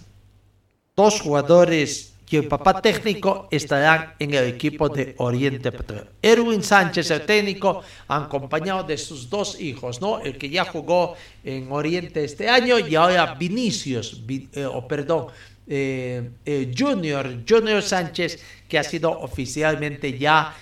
dos 0.95 1.21
jugadores 1.21 2.13
que 2.25 2.37
el 2.37 2.47
papá 2.47 2.81
técnico 2.81 3.47
estará 3.51 4.15
en 4.17 4.33
el 4.33 4.45
equipo 4.45 4.89
de 4.89 5.13
Oriente 5.17 5.71
Petrolero. 5.71 6.07
Erwin 6.21 6.63
Sánchez, 6.63 7.11
el 7.11 7.25
técnico, 7.25 7.83
acompañado 8.07 8.83
de 8.83 8.97
sus 8.97 9.29
dos 9.29 9.59
hijos, 9.59 10.01
¿no? 10.01 10.19
El 10.19 10.37
que 10.37 10.49
ya 10.49 10.65
jugó 10.65 11.15
en 11.43 11.71
Oriente 11.71 12.23
este 12.23 12.49
año 12.49 12.79
y 12.79 12.95
ahora 12.95 13.35
Vinicius, 13.35 14.21
eh, 14.27 14.65
o 14.65 14.87
perdón, 14.87 15.27
eh, 15.67 16.29
eh, 16.45 16.71
Junior, 16.77 17.43
Junior 17.47 17.81
Sánchez, 17.81 18.43
que 18.67 18.77
ha 18.79 18.83
sido 18.83 19.11
oficialmente 19.11 20.17
ya 20.17 20.55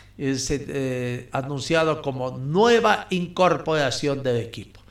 anunciado 1.31 2.01
como 2.01 2.37
nueva 2.37 3.07
incorporación 3.09 4.21
del 4.21 4.37
equipo. 4.37 4.81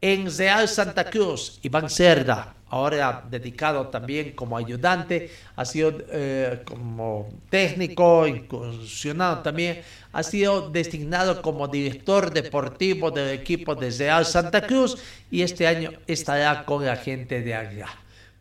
En 0.00 0.36
Real 0.36 0.68
Santa 0.68 1.08
Cruz, 1.08 1.60
Iván 1.62 1.88
Cerda, 1.88 2.54
ahora 2.74 3.24
dedicado 3.30 3.86
también 3.86 4.32
como 4.32 4.56
ayudante, 4.56 5.30
ha 5.54 5.64
sido 5.64 5.92
eh, 6.10 6.60
como 6.64 7.28
técnico, 7.48 8.26
incursionado 8.26 9.42
también, 9.42 9.80
ha 10.12 10.22
sido 10.22 10.70
designado 10.70 11.40
como 11.40 11.68
director 11.68 12.32
deportivo 12.32 13.12
del 13.12 13.30
equipo 13.30 13.76
de 13.76 13.90
Real 13.92 14.26
Santa 14.26 14.66
Cruz 14.66 14.98
y 15.30 15.42
este 15.42 15.66
año 15.68 15.92
estará 16.06 16.64
con 16.64 16.84
la 16.84 16.96
gente 16.96 17.42
de 17.42 17.54
allá. 17.54 17.88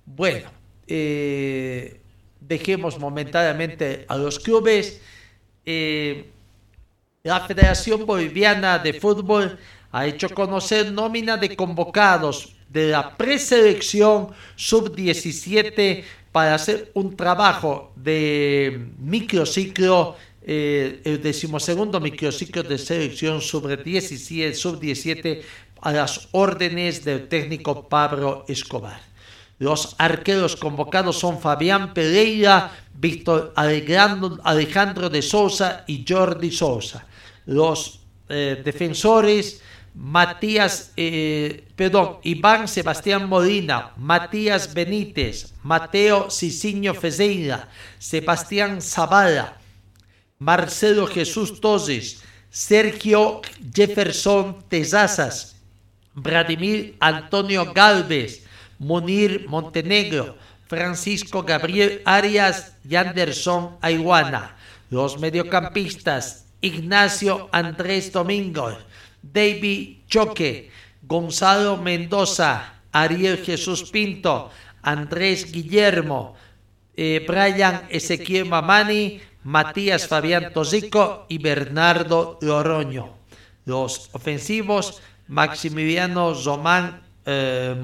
Bueno, 0.06 0.50
eh, 0.88 2.00
dejemos 2.40 3.00
momentáneamente 3.00 4.06
a 4.08 4.18
los 4.18 4.40
clubes. 4.40 5.02
Eh, 5.66 6.26
la 7.24 7.42
Federación 7.42 8.06
Boliviana 8.06 8.80
de 8.80 8.94
Fútbol 8.94 9.58
ha 9.92 10.06
hecho 10.06 10.30
conocer 10.30 10.92
nómina 10.92 11.38
de 11.38 11.56
convocados 11.56 12.56
de 12.68 12.88
la 12.90 13.16
preselección 13.16 14.30
sub-17 14.56 16.04
para 16.32 16.56
hacer 16.56 16.92
un 16.96 17.16
trabajo 17.16 17.94
de 17.96 18.88
microciclo, 18.98 20.18
eh, 20.42 21.00
el 21.06 21.22
decimosegundo 21.22 22.00
microciclo 22.00 22.64
de 22.64 22.78
selección 22.80 23.40
sub-17 23.40 24.54
sub 24.56 24.82
a 25.82 25.92
las 25.92 26.28
órdenes 26.32 27.06
del 27.06 27.28
técnico 27.28 27.88
Pablo 27.88 28.46
Escobar. 28.48 29.13
Los 29.64 29.96
arqueros 29.98 30.58
convocados 30.58 31.18
son 31.18 31.40
Fabián 31.40 31.94
Pereira, 31.94 32.70
Víctor 32.94 33.54
Alejandro 33.56 35.10
de 35.10 35.22
Sousa 35.22 35.86
y 35.88 36.04
Jordi 36.06 36.52
Sousa. 36.52 37.06
Los 37.46 38.02
eh, 38.28 38.62
defensores 38.62 39.62
Matías, 39.96 40.92
eh, 40.98 41.64
perdón, 41.78 42.18
Iván 42.24 42.68
Sebastián 42.68 43.30
Molina, 43.30 43.94
Matías 43.96 44.74
Benítez, 44.74 45.54
Mateo 45.64 46.30
Cicinho 46.30 46.94
Fezeira, 46.94 47.70
Sebastián 48.00 48.82
Zavala, 48.82 49.60
Marcelo 50.40 51.08
Jesús 51.08 51.62
Toses, 51.62 52.22
Sergio 52.50 53.40
Jefferson 53.74 54.66
Tezazas, 54.68 55.56
Vladimir 56.16 56.98
Antonio 57.00 57.72
Galvez, 57.72 58.43
Munir 58.84 59.48
Montenegro, 59.48 60.36
Francisco 60.68 61.44
Gabriel 61.44 62.02
Arias 62.06 62.76
y 62.88 62.96
Anderson 62.96 63.78
Aiguana. 63.82 64.56
Los 64.90 65.20
mediocampistas, 65.20 66.46
Ignacio 66.62 67.50
Andrés 67.52 68.12
Domingo, 68.12 68.78
David 69.22 69.98
Choque, 70.08 70.72
Gonzalo 71.02 71.78
Mendoza, 71.78 72.76
Ariel 72.92 73.38
Jesús 73.38 73.90
Pinto, 73.90 74.52
Andrés 74.82 75.52
Guillermo, 75.52 76.36
eh, 76.96 77.26
Brian 77.28 77.88
Ezequiel 77.90 78.46
Mamani, 78.46 79.22
Matías 79.44 80.08
Fabián 80.08 80.54
Tosico 80.54 81.26
y 81.28 81.38
Bernardo 81.38 82.38
Loroño. 82.42 83.14
Los 83.66 84.10
ofensivos, 84.14 85.02
Maximiliano 85.28 86.34
Román 86.34 87.02
eh, 87.26 87.76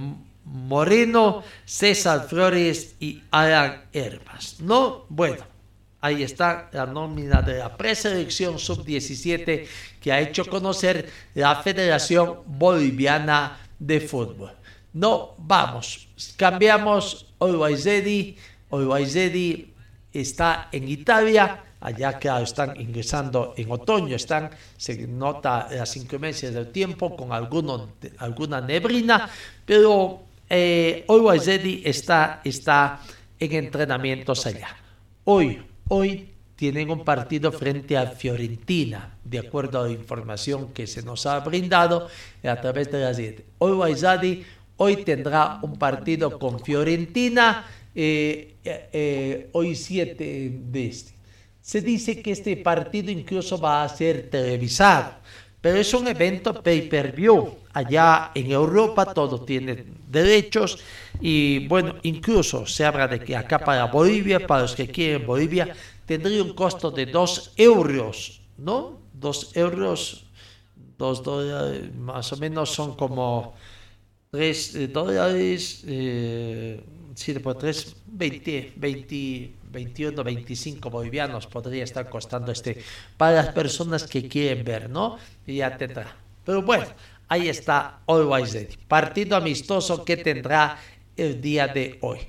Moreno, 0.52 1.44
César 1.66 2.28
Flores 2.28 2.96
y 3.00 3.22
Alan 3.32 3.84
Hermas. 3.94 4.60
No, 4.60 5.06
bueno, 5.10 5.44
Ahí 6.02 6.24
está 6.24 6.70
la 6.72 6.86
nómina 6.86 7.42
de 7.42 7.58
la 7.58 7.76
preselección 7.76 8.58
sub-17 8.58 9.68
que 10.00 10.12
ha 10.14 10.22
hecho 10.22 10.46
conocer 10.46 11.12
la 11.36 11.58
Federación 11.58 12.40
Boliviana 12.46 13.58
de 13.78 14.00
Fútbol. 14.00 14.52
No, 14.94 15.36
vamos, 15.38 16.08
cambiamos. 16.38 17.26
Olwaizedi, 17.40 18.38
Olwaizedi 18.70 19.74
está 20.14 20.70
en 20.72 20.88
Italia. 20.88 21.64
Allá 21.82 22.20
que 22.20 22.30
están 22.42 22.80
ingresando 22.80 23.54
en 23.56 23.72
otoño, 23.72 24.14
están, 24.14 24.50
se 24.76 25.08
nota 25.08 25.70
las 25.72 25.96
inclemencias 25.96 26.54
del 26.54 26.74
tiempo 26.74 27.16
con 27.16 27.32
alguno, 27.32 27.94
alguna 28.18 28.60
neblina, 28.60 29.30
pero 29.66 30.24
eh, 30.50 31.06
está, 31.86 32.42
está 32.44 33.02
en 33.40 33.52
entrenamientos 33.54 34.46
allá. 34.46 34.76
Hoy, 35.24 35.62
Hoy 35.92 36.30
tienen 36.56 36.92
un 36.92 37.04
partido 37.04 37.52
frente 37.52 37.98
a 37.98 38.06
Fiorentina, 38.06 39.18
de 39.24 39.40
acuerdo 39.40 39.82
a 39.82 39.88
la 39.88 39.92
información 39.92 40.72
que 40.72 40.86
se 40.86 41.02
nos 41.02 41.26
ha 41.26 41.40
brindado 41.40 42.08
a 42.44 42.62
través 42.62 42.92
de 42.92 43.00
la 43.00 43.12
siguiente. 43.12 43.46
Hoy 43.58 43.72
Waizadi 43.72 44.44
hoy 44.78 44.98
tendrá 44.98 45.58
un 45.64 45.80
partido 45.80 46.38
con 46.38 46.60
Fiorentina, 46.60 47.66
eh, 47.96 48.58
eh, 48.64 48.90
eh, 48.94 49.50
hoy 49.54 49.76
7 49.76 50.60
de 50.66 50.86
este. 50.86 51.14
Se 51.60 51.82
dice 51.82 52.22
que 52.22 52.34
este 52.34 52.56
partido 52.58 53.10
incluso 53.10 53.60
va 53.60 53.84
a 53.84 53.90
ser 53.90 54.30
televisado, 54.30 55.14
pero 55.62 55.78
es 55.78 55.94
un 55.94 56.08
evento 56.08 56.62
pay-per-view. 56.62 57.58
Allá 57.74 58.32
en 58.34 58.52
Europa 58.52 59.14
todo 59.14 59.42
tiene 59.42 59.86
derechos 60.08 60.80
y 61.22 61.68
bueno, 61.68 61.96
incluso 62.04 62.66
se 62.66 62.86
habla 62.86 63.08
de 63.08 63.20
que 63.20 63.36
acá 63.36 63.60
para 63.60 63.86
Bolivia, 63.86 64.46
para 64.46 64.64
los 64.64 64.76
que 64.76 64.88
quieren 64.88 65.26
Bolivia, 65.26 65.76
tendría 66.06 66.42
un 66.44 66.54
costo 66.54 66.90
de 66.90 67.06
2 67.06 67.54
euros, 67.58 68.42
¿no? 68.58 69.00
2 69.14 69.52
euros, 69.56 70.26
2 70.98 71.24
dólares, 71.24 71.96
más 71.96 72.32
o 72.34 72.38
menos 72.38 72.70
son 72.72 72.96
como 72.96 73.54
3 74.32 74.76
eh, 74.76 74.88
dólares, 74.88 75.84
eh, 75.88 76.82
7 77.16 77.40
por 77.40 77.58
3, 77.58 77.96
20, 78.08 78.74
20, 78.76 79.52
21, 79.72 80.24
25 80.24 80.90
bolivianos 80.90 81.48
podría 81.48 81.84
estar 81.84 82.10
costando 82.10 82.52
este 82.52 82.82
para 83.18 83.36
las 83.36 83.48
personas 83.54 84.04
que 84.04 84.28
quieren 84.28 84.64
ver, 84.64 84.90
¿no? 84.90 85.18
Y 85.46 85.58
ya 85.58 85.78
tendrá. 85.78 86.16
Pero 86.46 86.62
bueno, 86.62 86.86
ahí 87.28 87.50
está 87.50 88.00
Always 88.08 88.54
Ready. 88.54 88.78
Partido 88.88 89.36
amistoso 89.36 90.04
que 90.04 90.18
tendrá 90.18 90.80
el 91.16 91.42
día 91.42 91.68
de 91.68 91.98
hoy. 92.02 92.20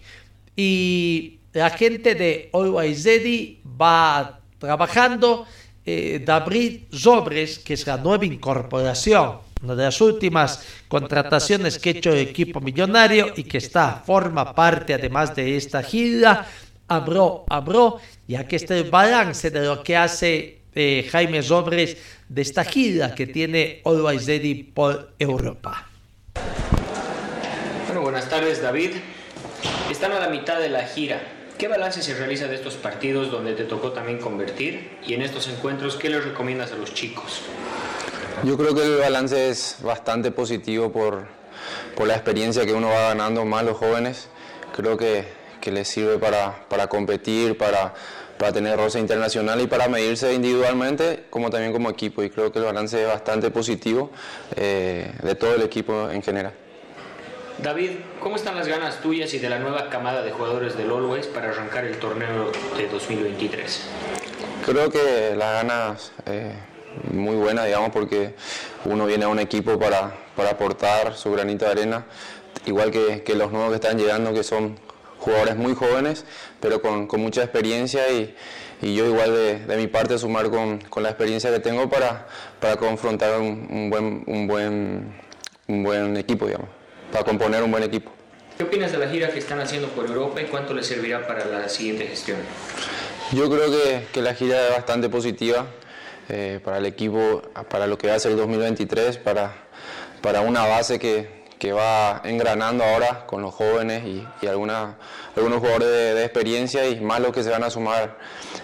Y 0.57 1.39
la 1.53 1.71
gente 1.71 2.15
de 2.15 2.51
Always 2.53 3.05
Ready 3.05 3.61
va 3.81 4.41
trabajando. 4.59 5.47
Eh, 5.85 6.23
David 6.25 6.83
Sobres, 6.93 7.59
que 7.59 7.75
es 7.75 7.87
la 7.87 7.97
nueva 7.97 8.27
incorporación, 8.27 9.39
una 9.63 9.75
de 9.75 9.85
las 9.85 10.01
últimas 10.01 10.65
contrataciones 10.89 11.79
que 11.79 11.91
ha 11.91 11.93
hecho 11.93 12.13
el 12.13 12.19
equipo 12.19 12.61
millonario 12.61 13.33
y 13.37 13.45
que 13.45 13.59
está, 13.59 14.03
forma 14.05 14.55
parte 14.55 14.95
además 14.95 15.35
de 15.35 15.57
esta 15.57 15.83
gira, 15.83 16.47
abrió, 16.89 17.45
abrió, 17.49 17.97
ya 18.27 18.47
que 18.47 18.57
este 18.57 18.83
balance 18.83 19.51
de 19.51 19.65
lo 19.65 19.83
que 19.83 19.97
hace 19.97 20.61
eh, 20.75 21.09
Jaime 21.11 21.43
Sobres 21.43 21.97
de 22.29 22.43
esta 22.43 22.65
gira 22.65 23.15
que 23.15 23.27
tiene 23.27 23.81
Always 23.85 24.27
Ready 24.27 24.63
por 24.63 25.13
Europa. 25.19 25.89
Bueno, 27.87 28.03
buenas 28.03 28.29
tardes 28.29 28.63
David. 28.63 28.93
Están 29.91 30.13
a 30.13 30.21
la 30.21 30.29
mitad 30.29 30.61
de 30.61 30.69
la 30.69 30.85
gira. 30.85 31.40
¿Qué 31.61 31.69
balance 31.69 32.01
se 32.01 32.15
realiza 32.15 32.49
de 32.49 32.55
estos 32.55 32.77
partidos 32.77 33.31
donde 33.31 33.53
te 33.53 33.65
tocó 33.65 33.93
también 33.93 34.17
convertir? 34.17 34.93
Y 35.07 35.13
en 35.13 35.21
estos 35.21 35.47
encuentros, 35.47 35.97
¿qué 35.97 36.09
les 36.09 36.25
recomiendas 36.25 36.73
a 36.73 36.77
los 36.77 36.95
chicos? 36.95 37.43
Yo 38.45 38.57
creo 38.57 38.75
que 38.75 38.83
el 38.83 38.97
balance 38.97 39.51
es 39.51 39.77
bastante 39.83 40.31
positivo 40.31 40.91
por, 40.91 41.27
por 41.97 42.07
la 42.07 42.15
experiencia 42.15 42.65
que 42.65 42.73
uno 42.73 42.89
va 42.89 43.09
ganando 43.09 43.45
más 43.45 43.63
los 43.63 43.77
jóvenes. 43.77 44.29
Creo 44.75 44.97
que, 44.97 45.27
que 45.61 45.71
les 45.71 45.87
sirve 45.87 46.17
para, 46.17 46.67
para 46.67 46.87
competir, 46.87 47.59
para, 47.59 47.93
para 48.39 48.55
tener 48.55 48.79
roce 48.79 48.99
internacional 48.99 49.61
y 49.61 49.67
para 49.67 49.87
medirse 49.87 50.33
individualmente 50.33 51.25
como 51.29 51.51
también 51.51 51.75
como 51.75 51.91
equipo. 51.91 52.23
Y 52.23 52.31
creo 52.31 52.51
que 52.51 52.59
el 52.59 52.65
balance 52.65 53.03
es 53.03 53.07
bastante 53.07 53.51
positivo 53.51 54.11
eh, 54.57 55.13
de 55.23 55.35
todo 55.35 55.57
el 55.57 55.61
equipo 55.61 56.09
en 56.09 56.23
general. 56.23 56.55
David, 57.59 57.91
¿cómo 58.21 58.37
están 58.37 58.57
las 58.57 58.67
ganas 58.67 59.01
tuyas 59.01 59.35
y 59.35 59.39
de 59.39 59.51
la 59.51 59.59
nueva 59.59 59.91
camada 59.91 60.23
de 60.23 60.31
jugadores 60.31 60.77
del 60.77 60.91
Always 60.91 61.27
para 61.27 61.51
arrancar 61.51 61.85
el 61.85 61.99
torneo 61.99 62.51
de 62.77 62.89
2023? 62.89 63.87
Creo 64.65 64.91
que 64.91 65.35
las 65.37 65.63
ganas 65.63 66.13
eh, 66.27 66.55
muy 67.13 67.37
buenas, 67.37 67.67
digamos, 67.67 67.91
porque 67.91 68.35
uno 68.87 69.07
viene 69.07 69.25
a 69.25 69.29
un 69.29 69.39
equipo 69.39 69.79
para, 69.79 70.15
para 70.37 70.51
aportar 70.51 71.15
su 71.17 71.31
granito 71.33 71.67
de 71.67 71.71
arena, 71.71 72.07
igual 72.67 72.91
que, 72.91 73.23
los 73.35 73.53
nuevos 73.53 73.71
que 73.71 73.77
están 73.77 73.99
llegando, 73.99 74.33
que 74.33 74.43
son 74.43 74.79
jugadores 75.19 75.57
muy 75.57 75.75
jóvenes, 75.75 76.25
pero 76.61 76.81
con, 76.81 77.09
mucha 77.21 77.43
experiencia 77.43 78.11
y, 78.11 78.35
yo 78.81 79.05
igual 79.05 79.35
de, 79.35 79.59
de 79.67 79.77
mi 79.77 79.87
parte 79.87 80.19
sumar 80.19 80.49
con, 80.49 80.79
con, 80.89 81.03
la 81.03 81.11
experiencia 81.11 81.51
que 81.51 81.61
tengo 81.61 81.91
para, 81.91 82.27
para 82.59 82.77
confrontar 82.77 83.39
un, 83.39 83.69
un, 83.71 83.91
buen, 83.91 84.25
un, 84.27 84.47
buen, 84.47 85.15
un 85.69 85.83
buen 85.83 86.17
equipo, 86.17 86.47
digamos 86.47 86.80
para 87.11 87.25
componer 87.25 87.63
un 87.63 87.71
buen 87.71 87.83
equipo. 87.83 88.11
¿Qué 88.57 88.65
opinas 88.65 88.93
de 88.93 88.99
la 88.99 89.09
gira 89.09 89.31
que 89.31 89.39
están 89.39 89.61
haciendo 89.61 89.89
por 89.89 90.07
Europa 90.07 90.41
y 90.43 90.45
cuánto 90.45 90.75
les 90.75 90.87
servirá 90.87 91.27
para 91.27 91.47
la 91.47 91.69
siguiente 91.69 92.07
gestión? 92.07 92.39
Yo 93.33 93.49
creo 93.49 93.71
que, 93.71 94.07
que 94.13 94.23
la 94.23 94.35
gira 94.35 94.69
es 94.69 94.75
bastante 94.75 95.09
positiva 95.09 95.67
eh, 96.29 96.61
para 96.63 96.79
el 96.79 96.87
equipo, 96.87 97.43
para 97.69 97.87
lo 97.87 97.97
que 97.97 98.09
va 98.09 98.15
a 98.15 98.19
ser 98.19 98.33
el 98.33 98.37
2023, 98.37 99.19
para, 99.19 99.55
para 100.21 100.43
una 100.43 100.67
base 100.67 100.99
que, 100.99 101.45
que 101.59 101.73
va 101.73 102.21
engranando 102.25 102.85
ahora 102.85 103.27
con 103.27 103.43
los 103.43 103.55
jóvenes 103.55 104.05
y, 104.05 104.27
y 104.43 104.47
alguna, 104.47 104.99
algunos 105.37 105.61
jugadores 105.61 105.89
de, 105.89 106.15
de, 106.15 106.25
experiencia 106.25 106.87
y 106.87 107.01
más 107.01 107.21
los 107.21 107.33
que 107.33 107.43
se 107.43 107.51
van 107.51 107.65
a 107.65 107.71
sumar 107.71 108.19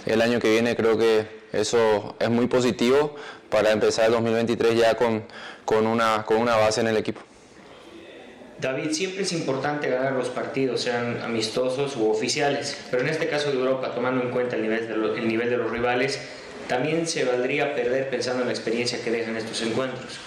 el 0.05 0.21
año 0.21 0.39
que 0.41 0.51
viene. 0.51 0.77
Creo 0.77 0.99
que 0.99 1.27
eso 1.53 2.17
es 2.19 2.29
muy 2.29 2.47
positivo 2.47 3.15
para 3.51 3.71
empezar 3.71 4.07
el 4.07 4.13
2023 4.13 4.77
ya 4.77 4.95
con, 4.95 5.25
con, 5.65 5.87
una, 5.87 6.25
con 6.25 6.37
una 6.39 6.57
base 6.57 6.81
en 6.81 6.89
el 6.89 6.97
equipo. 6.97 7.21
David, 8.61 8.93
siempre 8.93 9.23
es 9.23 9.33
importante 9.33 9.89
ganar 9.89 10.13
los 10.13 10.31
partidos, 10.31 10.81
sean 10.81 11.21
amistosos 11.23 11.95
u 11.97 12.11
oficiales, 12.11 12.77
pero 12.91 13.03
en 13.03 13.11
este 13.11 13.29
caso 13.29 13.51
de 13.51 13.59
Europa, 13.59 13.95
tomando 13.95 14.23
en 14.23 14.31
cuenta 14.31 14.57
el 14.57 14.63
nivel 14.63 14.89
de, 15.51 15.57
los 15.57 15.71
rivales, 15.71 16.19
también 16.67 17.07
se 17.07 17.25
valdría 17.25 17.75
perder 17.75 18.09
pensando 18.09 18.43
en 18.43 18.49
la 18.49 18.55
experiencia 18.55 19.03
que 19.03 19.11
dejan 19.11 19.37
estos 19.37 19.61
encuentros. 19.63 20.19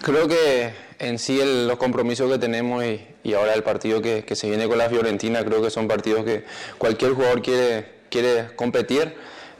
Creo 0.00 0.28
que 0.28 0.70
en 1.00 1.18
sí 1.18 1.40
los 1.66 1.76
compromisos 1.76 2.30
que 2.30 2.38
tenemos 2.38 2.84
y, 2.84 3.04
y 3.24 3.34
ahora 3.34 3.54
el 3.54 3.64
partido 3.64 4.00
que, 4.00 4.24
que, 4.24 4.36
se 4.36 4.48
viene 4.48 4.68
con 4.68 4.78
la 4.78 4.88
Fiorentina, 4.88 5.44
creo 5.44 5.60
que 5.60 5.70
son 5.70 5.88
partidos 5.88 6.24
que 6.24 6.44
cualquier 6.78 7.12
jugador 7.12 7.42
quiere, 7.42 7.86
quiere 8.10 8.54
competir. 8.54 9.12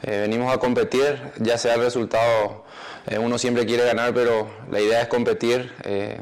Eh, 0.03 0.19
venimos 0.21 0.53
a 0.53 0.59
competir, 0.59 1.19
ya 1.39 1.57
sea 1.57 1.75
el 1.75 1.81
resultado, 1.81 2.63
eh, 3.07 3.17
uno 3.17 3.37
siempre 3.37 3.65
quiere 3.65 3.85
ganar, 3.85 4.13
pero 4.13 4.49
la 4.71 4.79
idea 4.79 5.01
es 5.01 5.07
competir. 5.07 5.73
Eh, 5.83 6.17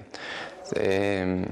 eh, 0.76 1.46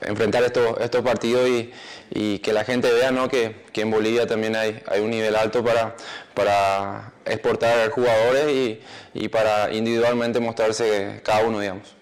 enfrentar 0.00 0.42
estos, 0.44 0.80
estos 0.80 1.02
partidos 1.02 1.48
y, 1.48 1.72
y, 2.10 2.38
que 2.38 2.52
la 2.52 2.64
gente 2.64 2.92
vea 2.92 3.10
¿no? 3.10 3.28
que, 3.28 3.56
que, 3.72 3.82
en 3.82 3.90
Bolivia 3.90 4.26
también 4.26 4.56
hay, 4.56 4.80
hay 4.86 5.00
un 5.00 5.10
nivel 5.10 5.34
alto 5.36 5.64
para, 5.64 5.96
para 6.34 7.12
exportar 7.24 7.90
jugadores 7.90 8.48
y, 8.48 8.80
y, 9.14 9.28
para 9.28 9.72
individualmente 9.72 10.40
mostrarse 10.40 11.20
cada 11.24 11.44
uno, 11.44 11.60
digamos. 11.60 11.94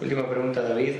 Última 0.00 0.28
pregunta, 0.28 0.62
David. 0.62 0.94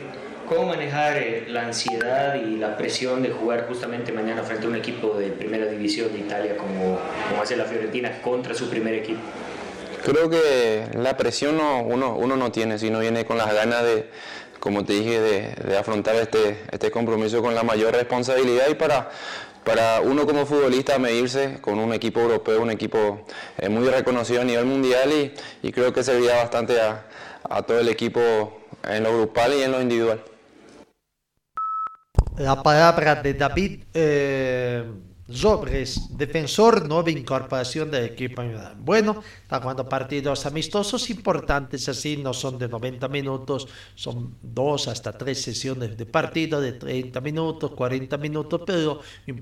¿Cómo 0.49 0.67
manejar 0.67 1.17
eh, 1.17 1.45
la 1.49 1.67
ansiedad 1.67 2.35
y 2.35 2.57
la 2.57 2.77
presión 2.77 3.23
de 3.23 3.31
jugar 3.31 3.69
justamente 3.69 4.11
mañana 4.11 4.43
frente 4.43 4.67
a 4.67 4.69
un 4.69 4.75
equipo 4.75 5.17
de 5.17 5.29
primera 5.29 5.67
división 5.67 6.13
de 6.13 6.19
Italia 6.19 6.57
como, 6.57 6.99
como 7.29 7.43
hace 7.43 7.57
la 7.57 7.65
Fiorentina 7.67 8.21
contra 8.21 8.53
su 8.53 8.69
primer 8.69 8.95
equipo? 8.95 9.21
Creo 10.05 10.31
que 10.31 10.87
la 10.95 11.17
presión 11.17 11.57
no, 11.57 11.83
uno, 11.83 12.17
uno 12.17 12.37
no 12.37 12.51
tiene, 12.51 12.79
sino 12.79 13.01
viene 13.01 13.25
con 13.25 13.37
las 13.37 13.53
ganas 13.53 13.85
de, 13.85 14.07
como 14.61 14.85
te 14.85 14.93
dije, 14.93 15.21
de, 15.21 15.79
afrontar 15.79 16.15
este, 16.17 16.65
este 16.71 16.91
compromiso 16.91 17.43
con 17.43 17.55
la 17.55 17.63
mayor 17.63 17.95
responsabilidad 17.95 18.69
y 18.71 18.75
para, 18.75 19.11
para 19.65 20.03
uno 20.03 20.27
como 20.27 20.47
futbolista 20.47 20.99
medirse 20.99 21.59
con 21.61 21.79
un 21.79 21.93
equipo 21.95 22.21
europeo, 22.21 22.63
un 22.63 22.71
equipo 22.71 23.25
eh, 23.59 23.69
muy 23.69 23.89
reconocido 23.89 24.43
a 24.43 24.45
nivel 24.45 24.67
mundial 24.67 25.11
y, 25.11 25.35
y 25.67 25.73
creo 25.73 25.93
que 25.93 26.05
serviría 26.05 26.37
bastante 26.37 26.81
a, 26.81 27.07
a, 27.49 27.63
todo 27.63 27.81
el 27.81 27.89
equipo 27.89 28.61
en 28.85 29.03
lo 29.03 29.17
grupal 29.17 29.55
y 29.55 29.63
en 29.63 29.73
lo 29.73 29.81
individual. 29.81 30.23
La 32.37 32.63
palabra 32.63 33.17
de 33.17 33.35
David. 33.35 33.85
Eh... 33.95 34.85
Sobres, 35.31 36.17
defensor, 36.17 36.89
nueva 36.89 37.11
incorporación 37.11 37.91
del 37.91 38.05
equipo. 38.05 38.43
Bueno, 38.79 39.23
está 39.43 39.61
jugando 39.61 39.89
partidos 39.89 40.45
amistosos 40.45 41.09
importantes, 41.11 41.89
así 41.89 42.17
no 42.17 42.35
son 42.35 42.59
de 42.59 42.69
90 42.69 43.09
minutos, 43.09 43.69
son 43.95 44.37
dos 44.43 44.89
hasta 44.89 45.17
tres 45.17 45.41
sesiones 45.41 45.97
de 45.97 46.07
partido 46.07 46.61
de 46.61 46.73
30 46.73 47.21
minutos, 47.21 47.71
40 47.73 48.17
minutos, 48.19 48.63
pero 48.67 49.01
lo 49.27 49.33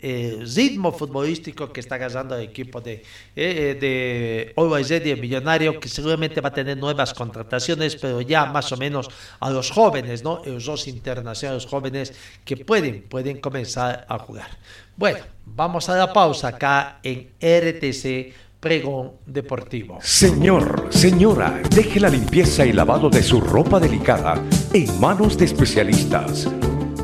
el 0.00 0.52
ritmo 0.54 0.92
futbolístico 0.92 1.72
que 1.72 1.80
está 1.80 1.98
ganando 1.98 2.36
el 2.36 2.42
equipo 2.42 2.80
de, 2.80 3.02
eh, 3.36 3.76
de 3.80 4.52
Always 4.56 4.88
Ready, 4.88 5.10
el 5.10 5.20
millonario, 5.20 5.78
que 5.78 5.88
seguramente 5.88 6.40
va 6.40 6.48
a 6.48 6.54
tener 6.54 6.76
nuevas 6.76 7.12
contrataciones, 7.14 7.96
pero 7.96 8.20
ya 8.20 8.46
más 8.46 8.70
o 8.72 8.76
menos 8.76 9.08
a 9.38 9.50
los 9.50 9.70
jóvenes, 9.70 10.22
¿no? 10.22 10.42
Los 10.44 10.64
dos 10.64 10.88
internacionales 10.88 11.66
jóvenes 11.66 12.14
que 12.44 12.56
pueden, 12.56 13.02
pueden 13.02 13.40
comenzar 13.40 14.06
a 14.08 14.18
jugar. 14.18 14.48
Bueno, 14.96 15.20
vamos 15.44 15.88
a 15.88 15.96
la 15.96 16.12
pausa 16.12 16.48
acá 16.48 17.00
en 17.02 17.30
RTC 17.40 18.34
Pregón 18.60 19.12
Deportivo. 19.24 19.98
Señor, 20.02 20.88
señora, 20.90 21.62
deje 21.70 21.98
la 21.98 22.10
limpieza 22.10 22.66
y 22.66 22.72
lavado 22.72 23.08
de 23.08 23.22
su 23.22 23.40
ropa 23.40 23.80
delicada 23.80 24.42
en 24.74 25.00
manos 25.00 25.38
de 25.38 25.46
especialistas. 25.46 26.46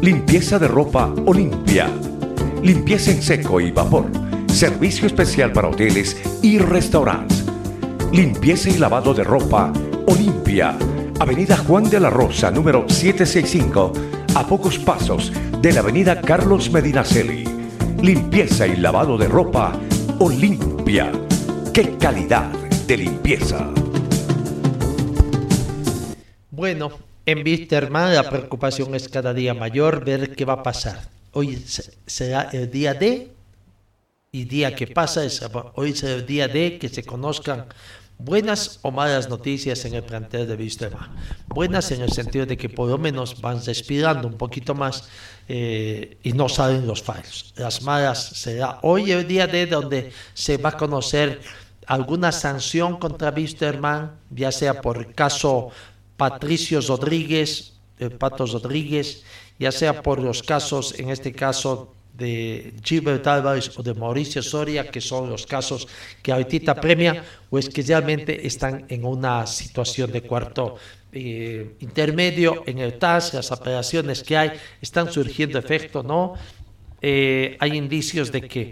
Limpieza 0.03 0.59
de 0.59 0.69
ropa 0.69 1.15
Olimpia 1.25 1.91
limpieza 2.63 3.11
en 3.11 3.23
seco 3.23 3.61
y 3.61 3.71
vapor, 3.71 4.07
servicio 4.49 5.07
especial 5.07 5.53
para 5.53 5.69
hoteles 5.69 6.17
y 6.43 6.59
restaurantes, 6.59 7.45
limpieza 8.13 8.71
y 8.71 8.79
lavado 8.79 9.15
de 9.15 9.25
ropa 9.25 9.73
Olimpia, 10.07 10.77
Avenida 11.19 11.57
Juan 11.57 11.89
de 11.91 12.01
la 12.01 12.11
Rosa, 12.11 12.51
número 12.51 12.89
765, 12.89 13.93
a 14.35 14.47
pocos 14.47 14.79
pasos 14.79 15.33
de 15.61 15.73
la 15.73 15.81
Avenida 15.81 16.21
Carlos 16.21 16.71
Medinaceli. 16.71 17.45
Limpieza 18.03 18.67
y 18.67 18.77
lavado 18.77 19.17
de 19.17 19.27
ropa 19.27 19.73
Olimpia. 20.19 21.11
¡Qué 21.73 21.97
calidad 21.97 22.51
de 22.87 22.97
limpieza! 22.99 23.71
Bueno, 26.51 26.91
en 27.25 27.39
Wisterman 27.39 28.15
la 28.15 28.29
preocupación 28.29 28.95
es 28.95 29.09
cada 29.09 29.33
día 29.35 29.55
mayor 29.55 30.05
ver 30.05 30.37
qué 30.37 30.45
va 30.45 30.55
a 30.55 30.63
pasar 30.63 31.16
hoy 31.37 31.63
será 32.07 32.49
el 32.51 32.71
día 32.71 32.95
de, 32.95 33.31
y 34.33 34.45
día 34.45 34.75
que 34.75 34.87
pasa, 34.87 35.23
es, 35.23 35.43
hoy 35.75 35.95
será 35.95 36.15
el 36.15 36.25
día 36.25 36.49
de 36.49 36.79
que 36.79 36.89
se 36.89 37.05
conozcan 37.05 37.67
buenas 38.17 38.79
o 38.81 38.91
malas 38.91 39.29
noticias 39.29 39.85
en 39.85 39.95
el 39.95 40.03
plantel 40.03 40.49
de 40.49 40.57
Vistema. 40.57 41.15
Buenas 41.49 41.93
en 41.93 42.01
el 42.01 42.11
sentido 42.11 42.47
de 42.47 42.57
que 42.57 42.71
por 42.71 42.89
lo 42.89 42.97
menos 42.97 43.39
van 43.43 43.63
respirando 43.63 44.27
un 44.27 44.39
poquito 44.39 44.75
más 44.75 45.11
eh, 45.47 46.17
y 46.23 46.33
no 46.33 46.49
salen 46.49 46.87
los 46.87 47.03
fallos. 47.03 47.53
Las 47.57 47.83
malas 47.83 48.19
será 48.19 48.79
hoy 48.83 49.13
el 49.13 49.29
día 49.29 49.47
de 49.47 49.67
donde 49.67 50.13
se 50.33 50.57
va 50.57 50.71
a 50.71 50.77
conocer 50.79 51.43
alguna 51.87 52.33
sanción 52.33 52.99
contra 52.99 53.31
Wisterman, 53.31 54.13
ya 54.31 54.51
sea 54.51 54.81
por 54.81 55.15
caso 55.15 55.69
Patricio 56.17 56.81
Rodríguez, 56.81 57.75
el 57.99 58.13
Pato 58.13 58.47
Rodríguez, 58.47 59.23
ya 59.59 59.73
sea 59.73 60.03
por 60.03 60.21
los 60.21 60.43
casos, 60.43 60.99
en 60.99 61.11
este 61.11 61.33
caso 61.33 61.93
de 62.17 62.73
Gilbert 62.83 63.27
Álvarez 63.27 63.71
o 63.77 63.83
de 63.83 63.95
Mauricio 63.95 64.43
Soria, 64.43 64.89
que 64.89 65.01
son 65.01 65.29
los 65.29 65.47
casos 65.47 65.87
que 66.23 66.33
ahorita 66.33 66.75
premia, 66.75 67.23
o 67.51 67.59
es 67.59 67.69
que 67.69 67.83
realmente 67.83 68.47
están 68.47 68.87
en 68.89 69.05
una 69.05 69.47
situación 69.47 70.11
de 70.13 70.23
cuarto 70.23 70.77
eh, 71.13 71.77
intermedio 71.81 72.63
en 72.67 72.79
el 72.79 72.99
TAS, 72.99 73.35
las 73.35 73.53
operaciones 73.53 74.23
que 74.23 74.37
hay 74.37 74.53
están 74.81 75.13
surgiendo 75.13 75.59
efecto, 75.59 76.03
¿no? 76.03 76.35
Eh, 77.03 77.57
hay 77.61 77.77
indicios 77.77 78.33
de 78.33 78.43
que 78.43 78.71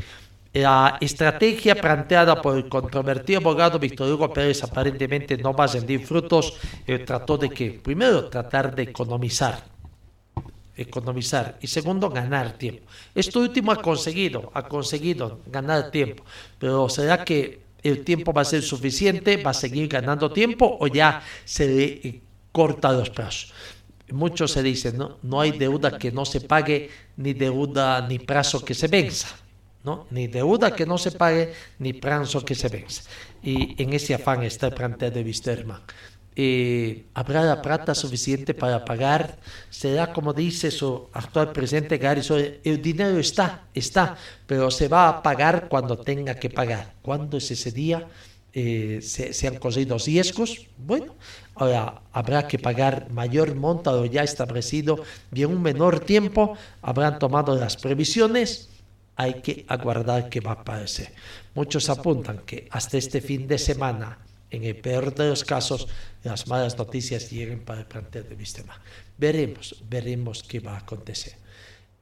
la 0.55 0.99
estrategia 1.01 1.74
planteada 1.74 2.41
por 2.41 2.57
el 2.57 2.68
controvertido 2.68 3.41
abogado 3.41 3.78
Víctor 3.78 4.12
Hugo 4.12 4.32
Pérez 4.32 4.62
aparentemente 4.62 5.37
no 5.37 5.53
va 5.53 5.64
a 5.64 5.66
rendir 5.66 6.07
frutos. 6.07 6.55
trató 7.05 7.37
de 7.37 7.51
que, 7.51 7.72
primero, 7.72 8.28
tratar 8.28 8.74
de 8.74 8.85
economizar, 8.85 9.74
economizar 10.77 11.59
y 11.61 11.66
segundo, 11.66 12.11
ganar 12.11 12.59
tiempo. 12.59 12.83
Esto 13.14 13.41
último 13.41 13.72
ha 13.72 13.81
conseguido, 13.81 14.51
ha 14.55 14.66
conseguido 14.68 15.41
ganar 15.47 15.91
tiempo, 15.91 16.25
pero 16.59 16.89
¿será 16.89 17.25
que 17.25 17.61
el 17.83 18.05
tiempo 18.05 18.33
va 18.33 18.43
a 18.43 18.47
ser 18.47 18.62
suficiente? 18.62 19.37
¿Va 19.37 19.51
a 19.51 19.55
seguir 19.55 19.89
ganando 19.89 20.33
tiempo 20.33 20.77
o 20.81 20.87
ya 20.87 21.22
se 21.45 21.68
le 21.68 22.20
corta 22.51 22.93
los 22.93 23.11
plazos? 23.11 23.53
Muchos 24.11 24.53
se 24.53 24.62
dicen, 24.62 24.99
¿no? 24.99 25.18
no 25.22 25.41
hay 25.41 25.53
deuda 25.53 25.99
que 25.99 26.12
no 26.12 26.25
se 26.25 26.41
pague, 26.41 26.91
ni 27.16 27.33
deuda 27.33 28.07
ni 28.07 28.18
plazo 28.18 28.64
que 28.64 28.75
se 28.75 28.89
venza. 28.89 29.29
¿no? 29.85 30.07
Ni 30.11 30.27
deuda 30.27 30.75
que 30.75 30.87
no 30.87 30.97
se 30.97 31.12
pague, 31.12 31.53
ni 31.79 31.93
plazo 31.93 32.43
que 32.45 32.55
se 32.55 32.68
venza. 32.68 33.03
Y 33.43 33.81
en 33.81 33.93
ese 33.93 34.14
afán 34.14 34.43
está 34.43 34.70
de 34.70 35.22
Wisterman. 35.22 35.83
Eh, 36.37 37.05
¿Habrá 37.14 37.43
la 37.45 37.62
plata 37.62 37.95
suficiente 37.95 38.55
para 38.55 38.85
pagar? 38.85 39.39
¿Será 39.70 40.12
como 40.12 40.32
dice 40.32 40.70
su 40.70 41.09
actual 41.12 41.53
presidente 41.53 41.97
Gary 41.99 42.22
El 42.64 42.82
dinero 42.82 43.18
está, 43.18 43.68
está, 43.72 44.16
pero 44.47 44.70
se 44.70 44.89
va 44.89 45.09
a 45.09 45.22
pagar 45.22 45.68
cuando 45.68 45.97
tenga 45.97 46.35
que 46.35 46.51
pagar. 46.51 46.95
¿Cuándo 47.03 47.37
es 47.37 47.51
ese 47.51 47.70
día? 47.70 48.09
Eh, 48.57 49.01
se, 49.03 49.49
han 49.49 49.57
conseguido 49.57 49.99
riesgos, 49.99 50.68
bueno, 50.78 51.16
ahora 51.57 52.03
habrá 52.12 52.47
que 52.47 52.57
pagar 52.57 53.11
mayor 53.11 53.57
monto 53.57 54.05
ya 54.05 54.22
establecido 54.22 55.03
y 55.35 55.43
en 55.43 55.51
un 55.51 55.61
menor 55.61 55.99
tiempo 55.99 56.57
habrán 56.80 57.18
tomado 57.18 57.57
las 57.57 57.76
previsiones, 57.76 58.68
hay 59.16 59.43
que 59.43 59.64
aguardar 59.66 60.28
qué 60.28 60.39
va 60.39 60.53
a 60.53 60.61
aparecer. 60.62 61.12
Muchos 61.57 61.91
apuntan 61.91 62.43
que 62.47 62.68
hasta 62.70 62.97
este 62.97 63.20
fin 63.20 63.49
de 63.49 63.59
semana, 63.59 64.18
en 64.55 64.65
el 64.65 64.77
peor 64.77 65.15
de 65.15 65.29
los 65.29 65.45
casos, 65.45 65.89
las 66.23 66.47
malas 66.47 66.79
noticias 66.79 67.31
lleguen 67.31 67.61
para 67.61 67.81
el 67.81 67.87
plantel 67.87 68.29
de 68.29 68.35
Vistema. 68.35 68.81
Veremos, 69.19 69.83
veremos 69.89 70.43
qué 70.43 70.61
va 70.61 70.75
a 70.75 70.79
acontecer. 70.79 71.35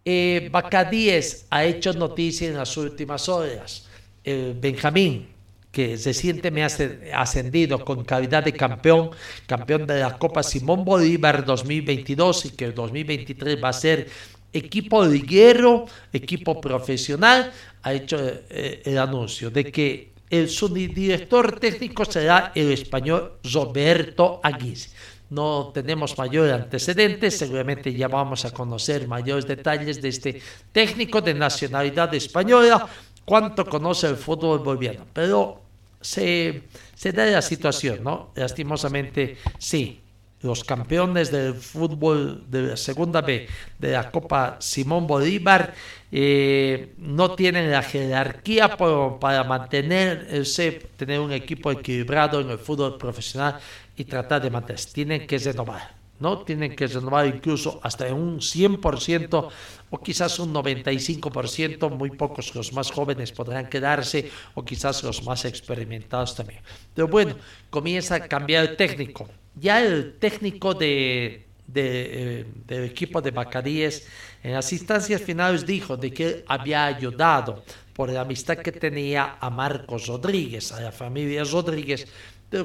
Eh, 0.05 0.49
Bacadíes 0.51 1.47
ha 1.51 1.65
hecho 1.65 1.93
noticia 1.93 2.49
en 2.49 2.57
las 2.57 2.77
últimas 2.77 3.29
horas. 3.29 3.89
Benjamín 4.25 5.33
que 5.73 5.97
se 5.97 6.13
ha 7.13 7.21
ascendido 7.23 7.83
con 7.83 8.05
calidad 8.05 8.45
de 8.45 8.53
campeón, 8.53 9.11
campeón 9.47 9.87
de 9.87 10.01
la 10.01 10.19
Copa 10.19 10.43
Simón 10.43 10.85
Bolívar 10.85 11.47
2022 11.47 12.45
y 12.45 12.51
que 12.51 12.67
el 12.67 12.75
2023 12.75 13.57
va 13.63 13.71
a 13.71 13.73
ser 13.73 14.07
equipo 14.53 15.03
liguero, 15.03 15.87
equipo 16.13 16.61
profesional, 16.61 17.51
ha 17.83 17.95
hecho 17.95 18.19
eh, 18.51 18.83
el 18.85 18.99
anuncio 18.99 19.51
de 19.51 19.73
que 19.73 20.12
el 20.33 20.49
subdirector 20.49 21.61
técnico 21.61 22.07
será 22.07 22.53
el 22.55 22.73
español 22.73 23.35
Roberto 23.45 24.41
Aguirre. 24.43 24.89
No 25.29 25.71
tenemos 25.75 26.17
mayores 26.17 26.55
antecedentes, 26.55 27.37
seguramente 27.37 27.93
ya 27.93 28.09
vamos 28.09 28.47
a 28.47 28.51
conocer 28.51 29.07
mayores 29.07 29.47
detalles 29.47 30.01
de 30.01 30.09
este 30.09 30.41
técnico 30.73 31.21
de 31.21 31.35
nacionalidad 31.35 32.13
española, 32.15 32.89
cuánto 33.27 33.67
conoce 33.67 34.09
el 34.09 34.17
fútbol 34.17 34.61
boliviano, 34.61 35.07
pero 35.13 35.61
se, 36.01 36.63
se 36.95 37.13
da 37.13 37.27
la 37.27 37.43
situación, 37.43 38.03
¿no? 38.03 38.31
Lastimosamente, 38.35 39.37
sí. 39.59 40.02
Los 40.43 40.65
campeones 40.65 41.31
del 41.31 41.55
fútbol 41.55 42.45
de 42.51 42.63
la 42.63 42.77
segunda 42.77 43.21
B 43.21 43.47
de 43.79 43.93
la 43.93 44.11
Copa 44.11 44.57
Simón 44.59 45.07
Bolívar 45.07 45.73
eh, 46.11 46.95
no 46.99 47.35
tienen 47.37 47.71
la 47.71 47.83
jerarquía 47.83 48.77
para 48.77 49.45
mantenerse, 49.45 50.73
tener 50.97 51.21
un 51.21 51.33
equipo 51.33 51.71
equilibrado 51.71 52.41
en 52.41 52.51
el 52.51 52.59
fútbol 52.59 52.99
profesional 52.99 53.59
y 53.97 54.05
tratar 54.05 54.43
de 54.43 54.51
mantenerse. 54.51 54.93
Tienen 54.93 55.27
que 55.27 55.39
renovar. 55.39 56.02
¿No? 56.23 56.39
Tienen 56.39 56.75
que 56.75 56.87
renovar 56.87 57.27
incluso 57.27 57.81
hasta 57.83 58.07
un 58.15 58.39
100% 58.39 59.49
o 59.91 59.99
quizás 59.99 60.39
un 60.39 60.55
95%, 60.55 61.91
muy 61.91 62.11
pocos 62.13 62.55
los 62.55 62.73
más 62.73 62.91
jóvenes 62.91 63.33
podrán 63.33 63.69
quedarse 63.69 64.31
o 64.55 64.65
quizás 64.65 65.03
los 65.03 65.23
más 65.25 65.45
experimentados 65.45 66.35
también. 66.35 66.61
Pero 66.95 67.09
bueno, 67.09 67.35
comienza 67.69 68.15
a 68.15 68.29
cambiar 68.29 68.65
el 68.65 68.77
técnico. 68.77 69.29
Ya 69.55 69.83
el 69.83 70.15
técnico 70.19 70.73
de, 70.73 71.45
eh, 71.75 72.47
del 72.67 72.85
equipo 72.85 73.21
de 73.21 73.33
Bacaríes 73.33 74.07
en 74.43 74.53
las 74.53 74.73
instancias 74.73 75.21
finales 75.21 75.67
dijo 75.67 75.97
de 75.97 76.13
que 76.13 76.45
había 76.47 76.87
ayudado 76.87 77.63
por 77.93 78.11
la 78.11 78.23
amistad 78.23 78.59
que 78.59 78.73
tenía 78.73 79.37
a 79.41 79.51
Marcos 79.51 80.07
Rodríguez, 80.07 80.73
a 80.73 80.81
la 80.81 80.93
familia 80.93 81.45
Rodríguez, 81.45 82.07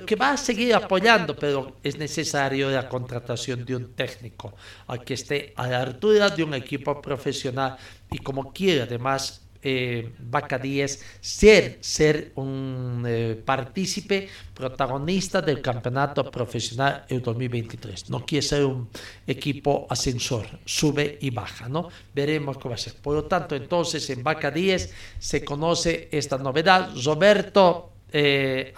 que 0.06 0.16
va 0.16 0.32
a 0.32 0.38
seguir 0.38 0.76
apoyando, 0.76 1.36
pero 1.36 1.78
es 1.82 1.98
necesario 1.98 2.70
la 2.70 2.90
contratación 2.90 3.64
de 3.66 3.76
un 3.76 3.94
técnico 3.94 4.54
al 4.88 5.04
que 5.04 5.14
esté 5.14 5.54
a 5.56 5.68
la 5.68 5.82
altura 5.82 6.30
de 6.30 6.44
un 6.44 6.54
equipo 6.54 7.02
profesional 7.02 7.78
y 8.12 8.18
como 8.20 8.52
quiere 8.52 8.82
además 8.82 9.48
eh, 9.62 10.14
Bacadíes 10.20 11.04
ser, 11.20 11.80
ser 11.82 12.32
un 12.36 13.04
eh, 13.08 13.42
partícipe 13.44 14.30
protagonista 14.54 15.42
del 15.42 15.62
campeonato 15.62 16.30
profesional 16.30 17.06
en 17.10 17.22
2023. 17.22 18.10
No 18.10 18.26
quiere 18.26 18.46
ser 18.46 18.66
un 18.66 18.90
equipo 19.26 19.88
ascensor, 19.90 20.48
sube 20.64 21.18
y 21.22 21.32
baja, 21.32 21.68
¿no? 21.68 21.90
Veremos 22.14 22.58
cómo 22.58 22.70
va 22.70 22.76
a 22.76 22.78
ser. 22.78 22.96
Por 22.96 23.16
lo 23.16 23.26
tanto, 23.26 23.56
entonces 23.56 24.10
en 24.10 24.24
Bacadíes 24.24 24.94
se 25.20 25.44
conoce 25.44 26.08
esta 26.12 26.38
novedad. 26.38 26.92
Roberto 27.04 27.94
eh, 28.12 28.72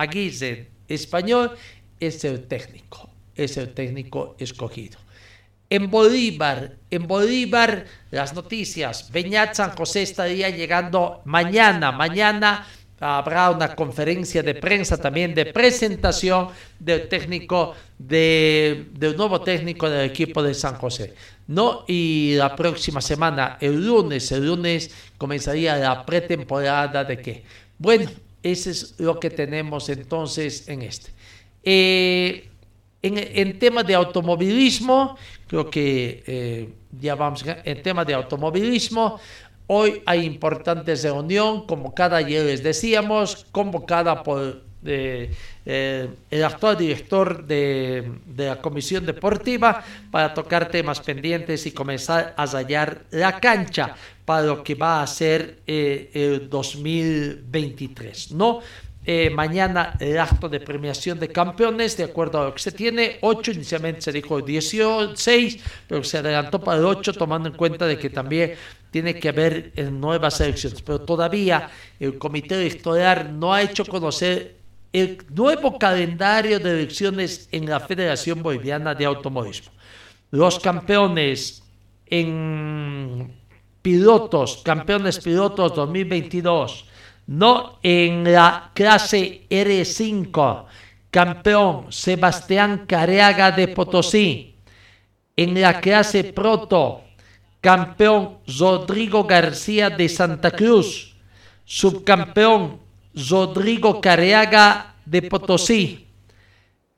español 0.90 1.52
es 2.00 2.24
el 2.26 2.48
técnico, 2.48 3.10
es 3.36 3.58
el 3.58 3.74
técnico 3.74 4.36
escogido. 4.40 5.00
En 5.70 5.92
Bolívar, 5.92 6.78
en 6.90 7.08
Bolívar, 7.08 7.86
las 8.10 8.34
noticias. 8.34 9.12
Beñat 9.12 9.54
San 9.54 9.76
José 9.76 10.02
estaría 10.02 10.50
llegando 10.50 11.22
mañana. 11.26 11.92
Mañana 11.92 12.66
habrá 13.00 13.52
una 13.52 13.76
conferencia 13.76 14.44
de 14.44 14.56
prensa 14.56 14.98
también 14.98 15.34
de 15.34 15.46
presentación 15.54 16.50
del 16.80 17.08
técnico 17.08 17.76
de, 17.98 18.88
del 18.94 19.16
nuevo 19.16 19.42
técnico 19.42 19.90
del 19.90 20.10
equipo 20.10 20.42
de 20.42 20.54
San 20.54 20.76
José. 20.76 21.14
No, 21.48 21.86
y 21.88 22.34
la 22.36 22.56
próxima 22.56 23.00
semana, 23.00 23.58
el 23.62 23.86
lunes, 23.86 24.32
el 24.32 24.48
lunes 24.48 24.92
comenzaría 25.18 25.78
la 25.78 26.06
pretemporada 26.06 27.04
de 27.04 27.22
qué. 27.22 27.44
Bueno, 27.78 28.10
eso 28.44 28.70
es 28.70 29.00
lo 29.00 29.20
que 29.20 29.30
tenemos 29.30 29.90
entonces 29.90 30.68
en 30.68 30.82
este. 30.82 31.12
Eh, 31.64 32.50
en, 33.02 33.18
en 33.18 33.60
tema 33.60 33.84
de 33.84 33.96
automovilismo, 33.96 35.18
creo 35.48 35.70
que 35.70 36.24
eh, 36.28 36.70
ya 37.00 37.16
vamos, 37.16 37.46
en 37.46 37.82
tema 37.82 38.04
de 38.04 38.14
automovilismo, 38.14 39.20
hoy 39.68 40.02
hay 40.06 40.26
importantes 40.26 41.04
reunión, 41.04 41.66
como 41.66 41.94
cada 41.94 42.18
ayer 42.18 42.46
les 42.46 42.64
decíamos, 42.64 43.46
convocada 43.52 44.24
por 44.24 44.62
eh, 44.86 45.30
el 46.32 46.44
actual 46.44 46.78
director 46.78 47.46
de, 47.46 48.12
de, 48.26 48.46
la 48.48 48.62
Comisión 48.62 49.06
Deportiva 49.06 49.84
para 50.10 50.34
tocar 50.34 50.70
temas 50.70 51.02
pendientes 51.02 51.66
y 51.66 51.72
comenzar 51.72 52.34
a 52.38 52.46
rayar 52.46 53.04
la 53.12 53.40
cancha 53.40 53.96
para 54.30 54.46
lo 54.46 54.64
que 54.64 54.76
va 54.76 55.02
a 55.02 55.08
ser 55.08 55.64
eh, 55.66 56.12
el 56.14 56.52
2023, 56.52 58.34
¿no? 58.34 58.60
Eh, 59.04 59.32
mañana 59.32 59.98
el 60.00 60.20
acto 60.20 60.48
de 60.48 60.60
premiación 60.60 61.20
de 61.20 61.30
campeones, 61.30 61.98
de 61.98 62.04
acuerdo 62.04 62.40
a 62.40 62.46
lo 62.46 62.54
que 62.54 62.60
se 62.60 62.72
tiene, 62.72 63.18
8, 63.22 63.54
inicialmente 63.54 64.02
se 64.02 64.12
dijo 64.12 64.40
16, 64.40 65.58
pero 65.88 66.04
se 66.04 66.20
adelantó 66.20 66.60
para 66.60 66.78
el 66.78 66.86
8, 66.86 67.14
tomando 67.14 67.50
en 67.50 67.56
cuenta 67.56 67.88
de 67.88 67.98
que 67.98 68.12
también 68.12 68.54
tiene 68.92 69.20
que 69.20 69.30
haber 69.30 69.72
eh, 69.76 69.86
nuevas 69.86 70.40
elecciones, 70.42 70.84
pero 70.84 71.02
todavía 71.02 71.68
el 72.00 72.20
comité 72.20 72.54
electoral 72.54 73.40
no 73.40 73.52
ha 73.52 73.64
hecho 73.64 73.84
conocer 73.84 74.58
el 74.94 75.18
nuevo 75.34 75.80
calendario 75.80 76.60
de 76.60 76.70
elecciones 76.70 77.50
en 77.52 77.68
la 77.68 77.80
Federación 77.80 78.44
Boliviana 78.44 78.94
de 78.94 79.06
Automovilismo. 79.06 79.72
Los 80.30 80.60
campeones 80.60 81.64
en 82.10 82.99
pilotos, 83.82 84.62
campeones 84.64 85.20
pilotos 85.20 85.76
2022, 85.76 86.86
no 87.28 87.80
en 87.84 88.32
la 88.32 88.72
clase 88.74 89.46
R5, 89.50 90.66
campeón 91.12 91.92
Sebastián 91.92 92.86
Careaga 92.88 93.52
de 93.52 93.68
Potosí. 93.70 94.56
En 95.36 95.60
la 95.60 95.80
clase 95.80 96.24
Proto, 96.26 97.02
campeón 97.62 98.40
Rodrigo 98.48 99.24
García 99.24 99.90
de 99.90 100.10
Santa 100.10 100.52
Cruz. 100.52 101.16
Subcampeón 101.66 102.80
Rodrigo 103.14 104.02
Careaga 104.02 104.96
de 105.06 105.22
Potosí. 105.22 106.08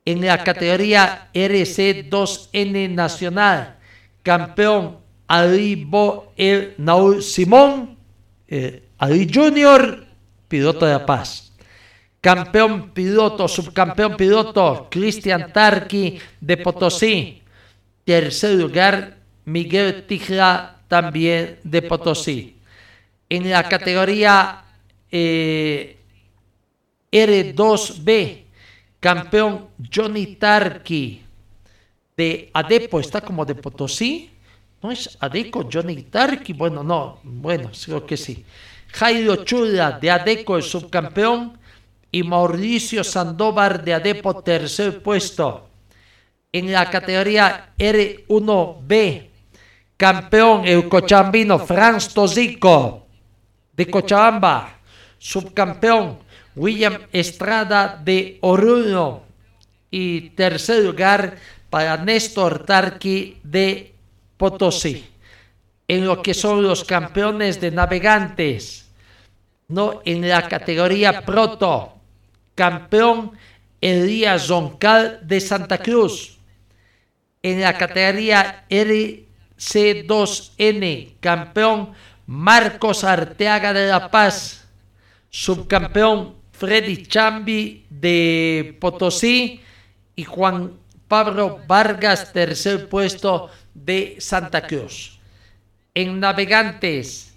En 0.04 0.24
la 0.24 0.42
categoría 0.42 1.28
RC2N 1.34 2.90
Nacional, 2.90 3.76
campeón 4.22 5.01
Ali 5.32 5.88
El 6.36 6.74
Naul 6.76 7.22
Simón, 7.22 7.96
eh, 8.46 8.82
Junior, 9.00 10.04
piloto 10.46 10.84
de 10.84 10.92
La 10.92 11.06
Paz. 11.06 11.54
Campeón 12.20 12.90
piloto, 12.90 13.48
subcampeón 13.48 14.14
piloto, 14.14 14.88
Cristian 14.90 15.50
Tarqui 15.50 16.18
de 16.38 16.56
Potosí. 16.58 17.42
Tercer 18.04 18.56
lugar, 18.58 19.16
Miguel 19.46 20.04
Tijla, 20.06 20.82
también 20.86 21.60
de 21.64 21.80
Potosí. 21.80 22.58
En 23.30 23.48
la 23.48 23.66
categoría 23.66 24.64
eh, 25.10 25.96
R2B, 27.10 28.42
campeón 29.00 29.68
Johnny 29.90 30.36
Tarqui 30.36 31.22
de 32.18 32.50
Adepo, 32.52 33.00
está 33.00 33.22
como 33.22 33.46
de 33.46 33.54
Potosí. 33.54 34.31
¿No 34.82 34.90
es 34.90 35.16
Adeco 35.20 35.68
Johnny 35.72 36.02
Tarqui? 36.02 36.54
Bueno, 36.54 36.82
no, 36.82 37.20
bueno, 37.22 37.70
creo 37.84 38.04
que 38.04 38.16
sí. 38.16 38.44
Jairo 38.88 39.44
Chula 39.44 39.92
de 39.92 40.10
Adeco, 40.10 40.56
el 40.56 40.64
subcampeón. 40.64 41.58
Y 42.14 42.24
Mauricio 42.24 43.02
Sandoval 43.04 43.82
de 43.84 43.94
Adepo, 43.94 44.42
tercer 44.42 45.02
puesto. 45.02 45.68
En 46.52 46.70
la 46.70 46.90
categoría 46.90 47.72
R1B, 47.78 49.28
campeón 49.96 50.66
el 50.66 50.88
cochambino 50.90 51.58
Franz 51.58 52.12
Tozico 52.12 53.06
de 53.72 53.86
Cochabamba. 53.86 54.78
Subcampeón 55.16 56.18
William 56.56 56.98
Estrada 57.12 57.98
de 58.04 58.36
Oruro. 58.42 59.22
Y 59.90 60.30
tercer 60.30 60.84
lugar 60.84 61.36
para 61.70 61.96
Néstor 61.96 62.66
Tarqui 62.66 63.38
de 63.42 63.91
Potosí. 64.42 65.06
En 65.86 66.04
lo 66.04 66.20
que 66.20 66.34
son 66.34 66.64
los 66.64 66.82
campeones 66.82 67.60
de 67.60 67.70
navegantes, 67.70 68.90
no 69.68 70.02
en 70.04 70.28
la 70.28 70.48
categoría 70.48 71.24
proto, 71.24 71.92
campeón 72.56 73.38
Elías 73.80 74.48
Zoncal 74.48 75.20
de 75.22 75.40
Santa 75.40 75.78
Cruz. 75.78 76.40
En 77.40 77.60
la 77.60 77.78
categoría 77.78 78.64
RC2N, 78.68 81.14
campeón 81.20 81.92
Marcos 82.26 83.04
Arteaga 83.04 83.72
de 83.72 83.86
La 83.86 84.10
Paz. 84.10 84.66
Subcampeón 85.30 86.34
Freddy 86.50 87.06
Chambi 87.06 87.86
de 87.88 88.76
Potosí 88.80 89.60
y 90.16 90.24
Juan 90.24 90.80
Pablo 91.06 91.60
Vargas, 91.68 92.32
tercer 92.32 92.88
puesto 92.88 93.48
de 93.74 94.16
Santa 94.18 94.66
Cruz. 94.66 95.18
En 95.94 96.20
navegantes 96.20 97.34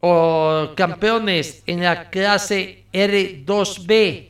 o 0.00 0.72
campeones 0.76 1.62
en 1.66 1.82
la 1.82 2.10
clase 2.10 2.84
R2B, 2.92 4.28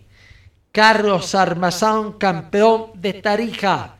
Carlos 0.71 1.35
Armazán, 1.35 2.13
campeón 2.13 2.93
de 2.95 3.15
Tarija. 3.15 3.97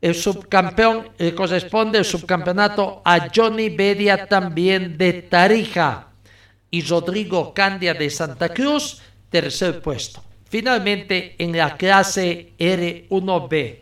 El 0.00 0.14
subcampeón 0.14 1.10
le 1.18 1.34
corresponde 1.34 1.98
el 1.98 2.04
subcampeonato 2.04 3.02
a 3.04 3.28
Johnny 3.34 3.68
Bedia 3.70 4.26
también 4.26 4.96
de 4.96 5.22
Tarija 5.22 6.08
y 6.70 6.82
Rodrigo 6.82 7.52
Candia 7.52 7.94
de 7.94 8.10
Santa 8.10 8.50
Cruz, 8.50 9.00
tercer 9.30 9.82
puesto. 9.82 10.22
Finalmente, 10.48 11.34
en 11.38 11.56
la 11.56 11.76
clase 11.76 12.52
R1B, 12.58 13.78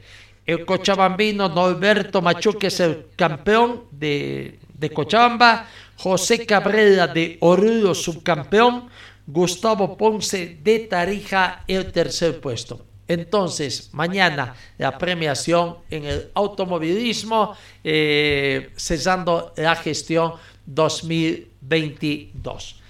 el 0.46 0.64
cochabambino 0.64 1.48
Norberto 1.48 2.22
Machuque 2.22 2.68
es 2.68 2.78
el 2.80 3.08
campeón 3.16 3.84
de, 3.90 4.60
Cochabamba, 4.94 5.66
José 5.96 6.46
Cabrera 6.46 7.08
de 7.08 7.36
Oruro 7.40 7.94
subcampeón, 7.94 8.88
Gustavo 9.26 9.96
Ponce 9.96 10.58
de 10.62 10.80
Tarija 10.80 11.64
el 11.66 11.90
tercer 11.90 12.38
puesto. 12.40 12.84
Entonces, 13.08 13.88
mañana 13.92 14.54
la 14.78 14.98
premiación 14.98 15.78
en 15.90 16.04
el 16.04 16.30
automovilismo, 16.34 17.56
eh, 17.82 18.70
cesando 18.76 19.54
la 19.56 19.74
gestión 19.76 20.34
2022. 20.66 22.82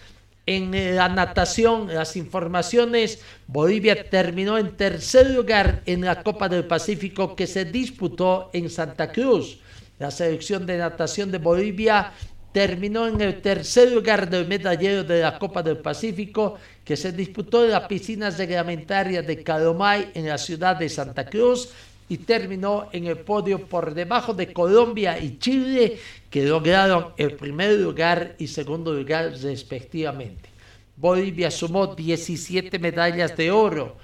En 0.49 0.95
la 0.95 1.09
natación, 1.09 1.93
las 1.93 2.17
informaciones, 2.17 3.21
Bolivia 3.49 4.09
terminó 4.09 4.59
en 4.59 4.77
tercer 4.77 5.31
lugar 5.31 5.83
en 5.87 6.05
la 6.05 6.23
Copa 6.23 6.49
del 6.49 6.65
Pacífico 6.65 7.35
que 7.35 7.49
se 7.49 7.65
disputó 7.65 8.51
en 8.53 8.71
Santa 8.71 9.11
Cruz. 9.11 9.59
La 9.99 10.13
selección 10.13 10.65
de 10.65 10.79
natación 10.79 11.33
de 11.33 11.39
Bolivia 11.39 12.13
terminó 12.53 13.09
en 13.09 13.21
el 13.21 13.43
tercer 13.43 13.91
lugar 13.91 14.31
del 14.31 14.47
medallero 14.47 15.03
de 15.03 15.21
la 15.21 15.37
Copa 15.37 15.65
del 15.65 15.79
Pacífico 15.79 16.57
que 16.85 16.97
se 16.97 17.11
disputó 17.11 17.65
en 17.65 17.73
las 17.73 17.89
piscinas 17.89 18.39
reglamentarias 18.39 19.27
de 19.27 19.43
Calomay 19.43 20.13
en 20.15 20.29
la 20.29 20.39
ciudad 20.39 20.77
de 20.77 20.89
Santa 20.89 21.27
Cruz 21.27 21.71
y 22.09 22.19
terminó 22.19 22.89
en 22.93 23.07
el 23.07 23.19
podio 23.19 23.67
por 23.67 23.95
debajo 23.95 24.33
de 24.33 24.53
Colombia 24.53 25.19
y 25.19 25.39
Chile, 25.39 25.99
que 26.31 26.45
lograron 26.45 27.09
el 27.17 27.35
primer 27.35 27.73
lugar 27.79 28.37
y 28.39 28.47
segundo 28.47 28.93
lugar 28.93 29.33
respectivamente. 29.43 30.49
Bolivia 30.97 31.51
sumó 31.51 31.95
17 31.95 32.79
medallas 32.79 33.37
de 33.37 33.51
oro, 33.51 33.97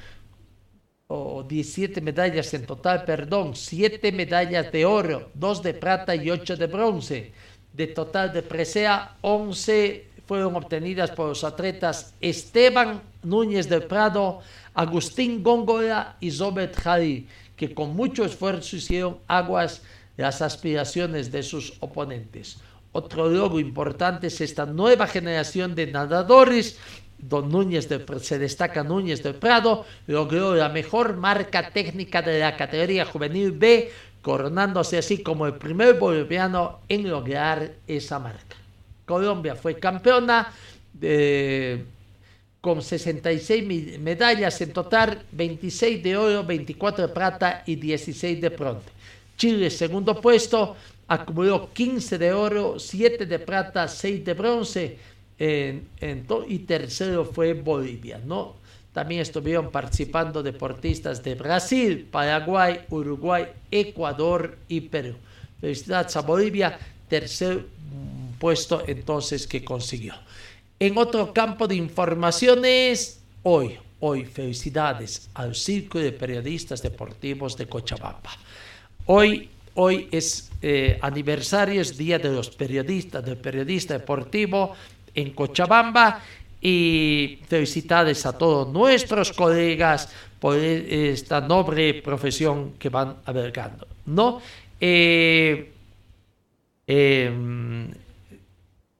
o 1.06 1.42
17 1.42 2.00
medallas 2.00 2.52
en 2.54 2.64
total, 2.64 3.04
perdón, 3.04 3.54
7 3.54 4.12
medallas 4.12 4.72
de 4.72 4.84
oro, 4.84 5.30
2 5.34 5.62
de 5.62 5.74
plata 5.74 6.14
y 6.14 6.30
8 6.30 6.56
de 6.56 6.66
bronce. 6.66 7.32
De 7.72 7.86
total 7.86 8.32
de 8.32 8.42
presea, 8.42 9.16
11 9.20 10.06
fueron 10.26 10.56
obtenidas 10.56 11.10
por 11.10 11.28
los 11.28 11.44
atletas 11.44 12.14
Esteban 12.20 13.02
Núñez 13.22 13.68
del 13.68 13.84
Prado, 13.84 14.40
Agustín 14.74 15.42
Góngora 15.42 16.16
y 16.20 16.30
Robert 16.30 16.74
Jari 16.76 17.26
que 17.56 17.74
con 17.74 17.94
mucho 17.94 18.24
esfuerzo 18.24 18.76
hicieron 18.76 19.18
aguas 19.28 19.82
las 20.16 20.42
aspiraciones 20.42 21.32
de 21.32 21.42
sus 21.42 21.74
oponentes. 21.80 22.58
Otro 22.92 23.28
logro 23.28 23.58
importante 23.58 24.26
es 24.26 24.40
esta 24.40 24.66
nueva 24.66 25.06
generación 25.06 25.74
de 25.74 25.86
nadadores. 25.86 26.78
Don 27.18 27.48
Núñez 27.50 27.88
de, 27.88 28.04
se 28.20 28.38
destaca 28.38 28.82
Núñez 28.82 29.22
del 29.22 29.36
Prado, 29.36 29.86
logró 30.06 30.54
la 30.54 30.68
mejor 30.68 31.16
marca 31.16 31.70
técnica 31.70 32.20
de 32.20 32.40
la 32.40 32.56
categoría 32.56 33.04
juvenil 33.04 33.52
B, 33.52 33.90
coronándose 34.20 34.98
así 34.98 35.22
como 35.22 35.46
el 35.46 35.54
primer 35.54 35.98
boliviano 35.98 36.80
en 36.88 37.08
lograr 37.08 37.74
esa 37.86 38.18
marca. 38.18 38.56
Colombia 39.06 39.54
fue 39.54 39.78
campeona 39.78 40.52
de 40.92 41.86
con 42.62 42.80
66 42.80 43.98
medallas 43.98 44.60
en 44.60 44.72
total, 44.72 45.24
26 45.32 46.00
de 46.00 46.16
oro, 46.16 46.44
24 46.44 47.08
de 47.08 47.12
plata 47.12 47.64
y 47.66 47.74
16 47.74 48.40
de 48.40 48.48
bronce. 48.50 48.88
Chile, 49.36 49.68
segundo 49.68 50.20
puesto, 50.20 50.76
acumuló 51.08 51.72
15 51.72 52.18
de 52.18 52.32
oro, 52.32 52.78
7 52.78 53.26
de 53.26 53.38
plata, 53.40 53.88
6 53.88 54.24
de 54.24 54.34
bronce. 54.34 54.96
En, 55.36 55.88
y 56.46 56.58
tercero 56.60 57.24
fue 57.24 57.52
Bolivia, 57.54 58.20
¿no? 58.24 58.54
También 58.92 59.22
estuvieron 59.22 59.72
participando 59.72 60.40
deportistas 60.40 61.20
de 61.20 61.34
Brasil, 61.34 62.06
Paraguay, 62.08 62.82
Uruguay, 62.90 63.46
Ecuador 63.72 64.56
y 64.68 64.82
Perú. 64.82 65.16
Felicidades 65.60 66.14
a 66.14 66.20
Bolivia, 66.20 66.78
tercer 67.08 67.66
puesto 68.38 68.84
entonces 68.86 69.48
que 69.48 69.64
consiguió. 69.64 70.14
En 70.82 70.98
otro 70.98 71.32
campo 71.32 71.68
de 71.68 71.76
informaciones, 71.76 73.20
hoy, 73.44 73.78
hoy, 74.00 74.24
felicidades 74.24 75.30
al 75.32 75.54
Círculo 75.54 76.02
de 76.02 76.10
Periodistas 76.10 76.82
Deportivos 76.82 77.56
de 77.56 77.68
Cochabamba. 77.68 78.32
Hoy, 79.06 79.48
hoy 79.74 80.08
es 80.10 80.50
eh, 80.60 80.98
aniversario, 81.00 81.80
es 81.80 81.96
Día 81.96 82.18
de 82.18 82.30
los 82.30 82.50
Periodistas, 82.50 83.24
del 83.24 83.36
Periodista 83.36 83.94
Deportivo 83.94 84.74
en 85.14 85.30
Cochabamba 85.34 86.20
y 86.60 87.38
felicidades 87.46 88.26
a 88.26 88.36
todos 88.36 88.66
nuestros 88.72 89.30
colegas 89.30 90.12
por 90.40 90.58
esta 90.58 91.40
noble 91.40 91.94
profesión 92.02 92.72
que 92.72 92.88
van 92.88 93.18
albergando. 93.24 93.86
¿no? 94.06 94.42
Eh, 94.80 95.70
em, 96.88 98.01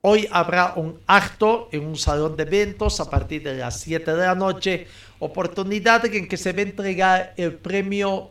Hoy 0.05 0.27
habrá 0.31 0.73
un 0.75 0.99
acto 1.07 1.69
en 1.71 1.85
un 1.85 1.95
salón 1.95 2.35
de 2.35 2.43
eventos 2.43 2.99
a 2.99 3.09
partir 3.09 3.41
de 3.41 3.55
las 3.55 3.79
7 3.79 4.11
de 4.11 4.25
la 4.25 4.35
noche. 4.35 4.85
oportunidad 5.19 6.03
en 6.05 6.27
que 6.27 6.35
se 6.35 6.51
va 6.51 6.59
a 6.59 6.61
entregar 6.63 7.33
el 7.37 7.53
premio 7.53 8.29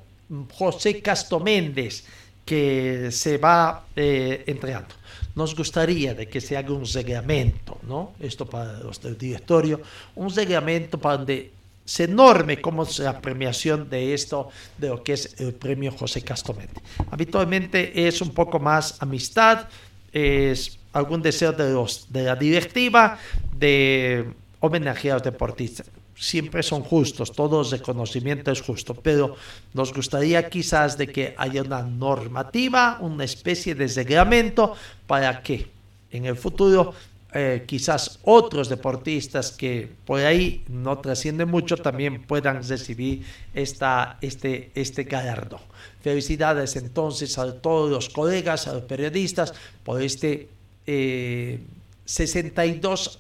José 0.52 1.00
Castro 1.00 1.40
Méndez, 1.40 2.04
que 2.44 3.08
se 3.10 3.38
va 3.38 3.86
eh, 3.96 4.44
entregando. 4.46 4.94
Nos 5.34 5.56
gustaría 5.56 6.12
de 6.12 6.28
que 6.28 6.42
se 6.42 6.58
haga 6.58 6.74
un 6.74 6.84
reglamento, 6.84 7.78
¿no? 7.88 8.12
Esto 8.20 8.44
para 8.44 8.74
los 8.80 9.00
del 9.00 9.16
directorio, 9.16 9.80
un 10.16 10.28
reglamento 10.28 10.98
para 10.98 11.16
donde 11.16 11.52
se 11.86 12.06
norme 12.06 12.60
cómo 12.60 12.82
es 12.82 12.98
la 12.98 13.18
premiación 13.18 13.88
de 13.88 14.12
esto, 14.12 14.50
de 14.76 14.88
lo 14.88 15.02
que 15.02 15.14
es 15.14 15.40
el 15.40 15.54
premio 15.54 15.90
José 15.90 16.20
Castro 16.20 16.52
Méndez. 16.52 16.82
Habitualmente 17.10 18.06
es 18.06 18.20
un 18.20 18.34
poco 18.34 18.58
más 18.58 19.00
amistad, 19.00 19.68
es 20.12 20.81
algún 20.92 21.22
deseo 21.22 21.52
de, 21.52 21.72
los, 21.72 22.12
de 22.12 22.24
la 22.24 22.36
directiva 22.36 23.18
de 23.56 24.32
homenajear 24.60 25.12
a 25.12 25.16
los 25.16 25.24
deportistas 25.24 25.86
siempre 26.22 26.62
son 26.62 26.82
justos, 26.82 27.32
todo 27.32 27.64
reconocimiento 27.64 28.52
es 28.52 28.62
justo, 28.62 28.94
pero 28.94 29.34
nos 29.74 29.92
gustaría 29.92 30.48
quizás 30.48 30.96
de 30.96 31.08
que 31.08 31.34
haya 31.36 31.62
una 31.62 31.82
normativa, 31.82 32.98
una 33.00 33.24
especie 33.24 33.74
de 33.74 33.88
reglamento 33.88 34.74
para 35.06 35.42
que 35.42 35.66
en 36.12 36.26
el 36.26 36.36
futuro 36.36 36.94
eh, 37.34 37.64
quizás 37.66 38.20
otros 38.22 38.68
deportistas 38.68 39.50
que 39.52 39.90
por 40.04 40.20
ahí 40.20 40.62
no 40.68 40.98
trascienden 40.98 41.48
mucho 41.48 41.76
también 41.76 42.22
puedan 42.22 42.62
recibir 42.62 43.24
esta, 43.54 44.18
este, 44.20 44.70
este 44.74 45.04
galardón. 45.04 45.60
Felicidades 46.02 46.76
entonces 46.76 47.38
a 47.38 47.60
todos 47.60 47.90
los 47.90 48.10
colegas, 48.10 48.68
a 48.68 48.74
los 48.74 48.82
periodistas 48.82 49.54
por 49.82 50.02
este 50.02 50.50
62 50.60 50.61
eh, 50.86 51.60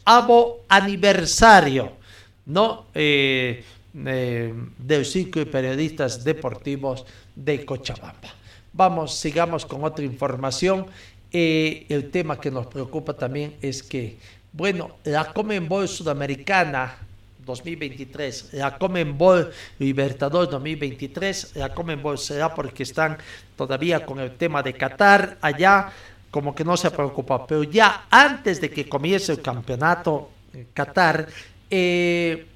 avo 0.04 0.60
aniversario 0.68 2.02
¿no? 2.46 2.86
Eh, 2.94 3.64
eh, 3.94 4.54
de 4.78 5.46
periodistas 5.46 6.24
deportivos 6.24 7.04
de 7.34 7.64
Cochabamba. 7.64 8.34
Vamos, 8.72 9.14
sigamos 9.14 9.66
con 9.66 9.84
otra 9.84 10.04
información. 10.04 10.86
Eh, 11.30 11.86
el 11.88 12.10
tema 12.10 12.40
que 12.40 12.50
nos 12.50 12.66
preocupa 12.66 13.14
también 13.14 13.56
es 13.62 13.82
que, 13.82 14.18
bueno, 14.52 14.96
la 15.04 15.32
Comenbol 15.32 15.88
Sudamericana 15.88 16.96
2023, 17.44 18.50
la 18.52 18.78
Comenbol 18.78 19.50
Libertador 19.78 20.48
2023, 20.48 21.56
la 21.56 21.74
Comenbol 21.74 22.18
será 22.18 22.54
porque 22.54 22.82
están 22.82 23.18
todavía 23.56 24.06
con 24.06 24.20
el 24.20 24.32
tema 24.36 24.62
de 24.62 24.74
Qatar 24.74 25.38
allá, 25.40 25.92
como 26.32 26.54
que 26.54 26.64
no 26.64 26.78
se 26.78 26.90
preocupa, 26.90 27.46
pero 27.46 27.62
ya 27.62 28.06
antes 28.10 28.58
de 28.58 28.70
que 28.70 28.88
comience 28.88 29.32
el 29.32 29.42
campeonato 29.42 30.30
Qatar, 30.72 31.28
eh, 31.70 32.46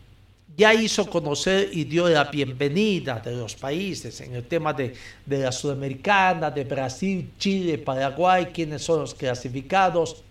ya 0.57 0.73
hizo 0.73 1.09
conocer 1.11 1.69
y 1.71 1.85
dio 1.85 2.09
la 2.09 2.25
bienvenida 2.25 3.21
de 3.21 3.37
los 3.37 3.55
países 3.55 4.19
en 4.23 4.35
el 4.35 4.45
tema 4.45 4.73
de, 4.73 4.95
de 5.27 5.39
la 5.41 5.53
Sudamericana, 5.53 6.51
de 6.51 6.65
Brasil, 6.65 7.33
Chile, 7.39 7.77
Paraguay, 7.77 8.47
quienes 8.47 8.83
son 8.83 9.01
los 9.01 9.15
clasificados, 9.15 10.23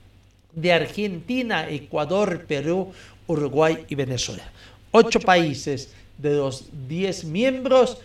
de 0.52 0.74
Argentina, 0.74 1.70
Ecuador, 1.70 2.46
Perú, 2.48 2.92
Uruguay 3.28 3.86
y 3.88 3.94
Venezuela. 3.94 4.50
Ocho 4.90 5.20
países 5.20 5.94
de 6.18 6.34
los 6.34 6.66
diez 6.88 7.24
miembros, 7.26 8.00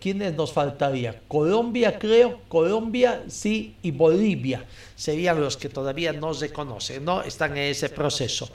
¿quiénes 0.00 0.34
nos 0.34 0.52
faltaría? 0.52 1.20
Colombia, 1.28 1.98
creo, 1.98 2.40
Colombia, 2.48 3.24
sí, 3.28 3.74
y 3.82 3.90
Bolivia 3.90 4.64
serían 4.94 5.40
los 5.40 5.56
que 5.56 5.68
todavía 5.68 6.12
no 6.12 6.34
se 6.34 6.52
conocen, 6.52 7.04
¿no? 7.04 7.22
Están 7.22 7.52
en 7.52 7.70
ese 7.70 7.88
proceso 7.88 8.48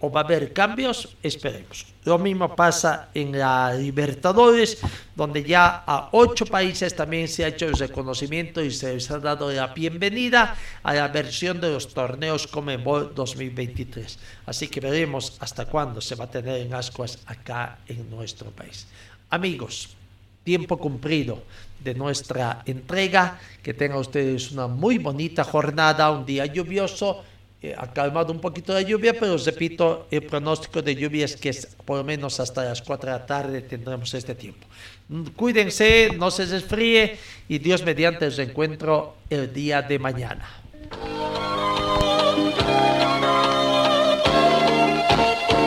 o 0.00 0.10
va 0.10 0.22
a 0.22 0.24
haber 0.24 0.52
cambios, 0.52 1.16
esperemos. 1.22 1.86
Lo 2.04 2.18
mismo 2.18 2.56
pasa 2.56 3.10
en 3.14 3.38
la 3.38 3.72
Libertadores, 3.74 4.78
donde 5.14 5.44
ya 5.44 5.84
a 5.86 6.08
ocho 6.12 6.46
países 6.46 6.96
también 6.96 7.28
se 7.28 7.44
ha 7.44 7.48
hecho 7.48 7.66
el 7.66 7.74
reconocimiento 7.74 8.60
y 8.60 8.72
se 8.72 8.94
les 8.94 9.08
ha 9.12 9.20
dado 9.20 9.52
la 9.52 9.68
bienvenida 9.68 10.56
a 10.82 10.94
la 10.94 11.08
versión 11.08 11.60
de 11.60 11.70
los 11.70 11.94
torneos 11.94 12.48
Comebol 12.48 13.14
2023. 13.14 14.18
Así 14.46 14.66
que 14.66 14.80
veremos 14.80 15.36
hasta 15.38 15.66
cuándo 15.66 16.00
se 16.00 16.16
va 16.16 16.24
a 16.24 16.30
tener 16.30 16.60
en 16.60 16.74
ascuas 16.74 17.20
acá 17.26 17.78
en 17.86 18.10
nuestro 18.10 18.50
país. 18.50 18.88
Amigos, 19.30 19.96
tiempo 20.44 20.78
cumplido 20.78 21.42
de 21.80 21.94
nuestra 21.94 22.62
entrega. 22.66 23.38
Que 23.62 23.74
tengan 23.74 23.98
ustedes 23.98 24.52
una 24.52 24.66
muy 24.66 24.98
bonita 24.98 25.44
jornada, 25.44 26.10
un 26.10 26.26
día 26.26 26.46
lluvioso 26.46 27.22
eh, 27.64 27.76
ha 27.78 27.92
calmado 27.92 28.32
un 28.32 28.40
poquito 28.40 28.74
la 28.74 28.82
lluvia, 28.82 29.14
pero 29.14 29.36
repito, 29.36 30.08
el 30.10 30.24
pronóstico 30.24 30.82
de 30.82 30.96
lluvia 30.96 31.26
es 31.26 31.36
que 31.36 31.56
por 31.84 31.98
lo 31.98 32.02
menos 32.02 32.40
hasta 32.40 32.64
las 32.64 32.82
4 32.82 33.12
de 33.12 33.18
la 33.18 33.24
tarde 33.24 33.60
tendremos 33.62 34.12
este 34.14 34.34
tiempo. 34.34 34.66
Mm, 35.08 35.26
cuídense, 35.36 36.10
no 36.18 36.32
se 36.32 36.46
desfríe 36.46 37.18
y 37.48 37.58
Dios 37.58 37.84
mediante 37.84 38.26
el 38.26 38.40
encuentro 38.40 39.14
el 39.30 39.52
día 39.54 39.80
de 39.80 39.96
mañana. 40.00 40.44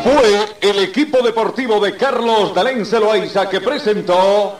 Fue 0.04 0.70
el 0.70 0.80
equipo 0.80 1.22
deportivo 1.22 1.80
de 1.80 1.96
Carlos 1.96 2.54
Dalén 2.54 2.86
Celoaiza 2.86 3.50
que 3.50 3.62
presentó 3.62 4.60